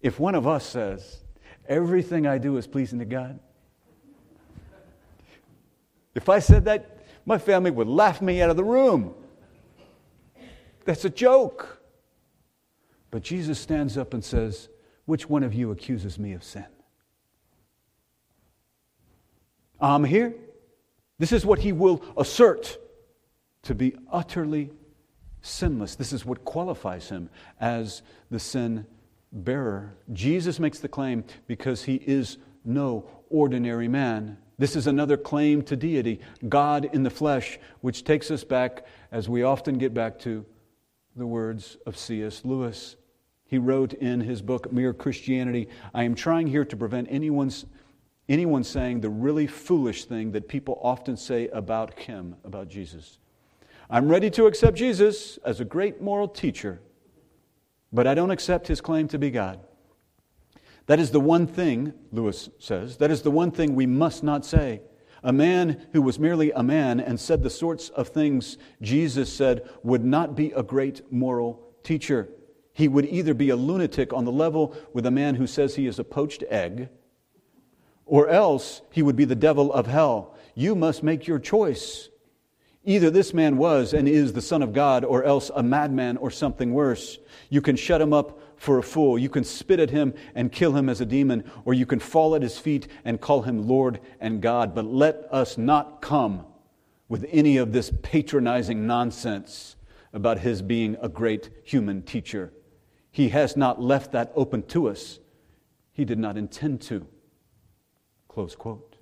If 0.00 0.18
one 0.18 0.34
of 0.34 0.46
us 0.46 0.64
says, 0.64 1.24
everything 1.68 2.26
I 2.26 2.38
do 2.38 2.56
is 2.56 2.66
pleasing 2.66 2.98
to 2.98 3.04
God, 3.04 3.38
if 6.14 6.28
I 6.28 6.40
said 6.40 6.64
that, 6.64 6.98
my 7.24 7.38
family 7.38 7.70
would 7.70 7.86
laugh 7.86 8.20
me 8.20 8.42
out 8.42 8.50
of 8.50 8.56
the 8.56 8.64
room. 8.64 9.14
That's 10.84 11.04
a 11.04 11.10
joke. 11.10 11.80
But 13.10 13.22
Jesus 13.22 13.58
stands 13.60 13.96
up 13.96 14.14
and 14.14 14.24
says, 14.24 14.68
Which 15.04 15.28
one 15.28 15.42
of 15.42 15.54
you 15.54 15.70
accuses 15.70 16.18
me 16.18 16.32
of 16.32 16.42
sin? 16.42 16.66
I'm 19.80 20.04
here. 20.04 20.34
This 21.18 21.32
is 21.32 21.44
what 21.44 21.58
he 21.58 21.72
will 21.72 22.02
assert 22.16 22.78
to 23.62 23.74
be 23.74 23.94
utterly 24.10 24.70
sinless. 25.42 25.94
This 25.94 26.12
is 26.12 26.24
what 26.24 26.44
qualifies 26.44 27.08
him 27.08 27.30
as 27.60 28.02
the 28.30 28.38
sin 28.40 28.86
bearer. 29.32 29.94
Jesus 30.12 30.58
makes 30.58 30.78
the 30.78 30.88
claim 30.88 31.24
because 31.46 31.84
he 31.84 31.96
is 31.96 32.38
no 32.64 33.08
ordinary 33.28 33.88
man. 33.88 34.38
This 34.58 34.76
is 34.76 34.86
another 34.86 35.16
claim 35.16 35.62
to 35.62 35.76
deity, 35.76 36.20
God 36.46 36.90
in 36.92 37.02
the 37.02 37.10
flesh, 37.10 37.58
which 37.80 38.04
takes 38.04 38.30
us 38.30 38.44
back, 38.44 38.84
as 39.10 39.28
we 39.28 39.42
often 39.42 39.78
get 39.78 39.94
back 39.94 40.18
to, 40.20 40.44
the 41.16 41.26
words 41.26 41.76
of 41.86 41.96
C.S. 41.96 42.44
Lewis. 42.44 42.96
He 43.46 43.58
wrote 43.58 43.94
in 43.94 44.20
his 44.20 44.42
book, 44.42 44.72
Mere 44.72 44.92
Christianity 44.92 45.68
I 45.92 46.04
am 46.04 46.14
trying 46.14 46.46
here 46.46 46.64
to 46.64 46.76
prevent 46.76 47.08
anyone's, 47.10 47.66
anyone 48.30 48.64
saying 48.64 49.00
the 49.00 49.10
really 49.10 49.46
foolish 49.46 50.04
thing 50.04 50.32
that 50.32 50.48
people 50.48 50.80
often 50.82 51.16
say 51.16 51.48
about 51.48 51.98
him, 51.98 52.36
about 52.44 52.68
Jesus. 52.68 53.18
I'm 53.90 54.08
ready 54.08 54.30
to 54.30 54.46
accept 54.46 54.76
Jesus 54.76 55.38
as 55.44 55.58
a 55.58 55.64
great 55.64 56.00
moral 56.00 56.28
teacher, 56.28 56.80
but 57.92 58.06
I 58.06 58.14
don't 58.14 58.30
accept 58.30 58.68
his 58.68 58.80
claim 58.80 59.08
to 59.08 59.18
be 59.18 59.30
God. 59.30 59.58
That 60.86 61.00
is 61.00 61.10
the 61.10 61.20
one 61.20 61.46
thing, 61.46 61.92
Lewis 62.12 62.48
says, 62.58 62.96
that 62.98 63.10
is 63.10 63.22
the 63.22 63.30
one 63.32 63.50
thing 63.50 63.74
we 63.74 63.86
must 63.86 64.22
not 64.22 64.46
say. 64.46 64.82
A 65.22 65.32
man 65.32 65.86
who 65.92 66.00
was 66.00 66.18
merely 66.18 66.52
a 66.52 66.62
man 66.62 67.00
and 67.00 67.18
said 67.18 67.42
the 67.42 67.50
sorts 67.50 67.90
of 67.90 68.08
things 68.08 68.58
Jesus 68.80 69.32
said 69.32 69.68
would 69.82 70.04
not 70.04 70.36
be 70.36 70.52
a 70.52 70.62
great 70.62 71.12
moral 71.12 71.68
teacher. 71.82 72.28
He 72.72 72.88
would 72.88 73.06
either 73.06 73.34
be 73.34 73.50
a 73.50 73.56
lunatic 73.56 74.12
on 74.12 74.24
the 74.24 74.32
level 74.32 74.76
with 74.92 75.04
a 75.04 75.10
man 75.10 75.34
who 75.34 75.46
says 75.46 75.74
he 75.74 75.86
is 75.86 75.98
a 75.98 76.04
poached 76.04 76.44
egg, 76.48 76.88
or 78.10 78.28
else 78.28 78.82
he 78.90 79.02
would 79.02 79.14
be 79.14 79.24
the 79.24 79.36
devil 79.36 79.72
of 79.72 79.86
hell. 79.86 80.34
You 80.56 80.74
must 80.74 81.04
make 81.04 81.28
your 81.28 81.38
choice. 81.38 82.08
Either 82.84 83.08
this 83.08 83.32
man 83.32 83.56
was 83.56 83.94
and 83.94 84.08
is 84.08 84.32
the 84.32 84.42
Son 84.42 84.62
of 84.62 84.72
God, 84.72 85.04
or 85.04 85.22
else 85.22 85.48
a 85.54 85.62
madman 85.62 86.16
or 86.16 86.28
something 86.28 86.74
worse. 86.74 87.18
You 87.50 87.62
can 87.62 87.76
shut 87.76 88.00
him 88.00 88.12
up 88.12 88.40
for 88.56 88.78
a 88.78 88.82
fool. 88.82 89.16
You 89.16 89.28
can 89.28 89.44
spit 89.44 89.78
at 89.78 89.90
him 89.90 90.12
and 90.34 90.50
kill 90.50 90.72
him 90.72 90.88
as 90.88 91.00
a 91.00 91.06
demon, 91.06 91.44
or 91.64 91.72
you 91.72 91.86
can 91.86 92.00
fall 92.00 92.34
at 92.34 92.42
his 92.42 92.58
feet 92.58 92.88
and 93.04 93.20
call 93.20 93.42
him 93.42 93.68
Lord 93.68 94.00
and 94.18 94.42
God. 94.42 94.74
But 94.74 94.86
let 94.86 95.28
us 95.30 95.56
not 95.56 96.02
come 96.02 96.44
with 97.08 97.24
any 97.30 97.58
of 97.58 97.72
this 97.72 97.92
patronizing 98.02 98.88
nonsense 98.88 99.76
about 100.12 100.40
his 100.40 100.62
being 100.62 100.96
a 101.00 101.08
great 101.08 101.48
human 101.62 102.02
teacher. 102.02 102.52
He 103.12 103.28
has 103.28 103.56
not 103.56 103.80
left 103.80 104.10
that 104.12 104.32
open 104.34 104.64
to 104.64 104.88
us. 104.88 105.20
He 105.92 106.04
did 106.04 106.18
not 106.18 106.36
intend 106.36 106.80
to. 106.82 107.06
Close 108.30 108.54
quote. 108.54 108.94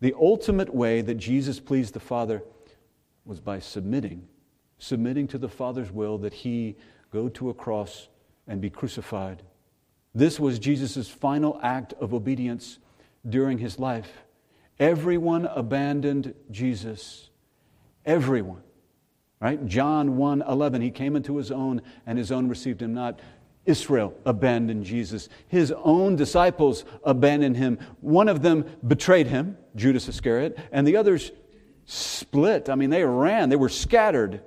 The 0.00 0.14
ultimate 0.20 0.74
way 0.74 1.00
that 1.00 1.14
Jesus 1.14 1.58
pleased 1.58 1.94
the 1.94 2.00
Father 2.00 2.42
was 3.24 3.40
by 3.40 3.58
submitting, 3.58 4.28
submitting 4.78 5.26
to 5.28 5.38
the 5.38 5.48
Father's 5.48 5.90
will 5.90 6.18
that 6.18 6.34
he 6.34 6.76
go 7.10 7.30
to 7.30 7.48
a 7.48 7.54
cross 7.54 8.08
and 8.46 8.60
be 8.60 8.68
crucified. 8.68 9.42
This 10.14 10.38
was 10.38 10.58
Jesus' 10.58 11.08
final 11.08 11.58
act 11.62 11.94
of 11.94 12.12
obedience 12.12 12.78
during 13.26 13.56
his 13.56 13.78
life. 13.78 14.24
Everyone 14.78 15.46
abandoned 15.46 16.34
Jesus. 16.50 17.30
Everyone. 18.04 18.62
Right? 19.40 19.64
John 19.64 20.18
1 20.18 20.42
11, 20.46 20.82
he 20.82 20.90
came 20.90 21.16
into 21.16 21.38
his 21.38 21.50
own, 21.50 21.80
and 22.06 22.18
his 22.18 22.30
own 22.30 22.48
received 22.48 22.82
him 22.82 22.92
not. 22.92 23.20
Israel 23.64 24.14
abandoned 24.24 24.84
Jesus. 24.84 25.28
His 25.46 25.72
own 25.84 26.16
disciples 26.16 26.84
abandoned 27.04 27.56
him. 27.56 27.78
One 28.00 28.28
of 28.28 28.42
them 28.42 28.64
betrayed 28.86 29.28
him, 29.28 29.56
Judas 29.76 30.08
Iscariot, 30.08 30.58
and 30.72 30.86
the 30.86 30.96
others 30.96 31.30
split. 31.84 32.68
I 32.68 32.74
mean, 32.74 32.90
they 32.90 33.04
ran, 33.04 33.48
they 33.48 33.56
were 33.56 33.68
scattered 33.68 34.42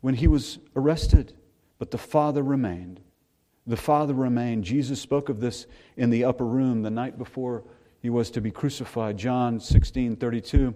when 0.00 0.14
he 0.14 0.26
was 0.26 0.58
arrested. 0.76 1.32
But 1.78 1.90
the 1.90 1.98
Father 1.98 2.42
remained. 2.42 3.00
The 3.66 3.76
Father 3.76 4.14
remained. 4.14 4.64
Jesus 4.64 5.00
spoke 5.00 5.28
of 5.28 5.40
this 5.40 5.66
in 5.96 6.10
the 6.10 6.24
upper 6.24 6.44
room 6.44 6.82
the 6.82 6.90
night 6.90 7.18
before 7.18 7.64
he 8.00 8.10
was 8.10 8.30
to 8.32 8.40
be 8.40 8.50
crucified. 8.50 9.16
John 9.16 9.58
16 9.58 10.16
32. 10.16 10.74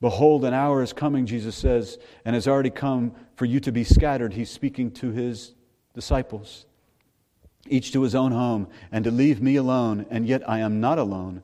Behold, 0.00 0.44
an 0.44 0.52
hour 0.52 0.82
is 0.82 0.92
coming, 0.92 1.24
Jesus 1.24 1.54
says, 1.54 1.98
and 2.24 2.34
has 2.34 2.48
already 2.48 2.70
come 2.70 3.14
for 3.36 3.44
you 3.44 3.60
to 3.60 3.72
be 3.72 3.84
scattered. 3.84 4.34
He's 4.34 4.50
speaking 4.50 4.90
to 4.92 5.10
his 5.10 5.54
disciples, 5.94 6.66
each 7.68 7.92
to 7.92 8.02
his 8.02 8.14
own 8.14 8.32
home, 8.32 8.68
and 8.92 9.04
to 9.04 9.10
leave 9.10 9.40
me 9.40 9.56
alone. 9.56 10.06
And 10.10 10.26
yet 10.26 10.48
I 10.48 10.58
am 10.58 10.80
not 10.80 10.98
alone, 10.98 11.42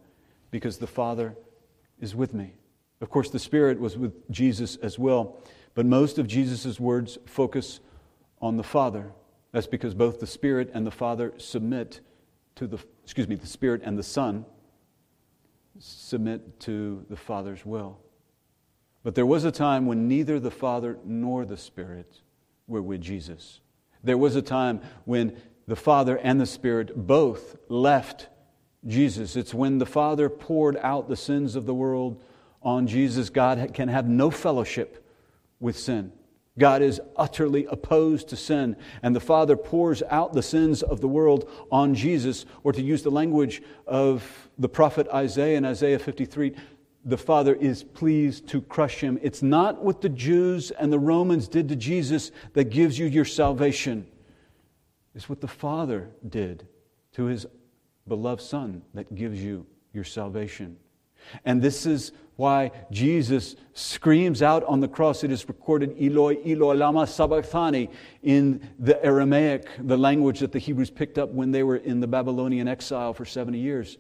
because 0.50 0.78
the 0.78 0.86
Father 0.86 1.36
is 2.00 2.14
with 2.14 2.34
me. 2.34 2.54
Of 3.00 3.10
course, 3.10 3.30
the 3.30 3.38
Spirit 3.38 3.80
was 3.80 3.96
with 3.96 4.30
Jesus 4.30 4.76
as 4.76 4.98
well, 4.98 5.38
but 5.74 5.86
most 5.86 6.18
of 6.18 6.26
Jesus' 6.26 6.78
words 6.78 7.18
focus 7.26 7.80
on 8.40 8.56
the 8.56 8.62
Father. 8.62 9.12
That's 9.52 9.66
because 9.66 9.94
both 9.94 10.20
the 10.20 10.26
Spirit 10.26 10.70
and 10.74 10.86
the 10.86 10.90
Father 10.90 11.32
submit 11.38 12.00
to 12.56 12.66
the, 12.66 12.78
excuse 13.02 13.26
me, 13.26 13.36
the 13.36 13.46
Spirit 13.46 13.80
and 13.84 13.98
the 13.98 14.02
Son 14.02 14.44
submit 15.78 16.60
to 16.60 17.04
the 17.08 17.16
Father's 17.16 17.64
will. 17.64 17.98
But 19.02 19.14
there 19.14 19.24
was 19.24 19.44
a 19.44 19.52
time 19.52 19.86
when 19.86 20.08
neither 20.08 20.38
the 20.38 20.50
Father 20.50 20.98
nor 21.04 21.46
the 21.46 21.56
Spirit 21.56 22.20
were 22.66 22.82
with 22.82 23.00
Jesus. 23.00 23.60
There 24.04 24.18
was 24.18 24.36
a 24.36 24.42
time 24.42 24.80
when 25.04 25.36
the 25.70 25.76
Father 25.76 26.18
and 26.18 26.40
the 26.40 26.46
Spirit 26.46 27.06
both 27.06 27.54
left 27.68 28.26
Jesus. 28.88 29.36
It's 29.36 29.54
when 29.54 29.78
the 29.78 29.86
Father 29.86 30.28
poured 30.28 30.76
out 30.78 31.08
the 31.08 31.16
sins 31.16 31.54
of 31.54 31.64
the 31.64 31.72
world 31.72 32.20
on 32.60 32.88
Jesus. 32.88 33.30
God 33.30 33.72
can 33.72 33.86
have 33.86 34.08
no 34.08 34.32
fellowship 34.32 35.06
with 35.60 35.78
sin. 35.78 36.10
God 36.58 36.82
is 36.82 37.00
utterly 37.14 37.66
opposed 37.66 38.30
to 38.30 38.36
sin, 38.36 38.74
and 39.04 39.14
the 39.14 39.20
Father 39.20 39.56
pours 39.56 40.02
out 40.10 40.32
the 40.32 40.42
sins 40.42 40.82
of 40.82 41.00
the 41.00 41.06
world 41.06 41.48
on 41.70 41.94
Jesus, 41.94 42.46
or 42.64 42.72
to 42.72 42.82
use 42.82 43.04
the 43.04 43.10
language 43.12 43.62
of 43.86 44.50
the 44.58 44.68
prophet 44.68 45.06
Isaiah 45.14 45.56
in 45.56 45.64
Isaiah 45.64 46.00
53, 46.00 46.52
the 47.04 47.16
Father 47.16 47.54
is 47.54 47.84
pleased 47.84 48.48
to 48.48 48.60
crush 48.60 48.96
him. 48.96 49.20
It's 49.22 49.40
not 49.40 49.84
what 49.84 50.00
the 50.00 50.08
Jews 50.08 50.72
and 50.72 50.92
the 50.92 50.98
Romans 50.98 51.46
did 51.46 51.68
to 51.68 51.76
Jesus 51.76 52.32
that 52.54 52.70
gives 52.70 52.98
you 52.98 53.06
your 53.06 53.24
salvation. 53.24 54.08
It's 55.14 55.28
what 55.28 55.40
the 55.40 55.48
Father 55.48 56.10
did 56.28 56.66
to 57.12 57.24
his 57.24 57.46
beloved 58.06 58.42
Son 58.42 58.82
that 58.94 59.14
gives 59.14 59.42
you 59.42 59.66
your 59.92 60.04
salvation. 60.04 60.76
And 61.44 61.60
this 61.60 61.84
is 61.84 62.12
why 62.36 62.70
Jesus 62.90 63.56
screams 63.74 64.40
out 64.40 64.64
on 64.64 64.80
the 64.80 64.88
cross. 64.88 65.22
It 65.22 65.30
is 65.30 65.46
recorded, 65.46 65.94
Eloi, 66.00 66.36
Eloi, 66.46 66.74
lama 66.74 67.06
sabachthani, 67.06 67.90
in 68.22 68.66
the 68.78 69.04
Aramaic, 69.04 69.68
the 69.78 69.98
language 69.98 70.40
that 70.40 70.52
the 70.52 70.58
Hebrews 70.58 70.90
picked 70.90 71.18
up 71.18 71.30
when 71.30 71.50
they 71.50 71.62
were 71.62 71.76
in 71.76 72.00
the 72.00 72.06
Babylonian 72.06 72.66
exile 72.66 73.12
for 73.12 73.26
70 73.26 73.58
years. 73.58 73.98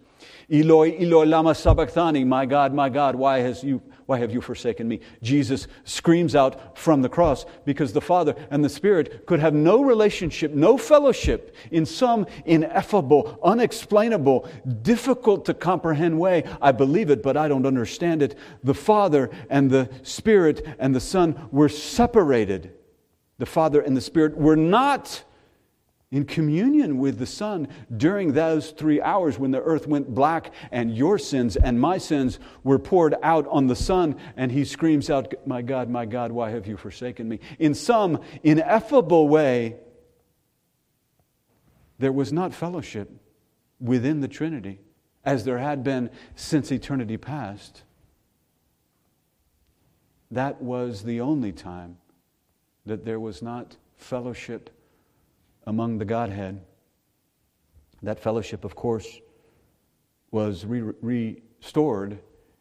Eloi, 0.50 0.96
Eloi, 0.98 1.24
lama 1.24 1.54
sabachthani, 1.54 2.24
my 2.24 2.46
God, 2.46 2.74
my 2.74 2.88
God, 2.88 3.14
why, 3.14 3.38
has 3.38 3.62
you, 3.62 3.80
why 4.06 4.18
have 4.18 4.32
you 4.32 4.40
forsaken 4.40 4.88
me? 4.88 5.00
Jesus 5.22 5.68
screams 5.84 6.34
out 6.34 6.76
from 6.76 7.02
the 7.02 7.08
cross 7.08 7.46
because 7.64 7.92
the 7.92 8.00
Father 8.00 8.34
and 8.50 8.64
the 8.64 8.68
Spirit 8.68 9.26
could 9.26 9.40
have 9.40 9.54
no 9.54 9.82
relationship, 9.82 10.52
no 10.52 10.76
fellowship 10.76 11.54
in 11.70 11.86
some 11.86 12.26
ineffable, 12.44 13.38
unexplainable, 13.44 14.48
difficult 14.82 15.44
to 15.44 15.54
comprehend 15.54 16.18
way. 16.18 16.44
I 16.60 16.72
believe 16.72 17.10
it, 17.10 17.22
but 17.22 17.36
I 17.36 17.48
don't 17.48 17.66
understand 17.66 18.22
it. 18.22 18.36
The 18.64 18.74
Father 18.74 19.30
and 19.48 19.70
the 19.70 19.88
Spirit 20.02 20.66
and 20.78 20.94
the 20.94 21.00
Son 21.00 21.48
were 21.52 21.68
separated. 21.68 22.72
The 23.38 23.46
Father 23.46 23.80
and 23.80 23.96
the 23.96 24.00
Spirit 24.02 24.36
were 24.36 24.56
not 24.56 25.24
in 26.10 26.24
communion 26.24 26.98
with 26.98 27.18
the 27.18 27.26
Son 27.26 27.68
during 27.96 28.32
those 28.32 28.72
three 28.72 29.00
hours 29.00 29.38
when 29.38 29.52
the 29.52 29.62
earth 29.62 29.86
went 29.86 30.12
black 30.12 30.52
and 30.72 30.96
your 30.96 31.18
sins 31.18 31.56
and 31.56 31.80
my 31.80 31.98
sins 31.98 32.40
were 32.64 32.80
poured 32.80 33.14
out 33.22 33.46
on 33.48 33.68
the 33.68 33.76
Son, 33.76 34.16
and 34.36 34.50
he 34.50 34.64
screams 34.64 35.08
out, 35.08 35.32
My 35.46 35.62
God, 35.62 35.88
my 35.88 36.06
God, 36.06 36.32
why 36.32 36.50
have 36.50 36.66
you 36.66 36.76
forsaken 36.76 37.28
me? 37.28 37.38
In 37.60 37.74
some 37.74 38.20
ineffable 38.42 39.28
way, 39.28 39.76
there 41.98 42.12
was 42.12 42.32
not 42.32 42.52
fellowship 42.52 43.10
within 43.78 44.20
the 44.20 44.28
Trinity 44.28 44.80
as 45.24 45.44
there 45.44 45.58
had 45.58 45.84
been 45.84 46.10
since 46.34 46.72
eternity 46.72 47.18
past. 47.18 47.84
That 50.32 50.60
was 50.60 51.02
the 51.02 51.20
only 51.20 51.52
time 51.52 51.98
that 52.86 53.04
there 53.04 53.20
was 53.20 53.42
not 53.42 53.76
fellowship 53.96 54.70
among 55.66 55.98
the 55.98 56.04
Godhead. 56.04 56.60
That 58.02 58.18
fellowship, 58.18 58.64
of 58.64 58.74
course, 58.74 59.20
was 60.30 60.64
re- 60.64 60.92
restored 61.02 62.18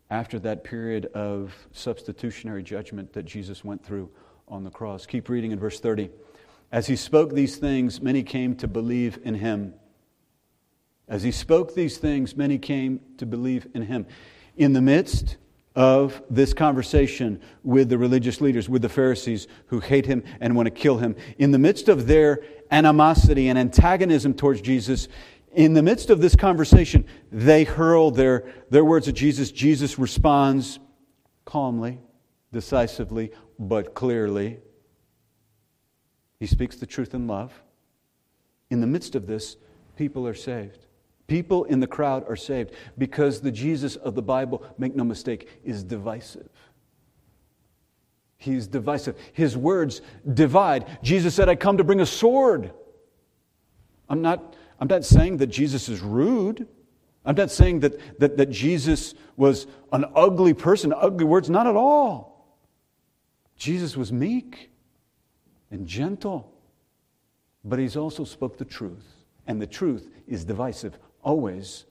after 0.09 0.39
that 0.39 0.63
period 0.63 1.05
of 1.07 1.55
substitutionary 1.71 2.63
judgment 2.63 3.13
that 3.13 3.23
Jesus 3.23 3.63
went 3.63 3.85
through 3.85 4.09
on 4.47 4.63
the 4.63 4.71
cross. 4.71 5.05
Keep 5.05 5.29
reading 5.29 5.51
in 5.51 5.59
verse 5.59 5.79
30. 5.79 6.09
As 6.71 6.87
he 6.87 6.95
spoke 6.95 7.33
these 7.33 7.57
things, 7.57 8.01
many 8.01 8.23
came 8.23 8.55
to 8.57 8.67
believe 8.67 9.19
in 9.23 9.35
him. 9.35 9.73
As 11.07 11.23
he 11.23 11.31
spoke 11.31 11.73
these 11.73 11.97
things, 11.97 12.35
many 12.35 12.57
came 12.57 13.01
to 13.17 13.25
believe 13.25 13.67
in 13.73 13.83
him. 13.83 14.05
In 14.55 14.73
the 14.73 14.81
midst 14.81 15.37
of 15.75 16.21
this 16.29 16.53
conversation 16.53 17.41
with 17.63 17.89
the 17.89 17.97
religious 17.97 18.41
leaders, 18.41 18.67
with 18.67 18.81
the 18.81 18.89
Pharisees 18.89 19.47
who 19.67 19.79
hate 19.79 20.05
him 20.05 20.23
and 20.39 20.55
want 20.55 20.67
to 20.67 20.71
kill 20.71 20.97
him, 20.97 21.15
in 21.37 21.51
the 21.51 21.59
midst 21.59 21.89
of 21.89 22.05
their 22.05 22.43
animosity 22.71 23.47
and 23.49 23.57
antagonism 23.57 24.33
towards 24.33 24.61
Jesus, 24.61 25.07
in 25.53 25.73
the 25.73 25.81
midst 25.81 26.09
of 26.09 26.21
this 26.21 26.35
conversation, 26.35 27.05
they 27.31 27.63
hurl 27.63 28.11
their, 28.11 28.51
their 28.69 28.85
words 28.85 29.07
at 29.07 29.15
Jesus. 29.15 29.51
Jesus 29.51 29.97
responds 29.97 30.79
calmly, 31.45 31.99
decisively, 32.51 33.31
but 33.57 33.95
clearly. 33.95 34.59
He 36.39 36.45
speaks 36.45 36.75
the 36.75 36.85
truth 36.85 37.13
in 37.13 37.27
love. 37.27 37.51
In 38.69 38.81
the 38.81 38.87
midst 38.87 39.15
of 39.15 39.25
this, 39.25 39.57
people 39.97 40.27
are 40.27 40.35
saved. 40.35 40.85
People 41.25 41.65
in 41.65 41.79
the 41.79 41.87
crowd 41.87 42.23
are 42.27 42.35
saved 42.35 42.71
because 42.97 43.41
the 43.41 43.51
Jesus 43.51 43.95
of 43.95 44.15
the 44.15 44.21
Bible, 44.21 44.63
make 44.77 44.95
no 44.95 45.03
mistake, 45.03 45.47
is 45.63 45.83
divisive. 45.83 46.49
He's 48.39 48.67
divisive. 48.67 49.15
His 49.33 49.55
words 49.55 50.01
divide. 50.33 50.87
Jesus 51.03 51.35
said, 51.35 51.49
I 51.49 51.55
come 51.55 51.77
to 51.77 51.83
bring 51.83 52.01
a 52.01 52.05
sword. 52.05 52.71
I'm 54.09 54.21
not, 54.21 54.55
I'm 54.79 54.87
not 54.87 55.05
saying 55.05 55.37
that 55.37 55.47
Jesus 55.47 55.89
is 55.89 56.01
rude. 56.01 56.67
I'm 57.25 57.35
not 57.35 57.51
saying 57.51 57.81
that, 57.81 58.19
that, 58.19 58.37
that 58.37 58.49
Jesus 58.49 59.13
was 59.35 59.67
an 59.91 60.05
ugly 60.15 60.53
person, 60.53 60.93
ugly 60.95 61.25
words, 61.25 61.49
not 61.49 61.67
at 61.67 61.75
all. 61.75 62.57
Jesus 63.57 63.97
was 63.97 64.11
meek 64.11 64.71
and 65.69 65.85
gentle, 65.85 66.51
but 67.63 67.77
he's 67.77 67.97
also 67.97 68.23
spoke 68.23 68.57
the 68.57 68.65
truth, 68.65 69.05
and 69.45 69.61
the 69.61 69.67
truth 69.67 70.09
is 70.27 70.45
divisive 70.45 70.97
Always. 71.21 71.85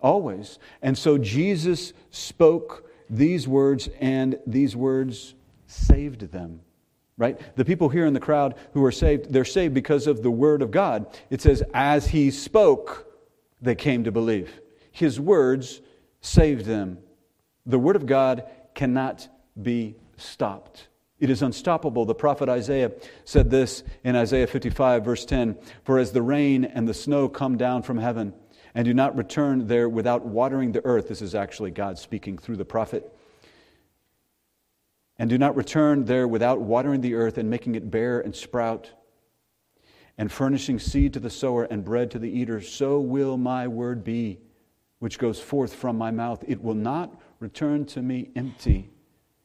Always. 0.00 0.58
And 0.82 0.96
so 0.96 1.18
Jesus 1.18 1.92
spoke 2.10 2.90
these 3.08 3.48
words, 3.48 3.88
and 4.00 4.38
these 4.46 4.76
words 4.76 5.34
saved 5.70 6.32
them. 6.32 6.60
Right? 7.16 7.38
The 7.56 7.64
people 7.64 7.90
here 7.90 8.06
in 8.06 8.14
the 8.14 8.20
crowd 8.20 8.54
who 8.72 8.84
are 8.84 8.92
saved, 8.92 9.30
they're 9.30 9.44
saved 9.44 9.74
because 9.74 10.06
of 10.06 10.22
the 10.22 10.30
word 10.30 10.62
of 10.62 10.70
God. 10.70 11.06
It 11.28 11.42
says, 11.42 11.62
as 11.74 12.06
he 12.06 12.30
spoke, 12.30 13.06
they 13.60 13.74
came 13.74 14.04
to 14.04 14.12
believe. 14.12 14.60
His 14.90 15.20
words 15.20 15.82
saved 16.22 16.64
them. 16.64 16.98
The 17.66 17.78
word 17.78 17.96
of 17.96 18.06
God 18.06 18.44
cannot 18.74 19.28
be 19.60 19.96
stopped. 20.16 20.88
It 21.18 21.28
is 21.28 21.42
unstoppable. 21.42 22.06
The 22.06 22.14
prophet 22.14 22.48
Isaiah 22.48 22.92
said 23.24 23.50
this 23.50 23.84
in 24.02 24.16
Isaiah 24.16 24.46
55, 24.46 25.04
verse 25.04 25.26
10 25.26 25.58
For 25.84 25.98
as 25.98 26.12
the 26.12 26.22
rain 26.22 26.64
and 26.64 26.88
the 26.88 26.94
snow 26.94 27.28
come 27.28 27.58
down 27.58 27.82
from 27.82 27.98
heaven, 27.98 28.32
and 28.74 28.86
do 28.86 28.94
not 28.94 29.16
return 29.16 29.66
there 29.66 29.88
without 29.88 30.24
watering 30.24 30.72
the 30.72 30.84
earth. 30.86 31.08
This 31.08 31.20
is 31.20 31.34
actually 31.34 31.72
God 31.72 31.98
speaking 31.98 32.38
through 32.38 32.56
the 32.56 32.64
prophet. 32.64 33.14
And 35.20 35.28
do 35.28 35.36
not 35.36 35.54
return 35.54 36.06
there 36.06 36.26
without 36.26 36.60
watering 36.60 37.02
the 37.02 37.14
earth 37.14 37.36
and 37.36 37.50
making 37.50 37.74
it 37.74 37.90
bear 37.90 38.20
and 38.20 38.34
sprout, 38.34 38.90
and 40.16 40.32
furnishing 40.32 40.78
seed 40.78 41.12
to 41.12 41.20
the 41.20 41.30
sower 41.30 41.64
and 41.64 41.84
bread 41.84 42.10
to 42.12 42.18
the 42.18 42.28
eater. 42.28 42.60
So 42.60 42.98
will 43.00 43.36
my 43.36 43.68
word 43.68 44.02
be, 44.02 44.40
which 44.98 45.18
goes 45.18 45.38
forth 45.38 45.74
from 45.74 45.96
my 45.96 46.10
mouth. 46.10 46.42
It 46.48 46.62
will 46.62 46.74
not 46.74 47.20
return 47.38 47.84
to 47.86 48.02
me 48.02 48.30
empty. 48.34 48.90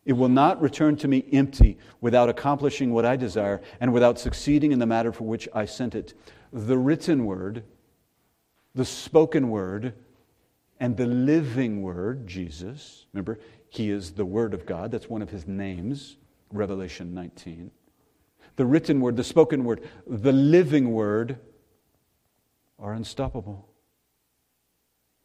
It 0.06 0.14
will 0.14 0.30
not 0.30 0.62
return 0.62 0.96
to 0.96 1.08
me 1.08 1.26
empty 1.32 1.78
without 2.00 2.30
accomplishing 2.30 2.94
what 2.94 3.06
I 3.06 3.18
desire 3.18 3.62
and 3.80 3.94
without 3.94 4.18
succeeding 4.18 4.72
in 4.72 4.80
the 4.80 4.86
matter 4.86 5.12
for 5.12 5.26
which 5.26 5.48
I 5.54 5.66
sent 5.66 5.94
it. 5.94 6.14
The 6.52 6.78
written 6.78 7.26
word 7.26 7.64
the 8.76 8.86
spoken 8.86 9.50
word 9.50 9.94
and 10.80 10.98
the 10.98 11.06
living 11.06 11.82
word, 11.82 12.28
Jesus. 12.28 13.06
Remember, 13.14 13.40
he 13.78 13.90
is 13.90 14.12
the 14.12 14.26
Word 14.26 14.54
of 14.54 14.66
God. 14.66 14.92
That's 14.92 15.10
one 15.10 15.22
of 15.22 15.30
his 15.30 15.48
names, 15.48 16.18
Revelation 16.52 17.14
19. 17.14 17.72
The 18.56 18.66
written 18.66 19.02
word, 19.02 19.18
the 19.18 19.24
spoken 19.24 19.66
word, 19.66 19.88
the 20.08 20.32
living 20.32 20.92
word 20.92 21.38
are 22.80 22.94
unstoppable. 22.94 23.68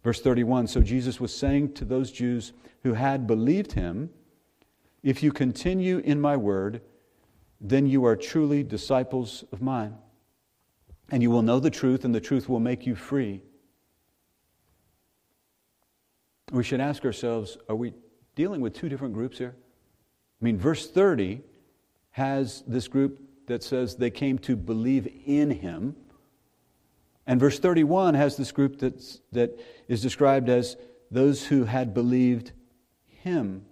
Verse 0.02 0.20
31 0.20 0.66
So 0.66 0.80
Jesus 0.80 1.20
was 1.20 1.34
saying 1.34 1.74
to 1.74 1.84
those 1.84 2.10
Jews 2.10 2.52
who 2.82 2.94
had 2.94 3.26
believed 3.26 3.72
him, 3.72 4.10
If 5.02 5.22
you 5.22 5.30
continue 5.30 5.98
in 5.98 6.20
my 6.20 6.36
word, 6.36 6.80
then 7.60 7.86
you 7.86 8.04
are 8.04 8.16
truly 8.16 8.64
disciples 8.64 9.44
of 9.52 9.62
mine 9.62 9.96
and 11.10 11.22
you 11.22 11.30
will 11.30 11.42
know 11.42 11.58
the 11.58 11.70
truth, 11.70 12.04
and 12.04 12.14
the 12.14 12.20
truth 12.20 12.48
will 12.48 12.60
make 12.60 12.86
you 12.86 12.94
free. 12.94 13.42
We 16.52 16.64
should 16.64 16.80
ask 16.80 17.04
ourselves 17.04 17.58
are 17.68 17.76
we 17.76 17.92
dealing 18.34 18.60
with 18.60 18.74
two 18.74 18.88
different 18.88 19.14
groups 19.14 19.38
here? 19.38 19.54
I 20.40 20.44
mean, 20.44 20.58
verse 20.58 20.90
30 20.90 21.42
has 22.12 22.62
this 22.66 22.88
group 22.88 23.20
that 23.46 23.62
says 23.62 23.96
they 23.96 24.10
came 24.10 24.38
to 24.38 24.56
believe 24.56 25.08
in 25.26 25.50
him. 25.50 25.96
And 27.26 27.38
verse 27.38 27.58
31 27.58 28.14
has 28.14 28.36
this 28.36 28.52
group 28.52 28.78
that's, 28.78 29.20
that 29.32 29.58
is 29.88 30.02
described 30.02 30.48
as 30.48 30.76
those 31.10 31.46
who 31.46 31.64
had 31.64 31.92
believed 31.92 32.52
him. 33.06 33.64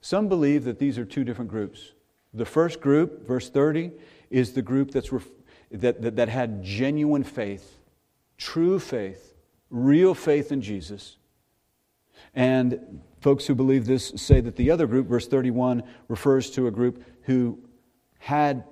Some 0.00 0.28
believe 0.28 0.64
that 0.64 0.78
these 0.78 0.98
are 0.98 1.04
two 1.04 1.24
different 1.24 1.50
groups. 1.50 1.92
The 2.34 2.44
first 2.44 2.80
group, 2.80 3.26
verse 3.26 3.48
30, 3.48 3.92
is 4.30 4.52
the 4.52 4.62
group 4.62 4.90
that's 4.90 5.10
ref- 5.10 5.28
that, 5.70 6.02
that, 6.02 6.16
that 6.16 6.28
had 6.28 6.62
genuine 6.62 7.24
faith, 7.24 7.78
true 8.38 8.78
faith, 8.78 9.34
real 9.70 10.14
faith 10.14 10.52
in 10.52 10.60
Jesus. 10.60 11.16
And 12.36 13.00
folks 13.22 13.46
who 13.46 13.54
believe 13.54 13.86
this 13.86 14.12
say 14.14 14.40
that 14.42 14.56
the 14.56 14.70
other 14.70 14.86
group, 14.86 15.08
verse 15.08 15.26
31, 15.26 15.82
refers 16.06 16.50
to 16.50 16.66
a 16.66 16.70
group 16.70 17.02
who 17.22 17.58
had 18.18 18.62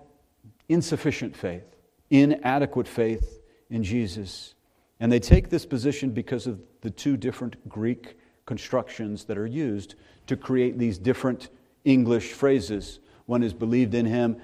insufficient 0.68 1.34
faith, 1.34 1.64
inadequate 2.10 2.86
faith 2.86 3.40
in 3.70 3.82
Jesus. 3.82 4.54
And 5.00 5.10
they 5.10 5.18
take 5.18 5.48
this 5.48 5.64
position 5.64 6.10
because 6.10 6.46
of 6.46 6.60
the 6.82 6.90
two 6.90 7.16
different 7.16 7.68
Greek 7.68 8.18
constructions 8.44 9.24
that 9.24 9.38
are 9.38 9.46
used 9.46 9.94
to 10.26 10.36
create 10.36 10.78
these 10.78 10.98
different 10.98 11.48
English 11.84 12.32
phrases. 12.32 13.00
One 13.24 13.42
is 13.42 13.54
believed 13.54 13.94
in 13.94 14.04
him, 14.04 14.36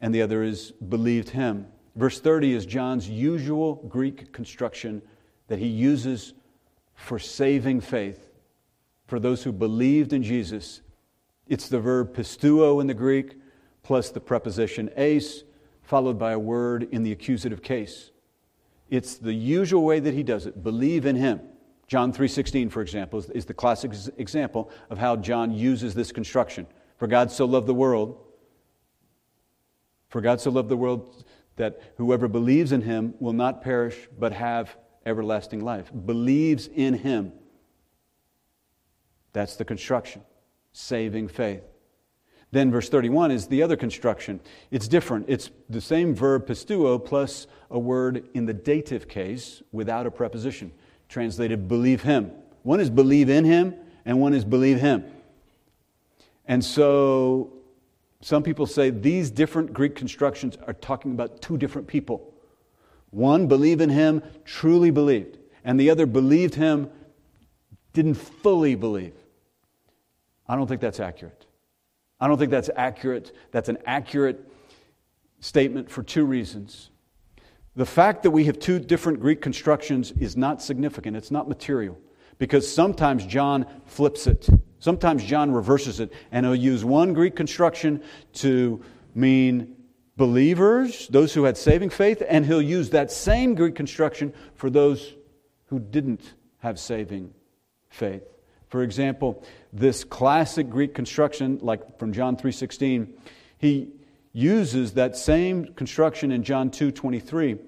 and 0.00 0.14
the 0.14 0.22
other 0.22 0.42
is 0.42 0.72
believed 0.72 1.28
him. 1.28 1.66
Verse 1.94 2.18
30 2.20 2.54
is 2.54 2.64
John's 2.64 3.08
usual 3.08 3.74
Greek 3.74 4.32
construction 4.32 5.02
that 5.48 5.58
he 5.58 5.66
uses 5.66 6.32
for 6.94 7.18
saving 7.18 7.82
faith 7.82 8.31
for 9.12 9.20
those 9.20 9.42
who 9.42 9.52
believed 9.52 10.14
in 10.14 10.22
Jesus. 10.22 10.80
It's 11.46 11.68
the 11.68 11.78
verb 11.78 12.16
pisteuo 12.16 12.80
in 12.80 12.86
the 12.86 12.94
Greek 12.94 13.36
plus 13.82 14.08
the 14.08 14.20
preposition 14.20 14.88
eis, 14.96 15.44
followed 15.82 16.18
by 16.18 16.32
a 16.32 16.38
word 16.38 16.88
in 16.92 17.02
the 17.02 17.12
accusative 17.12 17.62
case. 17.62 18.10
It's 18.88 19.16
the 19.16 19.34
usual 19.34 19.84
way 19.84 20.00
that 20.00 20.14
he 20.14 20.22
does 20.22 20.46
it. 20.46 20.62
Believe 20.62 21.04
in 21.04 21.16
him. 21.16 21.42
John 21.88 22.10
3:16 22.10 22.70
for 22.70 22.80
example 22.80 23.22
is 23.34 23.44
the 23.44 23.52
classic 23.52 23.92
example 24.16 24.70
of 24.88 24.96
how 24.96 25.16
John 25.16 25.52
uses 25.52 25.92
this 25.92 26.10
construction. 26.10 26.66
For 26.96 27.06
God 27.06 27.30
so 27.30 27.44
loved 27.44 27.66
the 27.66 27.74
world 27.74 28.18
for 30.08 30.22
God 30.22 30.40
so 30.40 30.50
loved 30.50 30.70
the 30.70 30.76
world 30.78 31.22
that 31.56 31.82
whoever 31.98 32.28
believes 32.28 32.72
in 32.72 32.80
him 32.80 33.12
will 33.20 33.34
not 33.34 33.60
perish 33.60 34.08
but 34.18 34.32
have 34.32 34.74
everlasting 35.04 35.60
life. 35.60 35.92
Believes 36.06 36.66
in 36.66 36.94
him. 36.94 37.34
That's 39.32 39.56
the 39.56 39.64
construction. 39.64 40.22
Saving 40.72 41.28
faith. 41.28 41.62
Then 42.52 42.70
verse 42.70 42.90
31 42.90 43.30
is 43.30 43.46
the 43.46 43.62
other 43.62 43.76
construction. 43.76 44.40
It's 44.70 44.86
different. 44.86 45.26
It's 45.28 45.50
the 45.70 45.80
same 45.80 46.14
verb 46.14 46.46
pisteuo 46.46 47.02
plus 47.02 47.46
a 47.70 47.78
word 47.78 48.28
in 48.34 48.44
the 48.44 48.52
dative 48.52 49.08
case 49.08 49.62
without 49.72 50.06
a 50.06 50.10
preposition, 50.10 50.70
translated 51.08 51.66
believe 51.66 52.02
him. 52.02 52.30
One 52.62 52.78
is 52.78 52.90
believe 52.90 53.30
in 53.30 53.44
him, 53.44 53.74
and 54.04 54.20
one 54.20 54.34
is 54.34 54.44
believe 54.44 54.80
him. 54.80 55.04
And 56.46 56.62
so 56.62 57.54
some 58.20 58.42
people 58.42 58.66
say 58.66 58.90
these 58.90 59.30
different 59.30 59.72
Greek 59.72 59.96
constructions 59.96 60.58
are 60.66 60.74
talking 60.74 61.12
about 61.12 61.40
two 61.40 61.56
different 61.56 61.88
people. 61.88 62.34
One 63.10 63.46
believe 63.46 63.80
in 63.80 63.88
him, 63.88 64.22
truly 64.44 64.90
believed, 64.90 65.38
and 65.64 65.80
the 65.80 65.88
other 65.88 66.04
believed 66.06 66.54
him, 66.54 66.90
didn't 67.94 68.14
fully 68.14 68.74
believe. 68.74 69.14
I 70.46 70.56
don't 70.56 70.66
think 70.66 70.80
that's 70.80 71.00
accurate. 71.00 71.46
I 72.20 72.28
don't 72.28 72.38
think 72.38 72.50
that's 72.50 72.70
accurate. 72.76 73.34
That's 73.50 73.68
an 73.68 73.78
accurate 73.86 74.48
statement 75.40 75.90
for 75.90 76.02
two 76.02 76.24
reasons. 76.24 76.90
The 77.74 77.86
fact 77.86 78.22
that 78.22 78.30
we 78.30 78.44
have 78.44 78.58
two 78.58 78.78
different 78.78 79.20
Greek 79.20 79.40
constructions 79.40 80.12
is 80.12 80.36
not 80.36 80.62
significant, 80.62 81.16
it's 81.16 81.30
not 81.30 81.48
material, 81.48 81.98
because 82.38 82.70
sometimes 82.70 83.24
John 83.26 83.66
flips 83.86 84.26
it. 84.26 84.48
Sometimes 84.78 85.24
John 85.24 85.50
reverses 85.50 86.00
it, 86.00 86.12
and 86.30 86.44
he'll 86.44 86.54
use 86.54 86.84
one 86.84 87.12
Greek 87.12 87.34
construction 87.34 88.02
to 88.34 88.82
mean 89.14 89.76
believers, 90.16 91.08
those 91.08 91.32
who 91.32 91.44
had 91.44 91.56
saving 91.56 91.90
faith, 91.90 92.22
and 92.28 92.44
he'll 92.44 92.60
use 92.60 92.90
that 92.90 93.10
same 93.10 93.54
Greek 93.54 93.74
construction 93.74 94.34
for 94.54 94.70
those 94.70 95.14
who 95.66 95.78
didn't 95.78 96.34
have 96.58 96.78
saving 96.78 97.32
faith. 97.88 98.31
For 98.72 98.82
example, 98.82 99.44
this 99.70 100.02
classic 100.02 100.70
Greek 100.70 100.94
construction, 100.94 101.58
like 101.60 101.98
from 101.98 102.14
John 102.14 102.38
3.16, 102.38 103.06
he 103.58 103.90
uses 104.32 104.94
that 104.94 105.14
same 105.14 105.74
construction 105.74 106.32
in 106.32 106.42
John 106.42 106.70
2.23, 106.70 107.58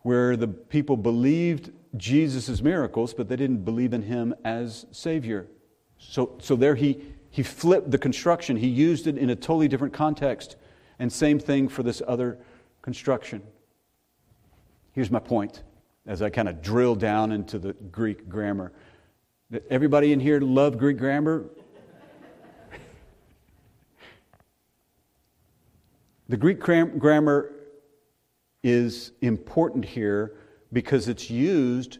where 0.00 0.36
the 0.36 0.48
people 0.48 0.98
believed 0.98 1.72
Jesus' 1.96 2.60
miracles, 2.60 3.14
but 3.14 3.30
they 3.30 3.36
didn't 3.36 3.64
believe 3.64 3.94
in 3.94 4.02
him 4.02 4.34
as 4.44 4.84
Savior. 4.92 5.46
So, 5.96 6.36
so 6.38 6.54
there 6.54 6.74
he, 6.74 7.00
he 7.30 7.42
flipped 7.42 7.90
the 7.90 7.96
construction. 7.96 8.58
He 8.58 8.68
used 8.68 9.06
it 9.06 9.16
in 9.16 9.30
a 9.30 9.36
totally 9.36 9.68
different 9.68 9.94
context. 9.94 10.56
And 10.98 11.10
same 11.10 11.38
thing 11.38 11.66
for 11.66 11.82
this 11.82 12.02
other 12.06 12.36
construction. 12.82 13.40
Here's 14.92 15.10
my 15.10 15.18
point 15.18 15.62
as 16.06 16.20
I 16.20 16.28
kind 16.28 16.50
of 16.50 16.60
drill 16.60 16.94
down 16.94 17.32
into 17.32 17.58
the 17.58 17.72
Greek 17.72 18.28
grammar. 18.28 18.72
Everybody 19.70 20.12
in 20.12 20.18
here 20.18 20.40
love 20.40 20.76
Greek 20.76 20.98
grammar? 20.98 21.44
the 26.28 26.36
Greek 26.36 26.58
grammar 26.58 27.52
is 28.64 29.12
important 29.20 29.84
here 29.84 30.34
because 30.72 31.06
it's 31.06 31.30
used 31.30 31.98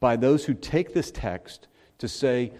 by 0.00 0.16
those 0.16 0.46
who 0.46 0.54
take 0.54 0.94
this 0.94 1.10
text 1.10 1.68
to 1.98 2.08
say 2.08 2.52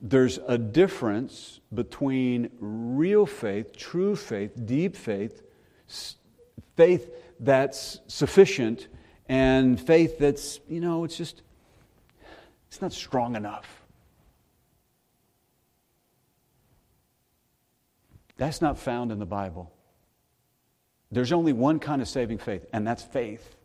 there's 0.00 0.38
a 0.46 0.56
difference 0.56 1.58
between 1.74 2.48
real 2.60 3.26
faith, 3.26 3.76
true 3.76 4.14
faith, 4.14 4.52
deep 4.64 4.94
faith, 4.94 5.42
faith 6.76 7.10
that's 7.40 7.98
sufficient, 8.06 8.86
and 9.28 9.80
faith 9.80 10.20
that's, 10.20 10.60
you 10.68 10.80
know, 10.80 11.02
it's 11.02 11.16
just 11.16 11.42
it's 12.68 12.80
not 12.80 12.92
strong 12.92 13.34
enough. 13.34 13.82
That's 18.36 18.62
not 18.62 18.78
found 18.78 19.10
in 19.10 19.18
the 19.18 19.26
Bible. 19.26 19.72
There's 21.10 21.32
only 21.32 21.52
one 21.52 21.80
kind 21.80 22.00
of 22.00 22.08
saving 22.08 22.38
faith, 22.38 22.64
and 22.72 22.86
that's 22.86 23.02
faith. 23.02 23.56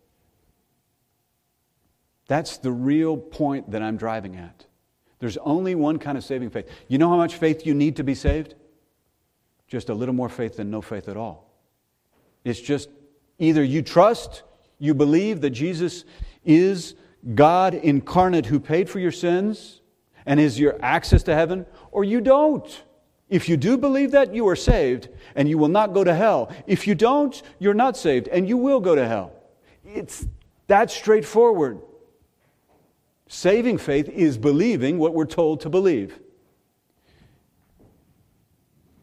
That's 2.28 2.58
the 2.58 2.72
real 2.72 3.18
point 3.18 3.72
that 3.72 3.82
I'm 3.82 3.97
driving 3.97 4.38
at. 4.38 4.66
There's 5.20 5.38
only 5.38 5.76
one 5.76 5.99
kind 5.99 6.18
of 6.18 6.24
saving 6.24 6.49
faith. 6.49 6.70
You 6.88 6.97
know 6.97 7.10
how 7.10 7.18
much 7.18 7.36
faith 7.36 7.66
you 7.66 7.74
need 7.74 7.97
to 7.97 8.04
be 8.04 8.16
saved? 8.16 8.56
Just 9.68 9.89
a 9.89 9.93
little 9.93 10.16
more 10.16 10.30
faith 10.30 10.58
than 10.58 10.72
no 10.72 10.82
faith 10.82 11.08
at 11.08 11.18
all. 11.18 11.49
It's 12.43 12.60
just 12.60 12.89
either 13.39 13.64
you 13.64 13.82
trust, 13.82 14.43
you 14.80 14.93
believe 14.93 15.41
that 15.41 15.51
Jesus 15.51 16.06
is 16.45 16.95
God 17.36 17.74
incarnate 17.74 18.47
who 18.47 18.59
paid 18.59 18.89
for 18.89 18.99
your 18.99 19.11
sins 19.11 19.82
and 20.26 20.39
is 20.39 20.59
your 20.59 20.78
access 20.82 21.24
to 21.24 21.36
heaven, 21.36 21.65
or 21.91 22.03
you 22.03 22.21
don't. 22.21 22.84
If 23.30 23.49
you 23.49 23.57
do 23.57 23.78
believe 23.78 24.11
that, 24.11 24.34
you 24.34 24.47
are 24.47 24.55
saved 24.55 25.09
and 25.36 25.49
you 25.49 25.57
will 25.57 25.69
not 25.69 25.93
go 25.93 26.03
to 26.03 26.13
hell. 26.13 26.53
If 26.67 26.88
you 26.88 26.95
don't, 26.95 27.41
you're 27.59 27.74
not 27.74 27.97
saved 27.97 28.28
and 28.28 28.47
you 28.47 28.57
will 28.57 28.80
go 28.80 28.95
to 28.95 29.07
hell. 29.07 29.34
It's 29.86 30.28
that 30.67 30.91
straightforward. 30.91 31.82
Saving 33.28 33.78
faith 33.78 34.09
is 34.09 34.38
believing 34.38 34.99
what 34.99 35.13
we're 35.13 35.26
told 35.26 35.61
to 35.61 35.69
believe. 35.69 36.19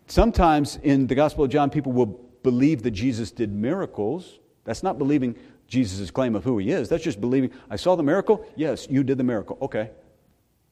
Sometimes 0.07 0.79
in 0.83 1.07
the 1.07 1.15
Gospel 1.15 1.45
of 1.45 1.51
John, 1.51 1.71
people 1.71 1.93
will 1.93 2.21
believe 2.43 2.83
that 2.83 2.93
Jesus 2.93 3.31
did 3.31 3.53
miracles. 3.53 4.39
That's 4.65 4.83
not 4.83 4.99
believing 4.99 5.37
Jesus' 5.71 6.11
claim 6.11 6.35
of 6.35 6.43
who 6.43 6.59
he 6.59 6.71
is. 6.71 6.89
That's 6.89 7.05
just 7.05 7.21
believing, 7.21 7.53
I 7.71 7.77
saw 7.77 7.95
the 7.95 8.03
miracle. 8.03 8.45
Yes, 8.57 8.89
you 8.91 9.05
did 9.05 9.17
the 9.17 9.25
miracle. 9.25 9.57
Okay. 9.63 9.91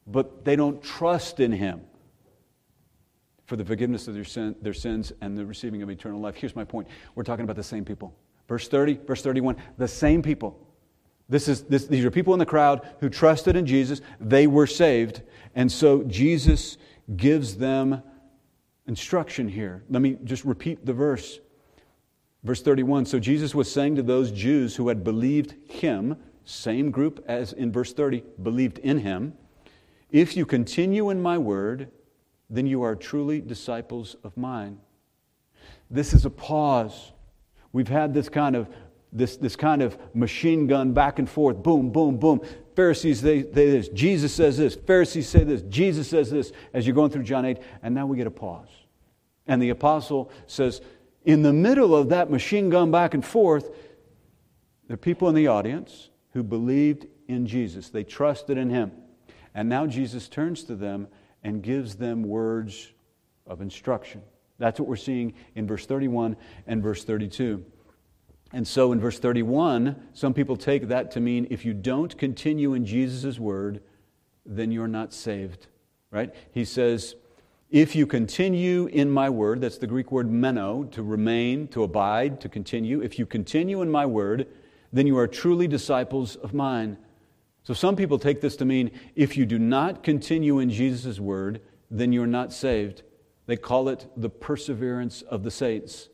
But 0.06 0.44
they 0.44 0.56
don't 0.56 0.82
trust 0.82 1.38
in 1.38 1.52
him 1.52 1.82
for 3.46 3.56
the 3.56 3.64
forgiveness 3.64 4.08
of 4.08 4.14
their, 4.14 4.24
sin, 4.24 4.56
their 4.60 4.74
sins 4.74 5.12
and 5.20 5.38
the 5.38 5.46
receiving 5.46 5.82
of 5.82 5.88
eternal 5.88 6.20
life. 6.20 6.34
Here's 6.34 6.56
my 6.56 6.64
point 6.64 6.88
we're 7.14 7.22
talking 7.22 7.44
about 7.44 7.56
the 7.56 7.62
same 7.62 7.84
people. 7.84 8.12
Verse 8.48 8.66
30, 8.66 9.00
verse 9.06 9.22
31, 9.22 9.56
the 9.76 9.86
same 9.86 10.20
people. 10.20 10.66
This 11.28 11.46
is, 11.46 11.62
this, 11.64 11.86
these 11.86 12.04
are 12.04 12.10
people 12.10 12.32
in 12.32 12.40
the 12.40 12.46
crowd 12.46 12.88
who 13.00 13.08
trusted 13.08 13.54
in 13.54 13.66
Jesus. 13.66 14.00
They 14.18 14.48
were 14.48 14.66
saved. 14.66 15.22
And 15.54 15.70
so 15.70 16.02
Jesus 16.02 16.76
gives 17.16 17.56
them 17.56 18.02
instruction 18.88 19.46
here. 19.46 19.84
Let 19.88 20.02
me 20.02 20.16
just 20.24 20.44
repeat 20.44 20.84
the 20.84 20.94
verse. 20.94 21.38
Verse 22.48 22.62
31 22.62 23.04
So 23.04 23.18
Jesus 23.18 23.54
was 23.54 23.70
saying 23.70 23.96
to 23.96 24.02
those 24.02 24.32
Jews 24.32 24.74
who 24.74 24.88
had 24.88 25.04
believed 25.04 25.54
him, 25.70 26.16
same 26.46 26.90
group 26.90 27.22
as 27.28 27.52
in 27.52 27.70
verse 27.70 27.92
30, 27.92 28.24
believed 28.42 28.78
in 28.78 29.00
him, 29.00 29.34
if 30.10 30.34
you 30.34 30.46
continue 30.46 31.10
in 31.10 31.20
my 31.20 31.36
word, 31.36 31.90
then 32.48 32.66
you 32.66 32.80
are 32.80 32.96
truly 32.96 33.42
disciples 33.42 34.16
of 34.24 34.34
mine. 34.34 34.78
This 35.90 36.14
is 36.14 36.24
a 36.24 36.30
pause. 36.30 37.12
We've 37.74 37.86
had 37.86 38.14
this 38.14 38.30
kind 38.30 38.56
of 38.56 38.70
this, 39.12 39.36
this 39.36 39.54
kind 39.54 39.82
of 39.82 39.98
machine 40.14 40.66
gun 40.66 40.94
back 40.94 41.18
and 41.18 41.28
forth, 41.28 41.62
boom, 41.62 41.90
boom, 41.90 42.16
boom. 42.16 42.40
Pharisees 42.74 43.20
they 43.20 43.42
say 43.42 43.50
this, 43.50 43.88
Jesus 43.90 44.32
says 44.32 44.56
this, 44.56 44.74
Pharisees 44.74 45.28
say 45.28 45.44
this, 45.44 45.60
Jesus 45.68 46.08
says 46.08 46.30
this, 46.30 46.52
as 46.72 46.86
you're 46.86 46.94
going 46.94 47.10
through 47.10 47.24
John 47.24 47.44
8, 47.44 47.58
and 47.82 47.94
now 47.94 48.06
we 48.06 48.16
get 48.16 48.26
a 48.26 48.30
pause. 48.30 48.68
And 49.46 49.60
the 49.60 49.70
apostle 49.70 50.30
says, 50.46 50.80
in 51.28 51.42
the 51.42 51.52
middle 51.52 51.94
of 51.94 52.08
that 52.08 52.30
machine 52.30 52.70
gun 52.70 52.90
back 52.90 53.12
and 53.12 53.22
forth, 53.22 53.68
there 54.86 54.94
are 54.94 54.96
people 54.96 55.28
in 55.28 55.34
the 55.34 55.48
audience 55.48 56.08
who 56.32 56.42
believed 56.42 57.06
in 57.28 57.46
Jesus. 57.46 57.90
They 57.90 58.02
trusted 58.02 58.56
in 58.56 58.70
him. 58.70 58.92
And 59.54 59.68
now 59.68 59.86
Jesus 59.86 60.26
turns 60.26 60.64
to 60.64 60.74
them 60.74 61.06
and 61.44 61.62
gives 61.62 61.96
them 61.96 62.22
words 62.22 62.90
of 63.46 63.60
instruction. 63.60 64.22
That's 64.56 64.80
what 64.80 64.88
we're 64.88 64.96
seeing 64.96 65.34
in 65.54 65.66
verse 65.66 65.84
31 65.84 66.34
and 66.66 66.82
verse 66.82 67.04
32. 67.04 67.62
And 68.54 68.66
so 68.66 68.92
in 68.92 68.98
verse 68.98 69.18
31, 69.18 69.96
some 70.14 70.32
people 70.32 70.56
take 70.56 70.88
that 70.88 71.10
to 71.10 71.20
mean 71.20 71.46
if 71.50 71.62
you 71.62 71.74
don't 71.74 72.16
continue 72.16 72.72
in 72.72 72.86
Jesus' 72.86 73.38
word, 73.38 73.82
then 74.46 74.72
you're 74.72 74.88
not 74.88 75.12
saved, 75.12 75.66
right? 76.10 76.34
He 76.52 76.64
says, 76.64 77.16
if 77.70 77.94
you 77.94 78.06
continue 78.06 78.86
in 78.86 79.10
my 79.10 79.28
word, 79.28 79.60
that's 79.60 79.78
the 79.78 79.86
Greek 79.86 80.10
word 80.10 80.30
meno, 80.30 80.84
to 80.84 81.02
remain, 81.02 81.68
to 81.68 81.82
abide, 81.82 82.40
to 82.40 82.48
continue. 82.48 83.02
If 83.02 83.18
you 83.18 83.26
continue 83.26 83.82
in 83.82 83.90
my 83.90 84.06
word, 84.06 84.46
then 84.90 85.06
you 85.06 85.18
are 85.18 85.26
truly 85.26 85.68
disciples 85.68 86.36
of 86.36 86.54
mine. 86.54 86.96
So 87.64 87.74
some 87.74 87.94
people 87.94 88.18
take 88.18 88.40
this 88.40 88.56
to 88.56 88.64
mean 88.64 88.90
if 89.14 89.36
you 89.36 89.44
do 89.44 89.58
not 89.58 90.02
continue 90.02 90.58
in 90.58 90.70
Jesus' 90.70 91.20
word, 91.20 91.60
then 91.90 92.12
you're 92.12 92.26
not 92.26 92.54
saved. 92.54 93.02
They 93.46 93.56
call 93.56 93.90
it 93.90 94.06
the 94.16 94.30
perseverance 94.30 95.20
of 95.20 95.42
the 95.42 95.50
saints. 95.50 96.08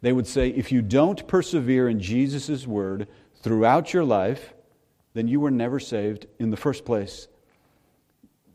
They 0.00 0.12
would 0.12 0.28
say 0.28 0.50
if 0.50 0.70
you 0.70 0.80
don't 0.80 1.26
persevere 1.26 1.88
in 1.88 1.98
Jesus' 1.98 2.68
word 2.68 3.08
throughout 3.42 3.92
your 3.92 4.04
life, 4.04 4.54
then 5.14 5.26
you 5.26 5.40
were 5.40 5.50
never 5.50 5.80
saved 5.80 6.26
in 6.38 6.50
the 6.50 6.56
first 6.56 6.84
place. 6.84 7.26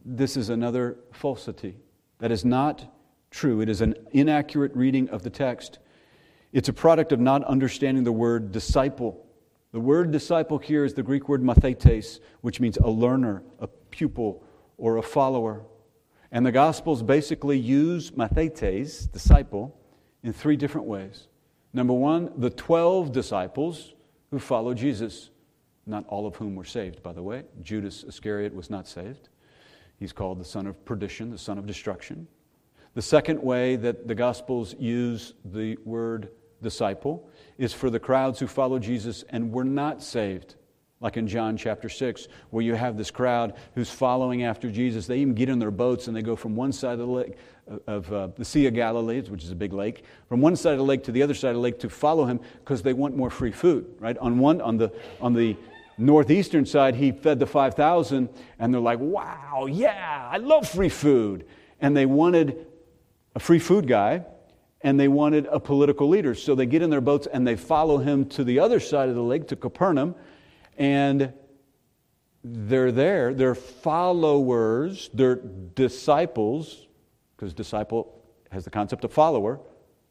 This 0.05 0.37
is 0.37 0.47
another 0.49 0.97
falsity. 1.11 1.75
That 2.19 2.31
is 2.31 2.45
not 2.45 2.85
true. 3.31 3.61
It 3.61 3.69
is 3.69 3.81
an 3.81 3.95
inaccurate 4.11 4.75
reading 4.75 5.09
of 5.09 5.23
the 5.23 5.29
text. 5.29 5.79
It's 6.51 6.69
a 6.69 6.73
product 6.73 7.11
of 7.11 7.19
not 7.19 7.43
understanding 7.43 8.03
the 8.03 8.11
word 8.11 8.51
disciple. 8.51 9.25
The 9.71 9.79
word 9.79 10.11
disciple 10.11 10.57
here 10.57 10.83
is 10.83 10.93
the 10.93 11.03
Greek 11.03 11.29
word 11.29 11.43
mathetes, 11.43 12.19
which 12.41 12.59
means 12.59 12.77
a 12.77 12.89
learner, 12.89 13.43
a 13.59 13.67
pupil, 13.67 14.43
or 14.77 14.97
a 14.97 15.03
follower. 15.03 15.63
And 16.31 16.45
the 16.45 16.51
Gospels 16.51 17.03
basically 17.03 17.57
use 17.57 18.11
mathetes, 18.11 19.11
disciple, 19.11 19.79
in 20.23 20.33
three 20.33 20.55
different 20.55 20.87
ways. 20.87 21.27
Number 21.71 21.93
one, 21.93 22.31
the 22.35 22.49
12 22.49 23.11
disciples 23.11 23.93
who 24.31 24.39
followed 24.39 24.77
Jesus, 24.77 25.29
not 25.85 26.05
all 26.07 26.25
of 26.25 26.35
whom 26.35 26.55
were 26.55 26.65
saved, 26.65 27.03
by 27.03 27.13
the 27.13 27.23
way. 27.23 27.43
Judas 27.61 28.03
Iscariot 28.03 28.53
was 28.53 28.69
not 28.69 28.87
saved. 28.87 29.28
He's 29.99 30.13
called 30.13 30.39
the 30.39 30.45
son 30.45 30.65
of 30.65 30.83
perdition, 30.85 31.29
the 31.29 31.37
son 31.37 31.57
of 31.57 31.65
destruction. 31.65 32.27
The 32.95 33.01
second 33.01 33.41
way 33.41 33.75
that 33.75 34.07
the 34.07 34.15
Gospels 34.15 34.75
use 34.79 35.33
the 35.45 35.77
word 35.83 36.29
disciple 36.61 37.29
is 37.57 37.73
for 37.73 37.89
the 37.89 37.99
crowds 37.99 38.39
who 38.39 38.47
follow 38.47 38.79
Jesus 38.79 39.23
and 39.29 39.51
were 39.51 39.63
not 39.63 40.01
saved. 40.01 40.55
Like 41.01 41.15
in 41.15 41.27
John 41.27 41.55
chapter 41.55 41.87
6, 41.87 42.27
where 42.49 42.63
you 42.63 42.73
have 42.75 42.97
this 42.97 43.09
crowd 43.09 43.53
who's 43.73 43.89
following 43.89 44.43
after 44.43 44.69
Jesus. 44.69 45.07
They 45.07 45.19
even 45.19 45.33
get 45.33 45.47
in 45.47 45.57
their 45.57 45.71
boats 45.71 46.07
and 46.07 46.15
they 46.15 46.21
go 46.21 46.35
from 46.35 46.57
one 46.57 46.73
side 46.73 46.93
of 46.93 46.99
the 46.99 47.05
lake, 47.05 47.37
of 47.87 48.11
uh, 48.11 48.27
the 48.35 48.43
Sea 48.43 48.65
of 48.67 48.73
Galilee, 48.73 49.21
which 49.21 49.43
is 49.43 49.51
a 49.51 49.55
big 49.55 49.71
lake, 49.71 50.03
from 50.27 50.41
one 50.41 50.57
side 50.57 50.73
of 50.73 50.79
the 50.79 50.83
lake 50.83 51.03
to 51.05 51.13
the 51.13 51.23
other 51.23 51.33
side 51.33 51.49
of 51.49 51.55
the 51.55 51.61
lake 51.61 51.79
to 51.79 51.89
follow 51.89 52.25
him 52.25 52.41
because 52.59 52.81
they 52.81 52.91
want 52.91 53.15
more 53.15 53.29
free 53.29 53.51
food, 53.51 53.95
right? 53.99 54.17
On, 54.17 54.39
one, 54.39 54.59
on, 54.59 54.75
the, 54.75 54.91
on 55.21 55.33
the 55.33 55.55
northeastern 55.99 56.65
side, 56.65 56.95
he 56.95 57.11
fed 57.11 57.39
the 57.39 57.45
5,000, 57.45 58.29
and 58.57 58.73
they're 58.73 58.81
like, 58.81 58.99
wow, 58.99 59.67
yeah, 59.69 60.27
I 60.31 60.37
love 60.37 60.67
free 60.67 60.89
food. 60.89 61.45
And 61.79 61.95
they 61.95 62.05
wanted 62.05 62.65
a 63.35 63.39
free 63.39 63.59
food 63.59 63.87
guy 63.87 64.25
and 64.81 64.99
they 64.99 65.07
wanted 65.07 65.45
a 65.47 65.59
political 65.59 66.07
leader. 66.07 66.33
So 66.35 66.55
they 66.55 66.65
get 66.65 66.81
in 66.81 66.89
their 66.89 67.01
boats 67.01 67.27
and 67.31 67.45
they 67.45 67.55
follow 67.55 67.97
him 67.97 68.25
to 68.29 68.43
the 68.43 68.59
other 68.59 68.79
side 68.79 69.09
of 69.09 69.15
the 69.15 69.23
lake, 69.23 69.49
to 69.49 69.55
Capernaum, 69.55 70.15
and 70.77 71.33
they're 72.43 72.91
there. 72.91 73.33
They're 73.33 73.55
followers, 73.55 75.09
they're 75.13 75.35
disciples, 75.35 76.87
because 77.35 77.53
disciple 77.53 78.23
has 78.51 78.63
the 78.63 78.69
concept 78.69 79.03
of 79.03 79.11
follower, 79.11 79.59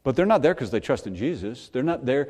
but 0.05 0.17
they're 0.17 0.27
not 0.27 0.43
there 0.43 0.55
because 0.55 0.71
they 0.71 0.81
trust 0.81 1.07
in 1.07 1.15
Jesus. 1.15 1.71
They're 1.71 1.83
not 1.83 2.05
there 2.05 2.29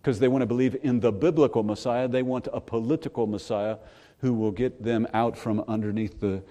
because 0.00 0.18
they 0.18 0.28
want 0.28 0.42
to 0.42 0.46
believe 0.46 0.76
in 0.82 1.00
the 1.00 1.12
biblical 1.12 1.62
Messiah. 1.62 2.08
They 2.08 2.22
want 2.22 2.48
a 2.52 2.60
political 2.60 3.26
Messiah 3.26 3.78
who 4.18 4.34
will 4.34 4.50
get 4.50 4.82
them 4.82 5.06
out 5.12 5.36
from 5.36 5.64
underneath 5.68 6.20
the, 6.20 6.42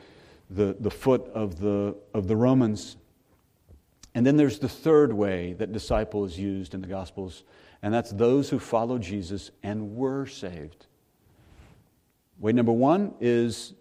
the, 0.49 0.75
the 0.79 0.91
foot 0.91 1.27
of 1.33 1.59
the, 1.59 1.95
of 2.13 2.27
the 2.27 2.35
Romans. 2.35 2.97
And 4.15 4.25
then 4.25 4.37
there's 4.37 4.59
the 4.59 4.69
third 4.69 5.13
way 5.13 5.53
that 5.53 5.71
disciple 5.71 6.25
is 6.25 6.39
used 6.39 6.73
in 6.73 6.81
the 6.81 6.87
Gospels, 6.87 7.43
and 7.83 7.93
that's 7.93 8.11
those 8.11 8.49
who 8.49 8.57
follow 8.57 8.97
Jesus 8.97 9.51
and 9.63 9.95
were 9.95 10.25
saved. 10.25 10.87
Way 12.39 12.51
number 12.51 12.71
one 12.71 13.13
is 13.19 13.73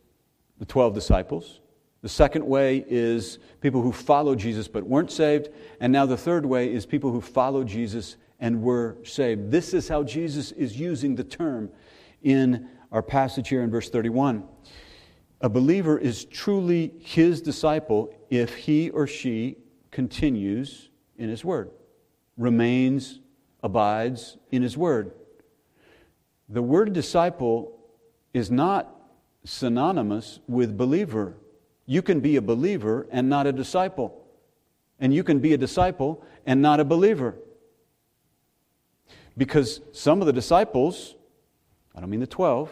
the 0.58 0.64
12 0.64 0.94
disciples. 0.94 1.60
The 2.02 2.08
second 2.08 2.46
way 2.46 2.84
is 2.86 3.38
people 3.60 3.82
who 3.82 3.92
follow 3.92 4.34
Jesus 4.34 4.68
but 4.68 4.84
weren't 4.84 5.10
saved. 5.10 5.48
And 5.80 5.92
now 5.92 6.06
the 6.06 6.16
third 6.16 6.46
way 6.46 6.72
is 6.72 6.86
people 6.86 7.10
who 7.10 7.20
follow 7.20 7.64
Jesus 7.64 8.16
and 8.40 8.62
were 8.62 8.98
saved. 9.04 9.50
This 9.50 9.74
is 9.74 9.88
how 9.88 10.02
Jesus 10.02 10.52
is 10.52 10.78
using 10.78 11.14
the 11.14 11.24
term 11.24 11.70
in 12.22 12.68
our 12.92 13.02
passage 13.02 13.48
here 13.48 13.62
in 13.62 13.70
verse 13.70 13.90
31. 13.90 14.44
A 15.40 15.48
believer 15.48 15.98
is 15.98 16.24
truly 16.24 16.92
his 16.98 17.40
disciple 17.40 18.14
if 18.30 18.56
he 18.56 18.90
or 18.90 19.06
she 19.06 19.56
continues 19.96 20.90
in 21.16 21.30
His 21.30 21.42
Word, 21.42 21.70
remains, 22.36 23.20
abides 23.62 24.36
in 24.50 24.62
His 24.62 24.76
Word. 24.76 25.12
The 26.50 26.62
word 26.62 26.92
disciple 26.92 27.78
is 28.34 28.50
not 28.50 28.94
synonymous 29.44 30.40
with 30.46 30.76
believer. 30.76 31.38
You 31.86 32.02
can 32.02 32.20
be 32.20 32.36
a 32.36 32.42
believer 32.42 33.06
and 33.10 33.30
not 33.30 33.46
a 33.46 33.52
disciple. 33.52 34.22
And 35.00 35.14
you 35.14 35.24
can 35.24 35.38
be 35.38 35.54
a 35.54 35.58
disciple 35.58 36.22
and 36.44 36.60
not 36.60 36.78
a 36.78 36.84
believer. 36.84 37.36
Because 39.36 39.80
some 39.92 40.20
of 40.20 40.26
the 40.26 40.32
disciples, 40.32 41.14
I 41.94 42.00
don't 42.00 42.10
mean 42.10 42.20
the 42.20 42.26
12, 42.26 42.70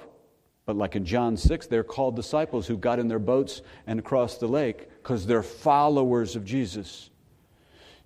but 0.67 0.77
like 0.77 0.97
in 0.97 1.05
John 1.05 1.37
6, 1.37 1.67
they're 1.67 1.85
called 1.85 2.17
disciples 2.17 2.67
who 2.67 2.79
got 2.79 2.99
in 2.99 3.09
their 3.09 3.19
boats 3.19 3.62
and 3.87 4.03
crossed 4.03 4.41
the 4.41 4.49
lake 4.49 4.89
because 5.03 5.27
they're 5.27 5.43
followers 5.43 6.37
of 6.37 6.45
Jesus. 6.45 7.11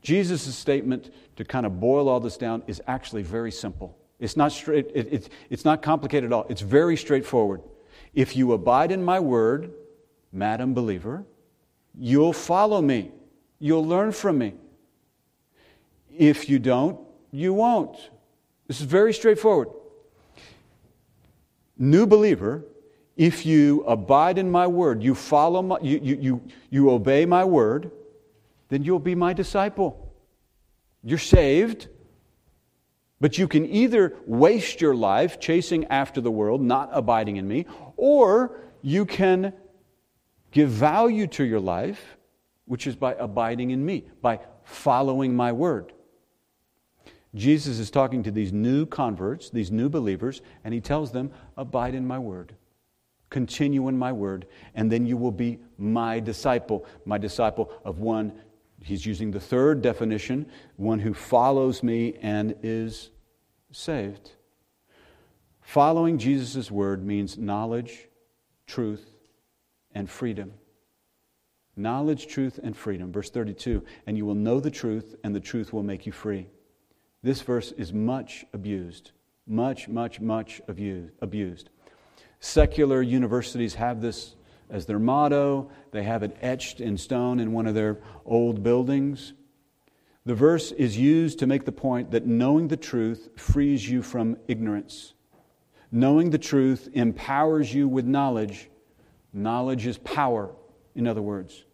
Jesus' 0.03 0.55
statement, 0.55 1.13
to 1.37 1.45
kind 1.45 1.67
of 1.67 1.81
boil 1.81 2.09
all 2.09 2.21
this 2.21 2.37
down, 2.37 2.63
is 2.67 2.83
actually 2.87 3.23
very 3.23 3.53
simple. 3.53 3.97
It's 4.19 4.37
not, 4.37 4.51
straight, 4.51 4.91
it, 4.95 5.13
it, 5.13 5.29
it's 5.51 5.65
not 5.65 5.83
complicated 5.83 6.33
at 6.33 6.33
all. 6.33 6.47
It's 6.49 6.61
very 6.61 6.97
straightforward. 6.97 7.63
If 8.15 8.37
you 8.37 8.53
abide 8.53 8.91
in 8.91 9.05
my 9.05 9.21
word, 9.21 9.73
madam 10.33 10.75
believer, 10.75 11.25
you'll 11.97 12.33
follow 12.33 12.81
me. 12.83 13.13
You'll 13.61 13.87
learn 13.87 14.13
from 14.13 14.39
me. 14.39 14.55
If 16.17 16.49
you 16.49 16.59
don't, 16.59 16.99
you 17.31 17.53
won't. 17.53 18.11
This 18.69 18.81
is 18.81 18.87
very 18.87 19.13
straightforward. 19.13 19.69
New 21.79 22.07
believer, 22.07 22.65
if 23.17 23.47
you 23.47 23.83
abide 23.85 24.39
in 24.39 24.51
my 24.51 24.67
word, 24.67 25.03
you 25.03 25.15
follow 25.15 25.63
my, 25.63 25.79
you, 25.81 25.99
you, 26.03 26.17
you, 26.21 26.43
you 26.71 26.91
obey 26.91 27.25
my 27.25 27.45
word, 27.45 27.91
then 28.69 28.85
you'll 28.85 28.99
be 28.99 29.15
my 29.15 29.33
disciple. 29.33 30.13
You're 31.03 31.19
saved, 31.19 31.89
but 33.21 33.39
you 33.39 33.49
can 33.49 33.65
either 33.67 34.15
waste 34.27 34.81
your 34.81 34.95
life 34.95 35.41
chasing 35.41 35.87
after 35.87 36.21
the 36.21 36.31
world, 36.31 36.61
not 36.61 36.91
abiding 36.93 37.37
in 37.37 37.49
me, 37.49 37.67
or 37.97 38.61
you 38.83 39.07
can 39.07 39.53
give 40.51 40.69
value 40.69 41.27
to 41.29 41.45
your 41.45 41.61
life, 41.61 42.17
which 42.67 42.87
is 42.87 42.97
by 42.97 43.15
abiding 43.15 43.71
in 43.71 43.85
me, 43.85 44.05
by 44.21 44.41
following 44.65 45.35
my 45.35 45.53
word. 45.53 45.93
Jesus 47.35 47.79
is 47.79 47.91
talking 47.91 48.23
to 48.23 48.31
these 48.31 48.53
new 48.53 48.87
converts, 48.87 49.51
these 49.51 49.71
new 49.71 49.89
believers, 49.89 50.41
and 50.65 50.73
he 50.73 50.81
tells 50.81 51.13
them, 51.13 51.31
Abide 51.57 51.95
in 51.95 52.07
my 52.07 52.19
word. 52.19 52.55
Continue 53.31 53.89
in 53.89 53.99
my 53.99 54.13
word, 54.13 54.47
and 54.75 54.91
then 54.91 55.05
you 55.05 55.17
will 55.17 55.33
be 55.33 55.59
my 55.77 56.19
disciple, 56.19 56.87
my 57.05 57.19
disciple 57.19 57.71
of 57.85 57.99
one 57.99 58.33
He's 58.83 59.05
using 59.05 59.31
the 59.31 59.41
third 59.41 59.83
definition 59.83 60.47
one 60.77 61.01
who 61.01 61.15
follows 61.15 61.83
me 61.83 62.15
and 62.23 62.55
is 62.63 63.11
saved. 63.73 64.33
Following 65.61 66.19
Jesus' 66.19 66.71
word 66.71 67.05
means 67.05 67.37
knowledge, 67.37 68.09
truth, 68.67 69.05
and 69.95 70.09
freedom. 70.09 70.55
Knowledge, 71.77 72.27
truth, 72.27 72.59
and 72.63 72.77
freedom. 72.77 73.13
Verse 73.13 73.31
32 73.31 73.85
And 74.07 74.17
you 74.17 74.25
will 74.25 74.35
know 74.35 74.61
the 74.61 74.71
truth, 74.71 75.15
and 75.25 75.35
the 75.35 75.41
truth 75.41 75.73
will 75.73 75.83
make 75.83 76.07
you 76.07 76.13
free. 76.13 76.49
This 77.23 77.43
verse 77.43 77.73
is 77.73 77.93
much 77.93 78.45
abused. 78.53 79.13
Much, 79.47 79.89
much, 79.89 80.21
much 80.21 80.61
abused. 80.69 81.71
Secular 82.41 83.03
universities 83.03 83.75
have 83.75 84.01
this 84.01 84.35
as 84.71 84.87
their 84.87 84.99
motto. 84.99 85.71
They 85.91 86.03
have 86.03 86.23
it 86.23 86.37
etched 86.41 86.81
in 86.81 86.97
stone 86.97 87.41
in 87.41 87.53
one 87.53 87.67
of 87.67 87.75
their 87.75 87.99
old 88.25 88.63
buildings. 88.63 89.33
The 90.27 90.35
verse 90.35 90.73
is 90.73 90.99
used 90.99 91.39
to 91.39 91.47
make 91.47 91.65
the 91.65 91.73
point 91.73 92.11
that 92.11 92.27
knowing 92.27 92.69
the 92.69 92.77
truth 92.77 93.31
frees 93.37 93.89
you 93.89 94.03
from 94.03 94.37
ignorance. 94.47 95.15
Knowing 95.91 96.31
the 96.31 96.39
truth 96.39 96.91
empowers 96.93 97.73
you 97.73 97.89
with 97.89 98.05
knowledge. 98.05 98.69
Knowledge 99.33 99.87
is 99.87 99.97
power, 99.99 100.51
in 100.95 101.07
other 101.07 101.23
words. 101.23 101.65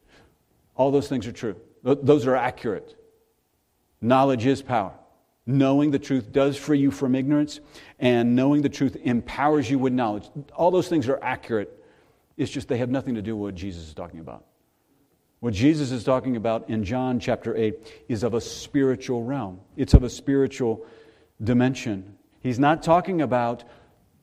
All 0.77 0.91
those 0.91 1.09
things 1.09 1.27
are 1.27 1.33
true, 1.33 1.57
those 1.83 2.27
are 2.27 2.37
accurate. 2.37 2.97
Knowledge 4.01 4.47
is 4.47 4.63
power. 4.63 4.93
Knowing 5.47 5.91
the 5.91 5.99
truth 5.99 6.33
does 6.33 6.57
free 6.57 6.79
you 6.79 6.91
from 6.91 7.15
ignorance, 7.15 7.61
and 7.99 8.35
knowing 8.35 8.63
the 8.63 8.69
truth 8.69 8.97
empowers 9.03 9.71
you 9.71 9.79
with 9.79 9.93
knowledge. 9.93 10.29
All 10.55 10.71
those 10.71 10.89
things 10.89 11.09
are 11.09 11.23
accurate 11.23 11.85
it's 12.37 12.51
just 12.51 12.69
they 12.69 12.79
have 12.79 12.91
nothing 12.91 13.15
to 13.15 13.23
do 13.23 13.37
with 13.37 13.53
what 13.53 13.55
Jesus 13.55 13.89
is 13.89 13.95
talking 13.95 14.21
about. 14.21 14.45
What 15.41 15.55
Jesus 15.55 15.91
is 15.91 16.05
talking 16.05 16.37
about 16.37 16.69
in 16.69 16.85
John 16.85 17.21
chapter 17.21 17.57
8 17.57 18.05
is 18.09 18.23
of 18.23 18.35
a 18.35 18.41
spiritual 18.41 19.23
realm, 19.23 19.61
it's 19.77 19.95
of 19.95 20.03
a 20.03 20.11
spiritual 20.11 20.87
dimension. 21.43 22.17
He's 22.41 22.59
not 22.59 22.83
talking 22.83 23.23
about 23.23 23.65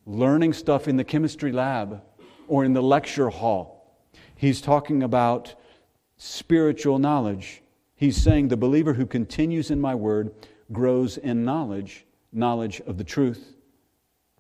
learning 0.06 0.54
stuff 0.54 0.88
in 0.88 0.98
the 0.98 1.04
chemistry 1.04 1.52
lab 1.52 2.02
or 2.48 2.66
in 2.66 2.74
the 2.74 2.82
lecture 2.82 3.30
hall. 3.30 4.04
He's 4.36 4.62
talking 4.62 5.04
about 5.04 5.56
spiritual 6.18 7.00
knowledge. 7.00 7.62
He's 7.96 8.18
saying 8.18 8.48
the 8.48 8.58
believer 8.58 8.94
who 8.94 9.06
continues 9.06 9.70
in 9.70 9.80
my 9.80 9.96
word 9.96 10.34
grows 10.72 11.18
in 11.18 11.44
knowledge, 11.44 12.06
knowledge 12.32 12.82
of 12.82 12.98
the 12.98 13.04
truth. 13.04 13.56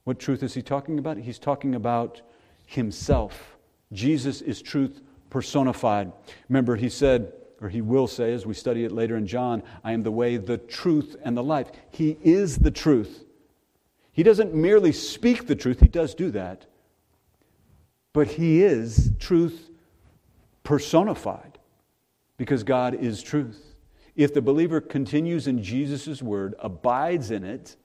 What 0.03 0.19
truth 0.19 0.43
is 0.43 0.53
he 0.53 0.61
talking 0.61 0.99
about? 0.99 1.17
He's 1.17 1.39
talking 1.39 1.75
about 1.75 2.21
himself. 2.65 3.57
Jesus 3.93 4.41
is 4.41 4.61
truth 4.61 5.01
personified. 5.29 6.11
Remember, 6.49 6.75
he 6.75 6.89
said, 6.89 7.34
or 7.61 7.69
he 7.69 7.82
will 7.82 8.07
say, 8.07 8.34
as 8.34 8.45
we 8.45 8.53
study 8.53 8.86
it 8.86 8.91
later 8.91 9.17
in 9.17 9.27
John, 9.27 9.61
I 9.84 9.91
am 9.91 10.03
the 10.03 10.11
way, 10.11 10.38
the 10.38 10.57
truth, 10.57 11.15
and 11.23 11.38
the 11.38 11.43
life. 11.43 11.71
He 11.91 12.17
is 12.23 12.57
the 12.57 12.71
truth. 12.71 13.25
He 14.13 14.23
doesn't 14.23 14.53
merely 14.53 14.91
speak 14.91 15.47
the 15.47 15.55
truth, 15.55 15.79
he 15.79 15.88
does 15.88 16.13
do 16.13 16.32
that, 16.32 16.65
but 18.13 18.27
he 18.27 18.61
is 18.61 19.11
truth 19.19 19.69
personified 20.63 21.57
because 22.38 22.63
God 22.63 22.93
is 22.93 23.23
truth. 23.23 23.70
If 24.16 24.34
the 24.34 24.41
believer 24.41 24.82
continues 24.82 25.47
in 25.47 25.64
Jesus' 25.64 26.22
word, 26.22 26.55
abides 26.59 27.32
in 27.32 27.43
it, 27.43 27.78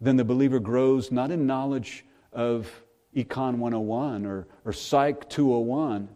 then 0.00 0.16
the 0.16 0.24
believer 0.24 0.58
grows 0.58 1.12
not 1.12 1.30
in 1.30 1.46
knowledge 1.46 2.04
of 2.32 2.70
Econ 3.14 3.58
101 3.58 4.26
or, 4.26 4.48
or 4.64 4.72
Psych 4.72 5.28
201 5.28 6.08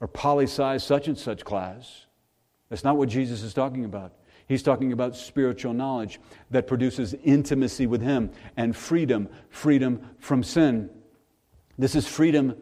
or 0.00 0.08
poli 0.08 0.44
sci 0.44 0.78
such 0.78 1.08
and 1.08 1.16
such 1.16 1.44
class. 1.44 2.06
That's 2.68 2.84
not 2.84 2.96
what 2.96 3.08
Jesus 3.08 3.42
is 3.42 3.54
talking 3.54 3.84
about. 3.84 4.12
He's 4.48 4.62
talking 4.62 4.92
about 4.92 5.16
spiritual 5.16 5.72
knowledge 5.72 6.20
that 6.50 6.66
produces 6.66 7.14
intimacy 7.24 7.86
with 7.86 8.00
Him 8.00 8.30
and 8.56 8.76
freedom, 8.76 9.28
freedom 9.48 10.00
from 10.18 10.42
sin. 10.42 10.90
This 11.78 11.94
is 11.94 12.06
freedom 12.06 12.56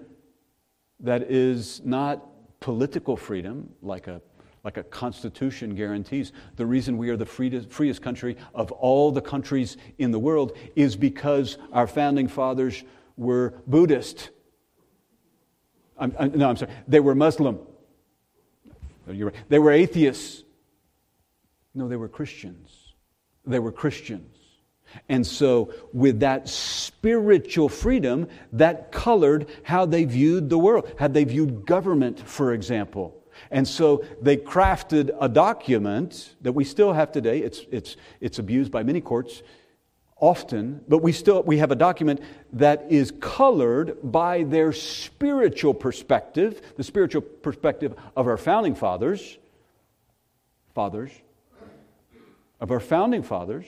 that 1.00 1.30
is 1.30 1.82
not 1.84 2.60
political 2.60 3.16
freedom, 3.16 3.70
like 3.82 4.06
a, 4.06 4.22
like 4.64 4.78
a 4.78 4.82
constitution 4.82 5.74
guarantees. 5.74 6.32
The 6.56 6.64
reason 6.64 6.96
we 6.96 7.10
are 7.10 7.16
the 7.16 7.26
freest, 7.26 8.02
country 8.02 8.36
of 8.54 8.72
all 8.72 9.12
the 9.12 9.20
countries 9.20 9.76
in 9.98 10.10
the 10.10 10.18
world 10.18 10.56
is 10.74 10.96
because 10.96 11.58
our 11.72 11.86
founding 11.86 12.28
fathers 12.28 12.82
were 13.16 13.54
Buddhist. 13.66 14.30
I'm, 15.98 16.16
I'm, 16.18 16.32
no, 16.38 16.48
I'm 16.48 16.56
sorry, 16.56 16.72
they 16.88 17.00
were 17.00 17.14
Muslim. 17.14 17.58
You're 19.06 19.30
right. 19.30 19.48
They 19.50 19.58
were 19.58 19.70
atheists. 19.70 20.42
No, 21.74 21.88
they 21.88 21.96
were 21.96 22.08
Christians. 22.08 22.94
They 23.44 23.58
were 23.58 23.72
Christians. 23.72 24.38
And 25.08 25.26
so, 25.26 25.74
with 25.92 26.20
that 26.20 26.48
spiritual 26.48 27.68
freedom, 27.68 28.28
that 28.52 28.92
colored 28.92 29.50
how 29.64 29.86
they 29.86 30.04
viewed 30.04 30.48
the 30.48 30.58
world, 30.58 30.90
how 30.98 31.08
they 31.08 31.24
viewed 31.24 31.66
government, 31.66 32.20
for 32.20 32.52
example. 32.52 33.23
And 33.50 33.66
so 33.66 34.04
they 34.20 34.36
crafted 34.36 35.10
a 35.20 35.28
document 35.28 36.34
that 36.40 36.52
we 36.52 36.64
still 36.64 36.92
have 36.92 37.12
today. 37.12 37.40
It's, 37.40 37.60
it's, 37.70 37.96
it's 38.20 38.38
abused 38.38 38.70
by 38.72 38.82
many 38.82 39.00
courts 39.00 39.42
often, 40.16 40.82
but 40.88 40.98
we 40.98 41.12
still 41.12 41.42
we 41.42 41.58
have 41.58 41.70
a 41.70 41.76
document 41.76 42.20
that 42.52 42.86
is 42.88 43.12
colored 43.20 43.98
by 44.02 44.44
their 44.44 44.72
spiritual 44.72 45.74
perspective, 45.74 46.62
the 46.76 46.84
spiritual 46.84 47.20
perspective 47.20 47.94
of 48.16 48.26
our 48.26 48.36
founding 48.36 48.74
fathers, 48.74 49.38
fathers, 50.74 51.10
of 52.60 52.70
our 52.70 52.80
founding 52.80 53.22
fathers. 53.22 53.66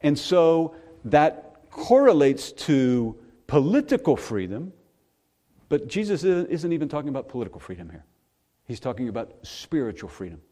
And 0.00 0.18
so 0.18 0.74
that 1.04 1.70
correlates 1.70 2.52
to 2.52 3.16
political 3.46 4.16
freedom, 4.16 4.72
but 5.68 5.88
Jesus 5.88 6.24
isn't 6.24 6.72
even 6.72 6.88
talking 6.88 7.08
about 7.08 7.28
political 7.28 7.60
freedom 7.60 7.90
here. 7.90 8.04
He's 8.68 8.80
talking 8.80 9.08
about 9.08 9.32
spiritual 9.42 10.10
freedom, 10.10 10.42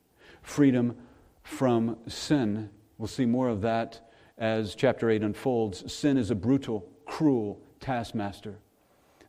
freedom 0.41 0.97
from 1.43 1.99
sin. 2.09 2.71
We'll 2.97 3.09
see 3.09 3.27
more 3.27 3.51
of 3.51 3.61
that 3.61 4.11
as 4.39 4.75
chapter 4.75 5.11
8 5.11 5.23
unfolds. 5.23 5.93
Sin 5.93 6.17
is 6.17 6.31
a 6.31 6.35
brutal, 6.35 6.89
cruel 7.05 7.61
taskmaster. 7.79 8.59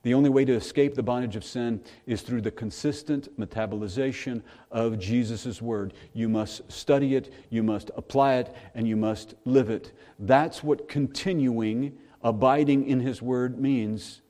The 0.03 0.13
only 0.13 0.29
way 0.29 0.45
to 0.45 0.53
escape 0.53 0.95
the 0.95 1.03
bondage 1.03 1.35
of 1.35 1.43
sin 1.43 1.81
is 2.05 2.21
through 2.21 2.39
the 2.39 2.51
consistent 2.51 3.38
metabolization 3.38 4.41
of 4.71 4.97
Jesus' 4.97 5.61
word. 5.61 5.93
You 6.13 6.29
must 6.29 6.71
study 6.71 7.15
it, 7.15 7.33
you 7.49 7.63
must 7.63 7.91
apply 7.97 8.35
it, 8.35 8.55
and 8.73 8.88
you 8.88 8.95
must 8.95 9.35
live 9.43 9.69
it. 9.69 9.91
That's 10.17 10.63
what 10.63 10.88
continuing, 10.88 11.97
abiding 12.23 12.88
in 12.88 13.01
his 13.01 13.21
word 13.21 13.59
means. 13.59 14.21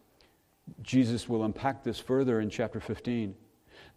Jesus 0.81 1.29
will 1.29 1.43
unpack 1.43 1.83
this 1.83 1.99
further 1.99 2.39
in 2.39 2.49
chapter 2.49 2.79
15. 2.79 3.35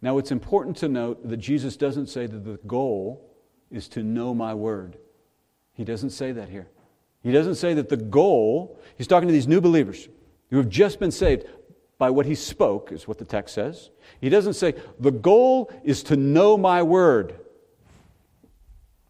Now, 0.01 0.17
it's 0.17 0.31
important 0.31 0.77
to 0.77 0.89
note 0.89 1.27
that 1.29 1.37
Jesus 1.37 1.77
doesn't 1.77 2.07
say 2.07 2.25
that 2.25 2.43
the 2.43 2.59
goal 2.65 3.29
is 3.69 3.87
to 3.89 4.03
know 4.03 4.33
my 4.33 4.53
word. 4.53 4.97
He 5.73 5.83
doesn't 5.83 6.09
say 6.09 6.31
that 6.31 6.49
here. 6.49 6.67
He 7.23 7.31
doesn't 7.31 7.55
say 7.55 7.73
that 7.75 7.89
the 7.89 7.97
goal, 7.97 8.79
he's 8.97 9.07
talking 9.07 9.27
to 9.27 9.33
these 9.33 9.47
new 9.47 9.61
believers 9.61 10.09
who 10.49 10.57
have 10.57 10.69
just 10.69 10.99
been 10.99 11.11
saved 11.11 11.45
by 11.99 12.09
what 12.09 12.25
he 12.25 12.33
spoke, 12.33 12.91
is 12.91 13.07
what 13.07 13.19
the 13.19 13.25
text 13.25 13.53
says. 13.53 13.91
He 14.19 14.29
doesn't 14.29 14.55
say, 14.55 14.73
the 14.99 15.11
goal 15.11 15.71
is 15.83 16.01
to 16.03 16.15
know 16.15 16.57
my 16.57 16.81
word. 16.81 17.35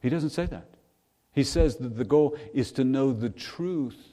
He 0.01 0.09
doesn't 0.09 0.31
say 0.31 0.45
that. 0.47 0.67
He 1.31 1.45
says 1.45 1.77
that 1.77 1.95
the 1.95 2.03
goal 2.03 2.37
is 2.53 2.73
to 2.73 2.83
know 2.83 3.13
the 3.13 3.29
truth. 3.29 4.09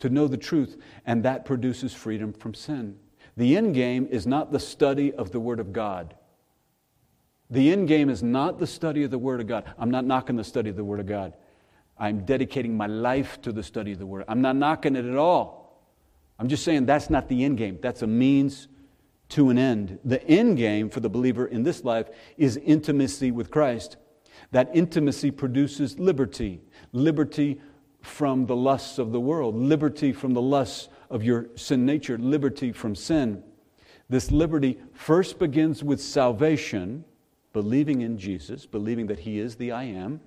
To 0.00 0.08
know 0.08 0.28
the 0.28 0.36
truth, 0.36 0.76
and 1.04 1.24
that 1.24 1.44
produces 1.44 1.92
freedom 1.94 2.32
from 2.32 2.54
sin. 2.54 2.98
The 3.36 3.56
end 3.56 3.74
game 3.74 4.08
is 4.10 4.26
not 4.26 4.52
the 4.52 4.60
study 4.60 5.12
of 5.12 5.30
the 5.30 5.40
Word 5.40 5.60
of 5.60 5.72
God. 5.72 6.14
The 7.50 7.70
end 7.70 7.88
game 7.88 8.08
is 8.08 8.22
not 8.22 8.58
the 8.58 8.66
study 8.66 9.04
of 9.04 9.10
the 9.10 9.18
Word 9.18 9.40
of 9.40 9.46
God. 9.46 9.72
I'm 9.78 9.90
not 9.90 10.04
knocking 10.04 10.36
the 10.36 10.44
study 10.44 10.70
of 10.70 10.76
the 10.76 10.84
Word 10.84 11.00
of 11.00 11.06
God. 11.06 11.34
I'm 11.98 12.24
dedicating 12.24 12.76
my 12.76 12.86
life 12.86 13.40
to 13.42 13.52
the 13.52 13.62
study 13.62 13.92
of 13.92 13.98
the 13.98 14.06
Word. 14.06 14.24
I'm 14.28 14.42
not 14.42 14.56
knocking 14.56 14.96
it 14.96 15.04
at 15.04 15.16
all. 15.16 15.82
I'm 16.38 16.48
just 16.48 16.64
saying 16.64 16.86
that's 16.86 17.08
not 17.08 17.28
the 17.28 17.44
end 17.44 17.58
game. 17.58 17.78
That's 17.80 18.02
a 18.02 18.06
means 18.06 18.68
to 19.30 19.50
an 19.50 19.58
end. 19.58 19.98
The 20.04 20.22
end 20.24 20.56
game 20.56 20.90
for 20.90 21.00
the 21.00 21.08
believer 21.08 21.46
in 21.46 21.62
this 21.62 21.84
life 21.84 22.08
is 22.36 22.56
intimacy 22.58 23.30
with 23.30 23.50
Christ. 23.50 23.96
That 24.50 24.70
intimacy 24.74 25.30
produces 25.30 25.98
liberty 25.98 26.60
liberty 26.92 27.60
from 28.00 28.46
the 28.46 28.56
lusts 28.56 28.98
of 28.98 29.12
the 29.12 29.20
world, 29.20 29.54
liberty 29.54 30.12
from 30.12 30.34
the 30.34 30.42
lusts 30.42 30.88
of 31.10 31.22
your 31.22 31.46
sin 31.56 31.86
nature, 31.86 32.18
liberty 32.18 32.72
from 32.72 32.94
sin. 32.94 33.42
This 34.08 34.30
liberty 34.30 34.78
first 34.92 35.38
begins 35.38 35.82
with 35.82 36.00
salvation, 36.00 37.04
believing 37.52 38.02
in 38.02 38.18
Jesus, 38.18 38.66
believing 38.66 39.06
that 39.08 39.20
He 39.20 39.38
is 39.38 39.56
the 39.56 39.72
I 39.72 39.84
am, 39.84 40.20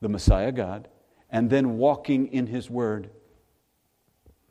the 0.00 0.08
Messiah 0.08 0.52
God, 0.52 0.88
and 1.30 1.48
then 1.48 1.78
walking 1.78 2.32
in 2.32 2.46
His 2.46 2.68
Word. 2.68 3.10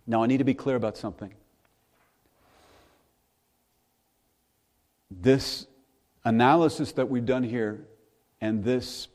Now, 0.05 0.24
I 0.24 0.28
need 0.28 0.38
to 0.38 0.43
be 0.43 0.53
clear 0.53 0.76
about 0.76 0.97
something. 0.97 1.34
This 5.12 5.68
analysis 6.24 6.91
that 6.93 7.10
we've 7.10 7.26
done 7.26 7.43
here 7.43 7.86
and 8.41 8.64
this 8.64 9.08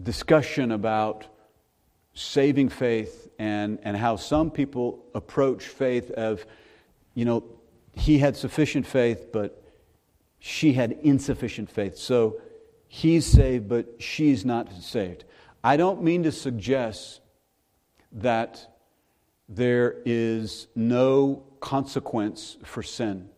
discussion 0.00 0.72
about 0.72 1.26
saving 2.14 2.68
faith 2.68 3.29
and, 3.40 3.78
and 3.84 3.96
how 3.96 4.16
some 4.16 4.50
people 4.50 5.02
approach 5.14 5.64
faith 5.64 6.10
of, 6.10 6.44
you 7.14 7.24
know, 7.24 7.42
he 7.94 8.18
had 8.18 8.36
sufficient 8.36 8.86
faith, 8.86 9.28
but 9.32 9.64
she 10.38 10.74
had 10.74 10.92
insufficient 11.02 11.70
faith. 11.70 11.96
So 11.96 12.38
he's 12.86 13.24
saved, 13.24 13.66
but 13.66 13.94
she's 13.98 14.44
not 14.44 14.70
saved. 14.82 15.24
I 15.64 15.78
don't 15.78 16.02
mean 16.02 16.22
to 16.24 16.32
suggest 16.32 17.22
that 18.12 18.78
there 19.48 19.96
is 20.04 20.66
no 20.76 21.42
consequence 21.60 22.58
for 22.62 22.82
sin. 22.82 23.30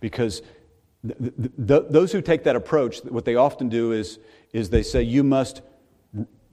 Because 0.00 0.42
th- 1.06 1.18
th- 1.20 1.52
th- 1.68 1.84
those 1.88 2.10
who 2.10 2.20
take 2.20 2.42
that 2.44 2.56
approach, 2.56 2.98
what 3.04 3.24
they 3.24 3.36
often 3.36 3.68
do 3.68 3.92
is, 3.92 4.18
is 4.52 4.70
they 4.70 4.82
say, 4.82 5.02
you 5.02 5.22
must 5.22 5.62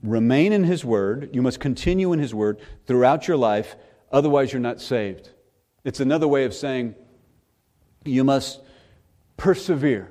remain 0.02 0.52
in 0.52 0.64
His 0.64 0.84
Word, 0.84 1.30
you 1.32 1.42
must 1.42 1.60
continue 1.60 2.12
in 2.12 2.18
His 2.18 2.34
Word 2.34 2.60
throughout 2.86 3.28
your 3.28 3.36
life, 3.36 3.76
otherwise, 4.12 4.52
you're 4.52 4.60
not 4.60 4.80
saved. 4.80 5.30
It's 5.84 6.00
another 6.00 6.28
way 6.28 6.44
of 6.44 6.54
saying 6.54 6.94
you 8.04 8.24
must 8.24 8.60
persevere. 9.36 10.10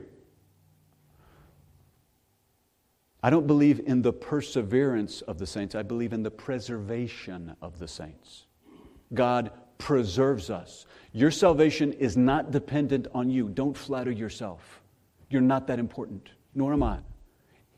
I 3.22 3.30
don't 3.30 3.48
believe 3.48 3.82
in 3.86 4.02
the 4.02 4.14
perseverance 4.14 5.22
of 5.22 5.40
the 5.40 5.46
saints. 5.46 5.76
I 5.76 5.84
believe 5.84 6.14
in 6.14 6.24
the 6.24 6.32
preservation 6.32 7.56
of 7.62 7.78
the 7.78 7.88
saints. 7.88 8.46
God 9.14 9.52
preserves 9.78 10.50
us. 10.50 10.86
Your 11.12 11.32
salvation 11.32 11.94
is 11.94 12.16
not 12.16 12.52
dependent 12.52 13.08
on 13.14 13.30
you. 13.30 13.50
Don't 13.50 13.76
flatter 13.76 14.12
yourself. 14.12 14.82
You're 15.30 15.42
not 15.42 15.68
that 15.68 15.80
important, 15.80 16.30
nor 16.56 16.74
am 16.74 16.84
I. 16.84 17.00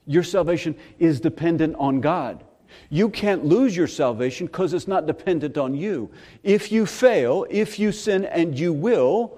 Your 0.06 0.24
salvation 0.24 0.76
is 0.99 1.20
dependent 1.20 1.76
on 1.78 2.02
God. 2.02 2.43
You 2.89 3.10
can't 3.10 3.45
lose 3.45 3.76
your 3.76 3.88
salvation 3.88 4.47
because 4.47 4.74
it's 4.74 4.88
not 4.88 5.06
dependent 5.06 5.58
on 5.58 5.76
you. 5.76 6.12
If 6.43 6.72
you 6.72 6.86
fail, 6.86 7.45
if 7.49 7.80
you 7.80 7.91
sin, 7.91 8.26
and 8.26 8.58
you 8.58 8.74
will, 8.74 9.38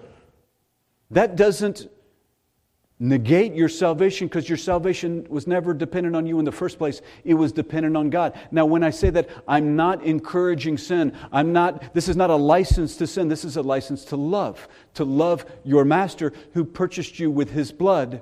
that 1.11 1.35
doesn't 1.35 1.89
negate 2.99 3.53
your 3.53 3.67
salvation 3.67 4.27
because 4.27 4.47
your 4.47 4.57
salvation 4.57 5.25
was 5.29 5.45
never 5.45 5.73
dependent 5.73 6.15
on 6.15 6.25
you 6.25 6.39
in 6.39 6.45
the 6.45 6.51
first 6.51 6.77
place. 6.77 7.01
It 7.25 7.33
was 7.33 7.51
dependent 7.51 7.97
on 7.97 8.09
God. 8.09 8.39
Now, 8.51 8.65
when 8.65 8.83
I 8.83 8.91
say 8.91 9.09
that, 9.09 9.29
I'm 9.47 9.75
not 9.75 10.03
encouraging 10.03 10.77
sin. 10.77 11.17
I'm 11.31 11.51
not, 11.51 11.93
this 11.93 12.07
is 12.07 12.15
not 12.15 12.29
a 12.29 12.35
license 12.35 12.95
to 12.97 13.07
sin. 13.07 13.27
This 13.27 13.43
is 13.43 13.57
a 13.57 13.61
license 13.61 14.05
to 14.05 14.15
love, 14.15 14.67
to 14.93 15.03
love 15.03 15.45
your 15.63 15.85
master 15.85 16.33
who 16.53 16.63
purchased 16.63 17.19
you 17.19 17.29
with 17.29 17.49
his 17.49 17.71
blood. 17.71 18.21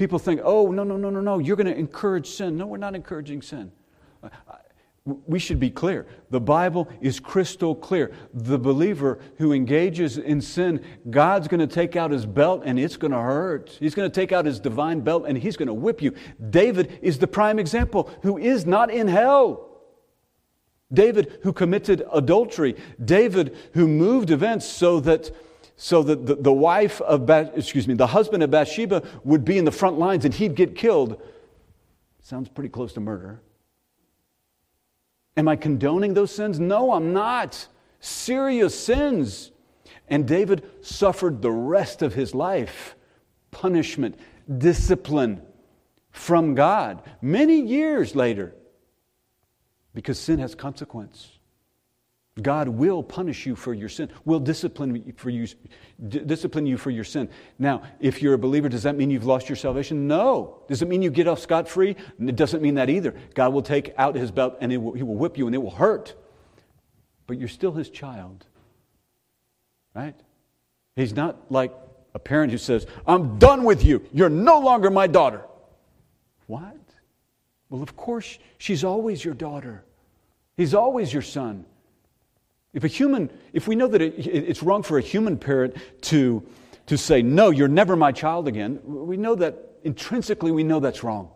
People 0.00 0.18
think, 0.18 0.40
oh, 0.42 0.70
no, 0.70 0.82
no, 0.82 0.96
no, 0.96 1.10
no, 1.10 1.20
no, 1.20 1.38
you're 1.40 1.56
going 1.56 1.66
to 1.66 1.76
encourage 1.78 2.26
sin. 2.26 2.56
No, 2.56 2.66
we're 2.66 2.78
not 2.78 2.94
encouraging 2.94 3.42
sin. 3.42 3.70
Uh, 4.22 4.30
we 5.04 5.38
should 5.38 5.60
be 5.60 5.68
clear. 5.68 6.06
The 6.30 6.40
Bible 6.40 6.88
is 7.02 7.20
crystal 7.20 7.74
clear. 7.74 8.10
The 8.32 8.58
believer 8.58 9.18
who 9.36 9.52
engages 9.52 10.16
in 10.16 10.40
sin, 10.40 10.82
God's 11.10 11.48
going 11.48 11.60
to 11.60 11.66
take 11.66 11.96
out 11.96 12.12
his 12.12 12.24
belt 12.24 12.62
and 12.64 12.80
it's 12.80 12.96
going 12.96 13.10
to 13.10 13.18
hurt. 13.18 13.76
He's 13.78 13.94
going 13.94 14.10
to 14.10 14.14
take 14.14 14.32
out 14.32 14.46
his 14.46 14.58
divine 14.58 15.00
belt 15.00 15.24
and 15.28 15.36
he's 15.36 15.58
going 15.58 15.68
to 15.68 15.74
whip 15.74 16.00
you. 16.00 16.14
David 16.48 16.98
is 17.02 17.18
the 17.18 17.26
prime 17.26 17.58
example 17.58 18.08
who 18.22 18.38
is 18.38 18.64
not 18.64 18.90
in 18.90 19.06
hell. 19.06 19.68
David 20.90 21.40
who 21.42 21.52
committed 21.52 22.06
adultery. 22.10 22.74
David 23.04 23.54
who 23.74 23.86
moved 23.86 24.30
events 24.30 24.64
so 24.64 24.98
that 25.00 25.30
so 25.82 26.02
that 26.02 26.26
the, 26.26 26.34
the 26.34 26.52
wife 26.52 27.00
of 27.00 27.24
Bath, 27.24 27.52
excuse 27.56 27.88
me, 27.88 27.94
the 27.94 28.08
husband 28.08 28.42
of 28.42 28.50
Bathsheba 28.50 29.02
would 29.24 29.46
be 29.46 29.56
in 29.56 29.64
the 29.64 29.72
front 29.72 29.98
lines 29.98 30.26
and 30.26 30.34
he'd 30.34 30.54
get 30.54 30.76
killed. 30.76 31.18
Sounds 32.20 32.50
pretty 32.50 32.68
close 32.68 32.92
to 32.92 33.00
murder. 33.00 33.40
Am 35.38 35.48
I 35.48 35.56
condoning 35.56 36.12
those 36.12 36.32
sins? 36.32 36.60
No, 36.60 36.92
I'm 36.92 37.14
not. 37.14 37.66
Serious 37.98 38.78
sins. 38.78 39.52
And 40.06 40.28
David 40.28 40.68
suffered 40.82 41.40
the 41.40 41.50
rest 41.50 42.02
of 42.02 42.12
his 42.12 42.34
life 42.34 42.94
punishment, 43.50 44.18
discipline 44.58 45.40
from 46.10 46.54
God 46.54 47.02
many 47.22 47.58
years 47.58 48.14
later 48.14 48.54
because 49.94 50.18
sin 50.18 50.40
has 50.40 50.54
consequence. 50.54 51.39
God 52.42 52.68
will 52.68 53.02
punish 53.02 53.46
you 53.46 53.54
for 53.54 53.74
your 53.74 53.88
sin, 53.88 54.08
will 54.24 54.40
discipline 54.40 55.12
for 55.16 55.30
you, 55.30 55.46
d- 56.08 56.20
discipline 56.20 56.66
you 56.66 56.76
for 56.76 56.90
your 56.90 57.04
sin. 57.04 57.28
Now, 57.58 57.82
if 58.00 58.22
you're 58.22 58.34
a 58.34 58.38
believer, 58.38 58.68
does 58.68 58.82
that 58.84 58.96
mean 58.96 59.10
you've 59.10 59.26
lost 59.26 59.48
your 59.48 59.56
salvation? 59.56 60.06
No. 60.06 60.62
Does 60.68 60.82
it 60.82 60.88
mean 60.88 61.02
you 61.02 61.10
get 61.10 61.28
off 61.28 61.40
scot 61.40 61.68
free? 61.68 61.96
It 62.18 62.36
doesn't 62.36 62.62
mean 62.62 62.74
that 62.74 62.90
either. 62.90 63.14
God 63.34 63.52
will 63.52 63.62
take 63.62 63.92
out 63.98 64.14
his 64.14 64.30
belt 64.30 64.56
and 64.60 64.70
will, 64.82 64.92
he 64.92 65.02
will 65.02 65.16
whip 65.16 65.38
you 65.38 65.46
and 65.46 65.54
it 65.54 65.58
will 65.58 65.70
hurt. 65.70 66.14
But 67.26 67.38
you're 67.38 67.48
still 67.48 67.72
his 67.72 67.90
child, 67.90 68.46
right? 69.94 70.16
He's 70.96 71.14
not 71.14 71.50
like 71.50 71.72
a 72.14 72.18
parent 72.18 72.50
who 72.52 72.58
says, 72.58 72.86
I'm 73.06 73.38
done 73.38 73.64
with 73.64 73.84
you. 73.84 74.04
You're 74.12 74.28
no 74.28 74.58
longer 74.58 74.90
my 74.90 75.06
daughter. 75.06 75.44
What? 76.46 76.76
Well, 77.68 77.82
of 77.82 77.96
course, 77.96 78.38
she's 78.58 78.82
always 78.82 79.24
your 79.24 79.34
daughter. 79.34 79.84
He's 80.56 80.74
always 80.74 81.12
your 81.12 81.22
son. 81.22 81.64
If 82.72 82.84
a 82.84 82.88
human, 82.88 83.30
if 83.52 83.66
we 83.66 83.74
know 83.74 83.88
that 83.88 84.00
it, 84.00 84.26
it's 84.26 84.62
wrong 84.62 84.82
for 84.82 84.98
a 84.98 85.02
human 85.02 85.38
parent 85.38 85.76
to, 86.02 86.46
to 86.86 86.96
say, 86.96 87.22
no, 87.22 87.50
you're 87.50 87.68
never 87.68 87.96
my 87.96 88.12
child 88.12 88.46
again, 88.46 88.80
we 88.84 89.16
know 89.16 89.34
that 89.34 89.56
intrinsically 89.82 90.52
we 90.52 90.62
know 90.62 90.80
that's 90.80 91.02
wrong. 91.02 91.30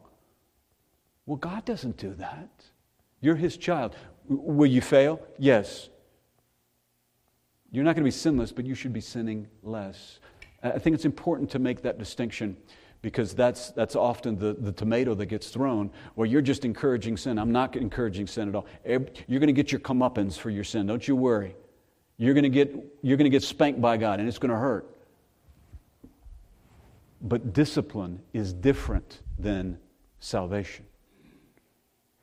Well, 1.27 1.37
God 1.37 1.65
doesn't 1.65 1.97
do 1.97 2.15
that. 2.15 2.51
You're 3.21 3.37
his 3.37 3.57
child. 3.57 3.97
Will 4.29 4.67
you 4.67 4.81
fail? 4.81 5.21
Yes. 5.39 5.89
You're 7.73 7.85
not 7.85 7.95
going 7.95 8.03
to 8.03 8.07
be 8.07 8.11
sinless, 8.13 8.53
but 8.53 8.67
you 8.67 8.75
should 8.75 8.93
be 8.93 9.01
sinning 9.01 9.49
less. 9.63 10.21
I 10.63 10.79
think 10.79 10.95
it's 10.95 11.05
important 11.05 11.51
to 11.51 11.59
make 11.59 11.83
that 11.83 11.99
distinction 11.99 12.57
because 13.05 13.35
that's, 13.35 13.71
that's 13.73 13.95
often 13.95 14.39
the, 14.39 14.55
the 14.55 14.73
tomato 14.73 15.15
that 15.15 15.27
gets 15.27 15.51
thrown, 15.51 15.91
where 16.15 16.27
you're 16.27 16.41
just 16.41 16.65
encouraging 16.65 17.19
sin. 17.19 17.39
I'm 17.39 17.53
not 17.53 17.77
encouraging 17.77 18.27
sin 18.27 18.49
at 18.49 18.55
all. 18.55 18.65
You're 18.87 19.41
going 19.41 19.47
to 19.49 19.53
get 19.53 19.71
your 19.71 19.81
comeuppance 19.83 20.39
for 20.39 20.49
your 20.49 20.65
sin. 20.65 20.87
Don't 20.87 21.07
you 21.07 21.15
worry. 21.15 21.55
You're 22.17 22.33
going 22.33 22.45
to 22.45 22.49
get, 22.49 22.75
you're 23.03 23.19
going 23.19 23.31
to 23.31 23.31
get 23.31 23.43
spanked 23.43 23.79
by 23.79 23.99
God, 23.99 24.21
and 24.21 24.29
it's 24.29 24.39
going 24.39 24.53
to 24.53 24.57
hurt. 24.57 24.91
But 27.21 27.53
discipline 27.53 28.23
is 28.33 28.55
different 28.55 29.21
than 29.39 29.79
salvation. 30.19 30.87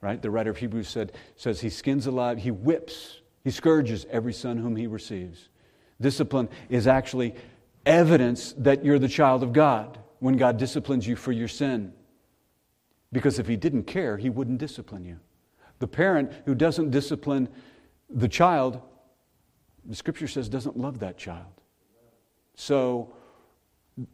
Right? 0.02 0.20
The 0.20 0.32
writer 0.32 0.50
of 0.50 0.58
Hebrews 0.58 0.88
said, 0.88 1.12
says 1.36 1.62
he 1.62 1.70
skins 1.70 2.08
alive, 2.08 2.40
he 2.40 2.50
whips, 2.50 3.22
he 3.44 3.52
scourges 3.52 4.08
every 4.10 4.34
son 4.34 4.58
whom 4.58 4.76
he 4.76 4.88
receives. 4.88 5.48
Discipline 6.02 6.50
is 6.70 6.88
actually 6.88 7.36
evidence 7.86 8.56
that 8.58 8.84
you're 8.84 8.98
the 8.98 9.08
child 9.08 9.44
of 9.44 9.54
God 9.54 10.00
when 10.22 10.38
God 10.38 10.57
disciplines 10.57 11.07
you 11.07 11.15
for 11.15 11.32
your 11.32 11.47
sin. 11.47 11.93
Because 13.11 13.39
if 13.39 13.47
He 13.47 13.55
didn't 13.55 13.84
care, 13.84 14.17
He 14.17 14.30
wouldn't 14.30 14.59
discipline 14.59 15.03
you. 15.03 15.19
The 15.80 15.88
parent 15.88 16.32
who 16.45 16.53
doesn't 16.53 16.91
discipline 16.91 17.49
the 18.07 18.28
child, 18.28 18.80
the 19.84 19.95
scripture 19.95 20.28
says, 20.28 20.47
doesn't 20.47 20.78
love 20.78 20.99
that 20.99 21.17
child. 21.17 21.51
So 22.53 23.15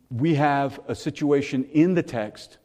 we 0.10 0.36
have 0.36 0.80
a 0.88 0.96
situation 0.96 1.66
in 1.74 1.94
the 1.94 2.04
text 2.04 2.58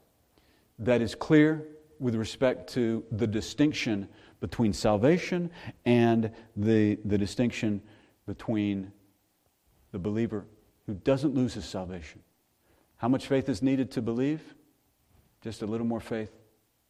that 0.78 1.02
is 1.02 1.16
clear 1.16 1.66
with 1.98 2.14
respect 2.14 2.72
to 2.74 3.04
the 3.10 3.26
distinction 3.26 4.08
between 4.40 4.72
salvation 4.72 5.50
and 5.84 6.30
the, 6.56 6.96
the 7.04 7.18
distinction 7.18 7.82
between 8.26 8.92
the 9.90 9.98
believer 9.98 10.46
who 10.86 10.94
doesn't 10.94 11.34
lose 11.34 11.54
his 11.54 11.64
salvation 11.64 12.20
how 13.02 13.08
much 13.08 13.26
faith 13.26 13.48
is 13.48 13.62
needed 13.62 13.90
to 13.90 14.00
believe? 14.00 14.40
Just 15.40 15.62
a 15.62 15.66
little 15.66 15.84
more 15.84 15.98
faith 15.98 16.30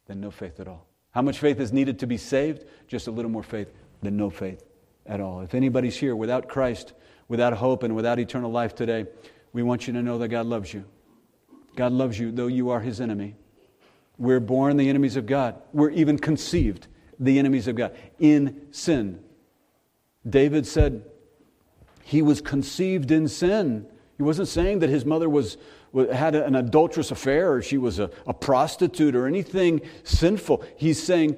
than 0.05 0.21
no 0.21 0.29
faith 0.29 0.59
at 0.59 0.67
all. 0.67 0.85
How 1.09 1.23
much 1.23 1.39
faith 1.39 1.59
is 1.59 1.73
needed 1.73 1.97
to 1.99 2.07
be 2.07 2.17
saved? 2.17 2.65
Just 2.87 3.07
a 3.07 3.11
little 3.11 3.31
more 3.31 3.41
faith 3.41 3.73
than 4.03 4.15
no 4.15 4.29
faith 4.29 4.63
at 5.07 5.19
all. 5.19 5.41
If 5.41 5.55
anybody's 5.55 5.97
here 5.97 6.15
without 6.15 6.47
Christ, 6.47 6.93
without 7.27 7.53
hope, 7.53 7.81
and 7.81 7.95
without 7.95 8.19
eternal 8.19 8.51
life 8.51 8.75
today, 8.75 9.07
we 9.53 9.63
want 9.63 9.87
you 9.87 9.93
to 9.93 10.03
know 10.03 10.19
that 10.19 10.27
God 10.27 10.45
loves 10.45 10.71
you. 10.71 10.85
God 11.75 11.91
loves 11.91 12.19
you, 12.19 12.31
though 12.31 12.45
you 12.45 12.69
are 12.69 12.79
his 12.79 13.01
enemy. 13.01 13.35
We're 14.19 14.39
born 14.39 14.77
the 14.77 14.89
enemies 14.89 15.15
of 15.15 15.25
God. 15.25 15.55
We're 15.71 15.89
even 15.89 16.19
conceived 16.19 16.85
the 17.19 17.39
enemies 17.39 17.67
of 17.67 17.75
God 17.75 17.97
in 18.19 18.67
sin. 18.69 19.19
David 20.29 20.67
said 20.67 21.05
he 22.03 22.21
was 22.21 22.39
conceived 22.39 23.09
in 23.09 23.27
sin. 23.27 23.87
He 24.17 24.21
wasn't 24.21 24.47
saying 24.47 24.77
that 24.79 24.91
his 24.91 25.05
mother 25.05 25.27
was 25.27 25.57
had 25.93 26.35
an 26.35 26.55
adulterous 26.55 27.11
affair 27.11 27.53
or 27.53 27.61
she 27.61 27.77
was 27.77 27.99
a, 27.99 28.09
a 28.25 28.33
prostitute 28.33 29.15
or 29.15 29.27
anything 29.27 29.81
sinful. 30.03 30.63
He's 30.75 31.01
saying 31.01 31.37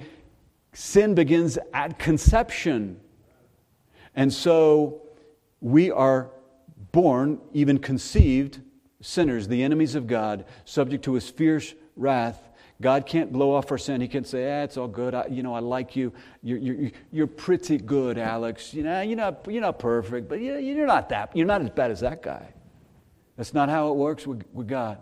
sin 0.73 1.13
begins 1.13 1.57
at 1.73 1.99
conception. 1.99 2.99
And 4.15 4.33
so 4.33 5.01
we 5.59 5.91
are 5.91 6.31
born, 6.91 7.41
even 7.53 7.79
conceived, 7.79 8.61
sinners, 9.01 9.47
the 9.47 9.61
enemies 9.63 9.95
of 9.95 10.07
God, 10.07 10.45
subject 10.63 11.03
to 11.05 11.13
his 11.13 11.29
fierce 11.29 11.73
wrath. 11.97 12.41
God 12.81 13.05
can't 13.05 13.31
blow 13.31 13.53
off 13.53 13.71
our 13.71 13.77
sin. 13.77 14.01
He 14.01 14.07
can't 14.07 14.27
say, 14.27 14.61
ah, 14.61 14.63
it's 14.63 14.77
all 14.77 14.87
good. 14.87 15.13
I, 15.13 15.27
you 15.27 15.43
know, 15.43 15.53
I 15.53 15.59
like 15.59 15.95
you. 15.95 16.13
You're, 16.41 16.57
you're, 16.57 16.91
you're 17.11 17.27
pretty 17.27 17.77
good, 17.77 18.17
Alex. 18.17 18.73
You 18.73 18.83
know, 18.83 19.01
you're 19.01 19.17
not, 19.17 19.45
you're 19.49 19.61
not 19.61 19.79
perfect, 19.79 20.27
but 20.27 20.41
you're 20.41 20.87
not 20.87 21.09
that. 21.09 21.35
You're 21.35 21.45
not 21.45 21.61
as 21.61 21.69
bad 21.69 21.91
as 21.91 22.01
that 22.01 22.21
guy. 22.21 22.53
That's 23.37 23.53
not 23.53 23.69
how 23.69 23.89
it 23.89 23.95
works 23.95 24.25
with, 24.25 24.43
with 24.53 24.67
God. 24.67 24.99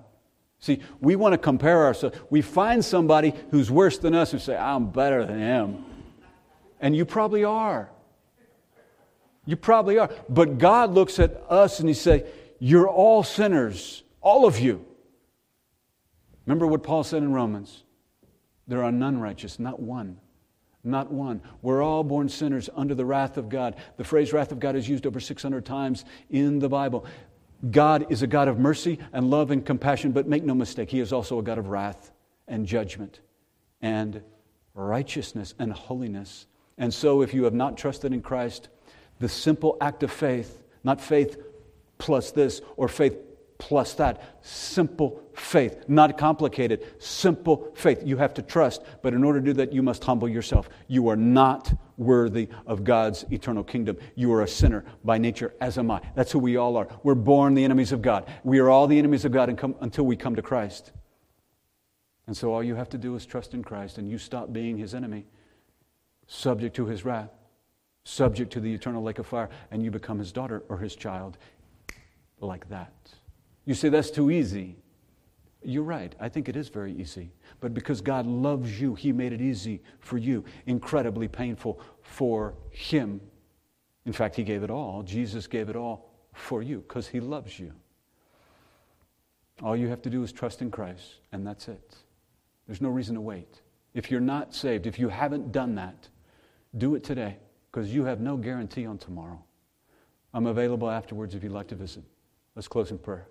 See, 0.59 0.79
we 1.01 1.15
want 1.15 1.33
to 1.33 1.37
compare 1.37 1.85
ourselves. 1.85 2.17
We 2.29 2.41
find 2.41 2.83
somebody 2.83 3.33
who's 3.51 3.69
worse 3.69 3.97
than 3.97 4.15
us 4.15 4.33
and 4.33 4.41
say, 4.41 4.55
I'm 4.55 4.91
better 4.91 5.25
than 5.25 5.39
him. 5.39 5.85
And 6.79 6.95
you 6.95 7.05
probably 7.05 7.43
are. 7.43 7.89
You 9.45 9.55
probably 9.55 9.97
are. 9.97 10.09
But 10.29 10.57
God 10.57 10.93
looks 10.93 11.19
at 11.19 11.43
us 11.49 11.79
and 11.79 11.87
He 11.87 11.93
says, 11.93 12.23
You're 12.59 12.87
all 12.87 13.23
sinners, 13.23 14.03
all 14.21 14.45
of 14.45 14.59
you. 14.59 14.85
Remember 16.45 16.67
what 16.67 16.83
Paul 16.83 17.03
said 17.03 17.23
in 17.23 17.33
Romans? 17.33 17.83
There 18.67 18.83
are 18.83 18.91
none 18.91 19.19
righteous, 19.19 19.59
not 19.59 19.81
one. 19.81 20.19
Not 20.85 21.11
one. 21.11 21.41
We're 21.61 21.81
all 21.81 22.03
born 22.03 22.27
sinners 22.27 22.69
under 22.75 22.93
the 22.93 23.05
wrath 23.05 23.37
of 23.37 23.47
God. 23.47 23.75
The 23.95 24.03
phrase 24.03 24.33
wrath 24.33 24.51
of 24.51 24.59
God 24.59 24.75
is 24.75 24.87
used 24.87 25.05
over 25.05 25.21
600 25.21 25.65
times 25.65 26.03
in 26.29 26.59
the 26.59 26.67
Bible. 26.67 27.05
God 27.69 28.07
is 28.09 28.21
a 28.21 28.27
God 28.27 28.47
of 28.47 28.59
mercy 28.59 28.99
and 29.13 29.29
love 29.29 29.51
and 29.51 29.65
compassion, 29.65 30.11
but 30.11 30.27
make 30.27 30.43
no 30.43 30.53
mistake, 30.53 30.89
He 30.89 30.99
is 30.99 31.13
also 31.13 31.39
a 31.39 31.43
God 31.43 31.57
of 31.57 31.67
wrath 31.67 32.11
and 32.47 32.65
judgment 32.65 33.21
and 33.81 34.21
righteousness 34.73 35.53
and 35.59 35.71
holiness. 35.71 36.45
And 36.77 36.93
so, 36.93 37.21
if 37.21 37.33
you 37.33 37.43
have 37.43 37.53
not 37.53 37.77
trusted 37.77 38.13
in 38.13 38.21
Christ, 38.21 38.69
the 39.19 39.29
simple 39.29 39.77
act 39.79 40.03
of 40.03 40.11
faith, 40.11 40.63
not 40.83 40.99
faith 40.99 41.37
plus 41.97 42.31
this 42.31 42.61
or 42.75 42.87
faith 42.87 43.17
plus 43.57 43.93
that, 43.93 44.21
simple 44.41 45.21
faith, 45.33 45.85
not 45.87 46.17
complicated, 46.17 46.85
simple 46.99 47.71
faith. 47.75 48.01
You 48.03 48.17
have 48.17 48.33
to 48.33 48.41
trust, 48.41 48.81
but 49.01 49.13
in 49.13 49.23
order 49.23 49.39
to 49.39 49.45
do 49.45 49.53
that, 49.53 49.71
you 49.71 49.81
must 49.81 50.03
humble 50.03 50.27
yourself. 50.27 50.67
You 50.87 51.07
are 51.07 51.15
not 51.15 51.73
worthy 51.97 52.49
of 52.65 52.83
God's 52.83 53.25
eternal 53.31 53.63
kingdom. 53.63 53.97
You 54.15 54.33
are 54.33 54.41
a 54.41 54.47
sinner 54.47 54.85
by 55.03 55.17
nature, 55.17 55.53
as 55.61 55.77
am 55.77 55.91
I. 55.91 56.01
That's 56.15 56.31
who 56.31 56.39
we 56.39 56.57
all 56.57 56.77
are. 56.77 56.87
We're 57.03 57.15
born 57.15 57.53
the 57.53 57.63
enemies 57.63 57.91
of 57.91 58.01
God. 58.01 58.27
We 58.43 58.59
are 58.59 58.69
all 58.69 58.87
the 58.87 58.97
enemies 58.99 59.25
of 59.25 59.31
God 59.31 59.49
until 59.81 60.05
we 60.05 60.15
come 60.15 60.35
to 60.35 60.41
Christ. 60.41 60.91
And 62.27 62.35
so 62.35 62.53
all 62.53 62.63
you 62.63 62.75
have 62.75 62.89
to 62.89 62.97
do 62.97 63.15
is 63.15 63.25
trust 63.25 63.53
in 63.53 63.63
Christ, 63.63 63.97
and 63.97 64.09
you 64.09 64.17
stop 64.17 64.53
being 64.53 64.77
his 64.77 64.95
enemy, 64.95 65.25
subject 66.27 66.75
to 66.77 66.85
his 66.85 67.03
wrath, 67.03 67.31
subject 68.05 68.51
to 68.53 68.59
the 68.59 68.73
eternal 68.73 69.03
lake 69.03 69.19
of 69.19 69.27
fire, 69.27 69.49
and 69.71 69.83
you 69.83 69.91
become 69.91 70.19
his 70.19 70.31
daughter 70.31 70.63
or 70.69 70.77
his 70.77 70.95
child 70.95 71.37
like 72.39 72.67
that. 72.69 72.93
You 73.65 73.73
say 73.73 73.89
that's 73.89 74.11
too 74.11 74.31
easy. 74.31 74.77
You're 75.63 75.83
right. 75.83 76.15
I 76.19 76.29
think 76.29 76.49
it 76.49 76.55
is 76.55 76.69
very 76.69 76.93
easy. 76.93 77.31
But 77.59 77.73
because 77.73 78.01
God 78.01 78.25
loves 78.25 78.79
you, 78.79 78.95
He 78.95 79.11
made 79.11 79.33
it 79.33 79.41
easy 79.41 79.81
for 79.99 80.17
you, 80.17 80.43
incredibly 80.65 81.27
painful 81.27 81.79
for 82.01 82.55
Him. 82.71 83.21
In 84.05 84.13
fact, 84.13 84.35
He 84.35 84.43
gave 84.43 84.63
it 84.63 84.69
all. 84.69 85.03
Jesus 85.03 85.47
gave 85.47 85.69
it 85.69 85.75
all 85.75 86.09
for 86.33 86.61
you 86.61 86.83
because 86.87 87.07
He 87.07 87.19
loves 87.19 87.59
you. 87.59 87.71
All 89.61 89.75
you 89.75 89.87
have 89.87 90.01
to 90.01 90.09
do 90.09 90.23
is 90.23 90.31
trust 90.31 90.61
in 90.61 90.71
Christ, 90.71 91.19
and 91.31 91.45
that's 91.45 91.67
it. 91.67 91.95
There's 92.67 92.81
no 92.81 92.89
reason 92.89 93.15
to 93.15 93.21
wait. 93.21 93.61
If 93.93 94.09
you're 94.09 94.19
not 94.19 94.55
saved, 94.55 94.87
if 94.87 94.97
you 94.97 95.09
haven't 95.09 95.51
done 95.51 95.75
that, 95.75 96.09
do 96.77 96.95
it 96.95 97.03
today 97.03 97.37
because 97.71 97.93
you 97.93 98.03
have 98.05 98.19
no 98.19 98.35
guarantee 98.37 98.85
on 98.85 98.97
tomorrow. 98.97 99.43
I'm 100.33 100.47
available 100.47 100.89
afterwards 100.89 101.35
if 101.35 101.43
you'd 101.43 101.51
like 101.51 101.67
to 101.67 101.75
visit. 101.75 102.03
Let's 102.55 102.67
close 102.67 102.91
in 102.91 102.97
prayer. 102.97 103.27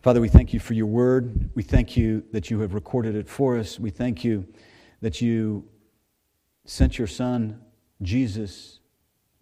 Father, 0.00 0.20
we 0.20 0.28
thank 0.28 0.52
you 0.52 0.60
for 0.60 0.74
your 0.74 0.86
word. 0.86 1.50
We 1.56 1.64
thank 1.64 1.96
you 1.96 2.22
that 2.30 2.50
you 2.50 2.60
have 2.60 2.72
recorded 2.72 3.16
it 3.16 3.28
for 3.28 3.58
us. 3.58 3.80
We 3.80 3.90
thank 3.90 4.22
you 4.22 4.46
that 5.00 5.20
you 5.20 5.64
sent 6.64 6.98
your 6.98 7.08
Son, 7.08 7.60
Jesus, 8.00 8.78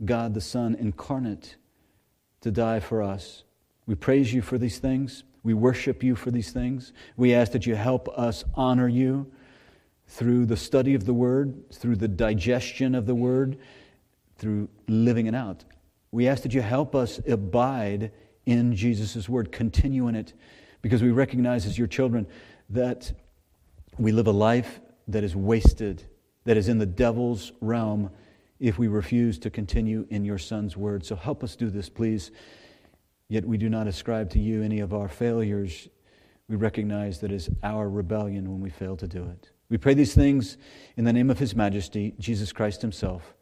God 0.03 0.33
the 0.33 0.41
Son 0.41 0.75
incarnate, 0.75 1.57
to 2.41 2.51
die 2.51 2.81
for 2.81 3.03
us. 3.03 3.45
We 3.85 3.97
praise 3.97 4.33
you 4.33 4.41
for 4.41 4.57
these 4.57 4.79
things. 4.79 5.25
We 5.43 5.53
worship 5.53 6.03
you 6.03 6.17
for 6.17 6.31
these 6.31 6.53
things. 6.53 6.95
We 7.19 7.35
ask 7.35 7.53
that 7.53 7.67
you 7.67 7.75
help 7.75 8.09
us 8.19 8.43
honor 8.55 8.89
you 8.89 9.31
through 10.09 10.47
the 10.47 10.57
study 10.57 10.95
of 10.95 11.05
the 11.05 11.15
Word, 11.15 11.71
through 11.71 11.97
the 11.97 12.09
digestion 12.09 12.95
of 12.95 13.05
the 13.05 13.15
Word, 13.15 13.59
through 14.39 14.71
living 14.89 15.27
it 15.27 15.35
out. 15.35 15.67
We 16.13 16.27
ask 16.27 16.43
that 16.45 16.55
you 16.55 16.63
help 16.63 16.95
us 16.95 17.21
abide 17.29 18.11
in 18.47 18.75
Jesus' 18.75 19.29
Word, 19.29 19.53
continue 19.53 20.09
in 20.09 20.15
it, 20.15 20.33
because 20.81 21.03
we 21.03 21.11
recognize 21.11 21.67
as 21.67 21.77
your 21.77 21.89
children 21.89 22.27
that 22.71 23.13
we 23.99 24.13
live 24.13 24.27
a 24.27 24.33
life 24.33 24.81
that 25.09 25.25
is 25.25 25.37
wasted, 25.37 26.05
that 26.45 26.57
is 26.57 26.69
in 26.69 26.79
the 26.79 26.87
devil's 26.87 27.53
realm 27.61 28.11
if 28.59 28.79
we 28.79 28.89
refuse 28.89 29.39
to 29.41 29.51
continue 29.51 30.07
in 30.11 30.25
your 30.25 30.39
Son's 30.39 30.77
Word. 30.77 31.05
So 31.05 31.17
help 31.17 31.45
us 31.45 31.57
do 31.57 31.69
this, 31.69 31.89
please. 31.89 32.31
Yet 33.29 33.45
we 33.45 33.59
do 33.59 33.69
not 33.69 33.87
ascribe 33.87 34.31
to 34.31 34.39
you 34.39 34.63
any 34.63 34.81
of 34.81 34.95
our 34.95 35.09
failures. 35.09 35.89
We 36.49 36.57
recognize 36.57 37.21
that 37.21 37.33
it's 37.33 37.51
our 37.63 37.89
rebellion 37.89 38.51
when 38.51 38.61
we 38.61 38.71
fail 38.71 38.97
to 38.97 39.09
do 39.09 39.25
it. 39.25 39.51
We 39.69 39.79
pray 39.79 39.95
these 39.95 40.15
things 40.15 40.57
in 40.97 41.05
the 41.05 41.13
name 41.13 41.29
of 41.29 41.41
His 41.41 41.57
Majesty, 41.57 42.15
Jesus 42.21 42.53
Christ 42.53 42.83
Himself. 42.83 43.35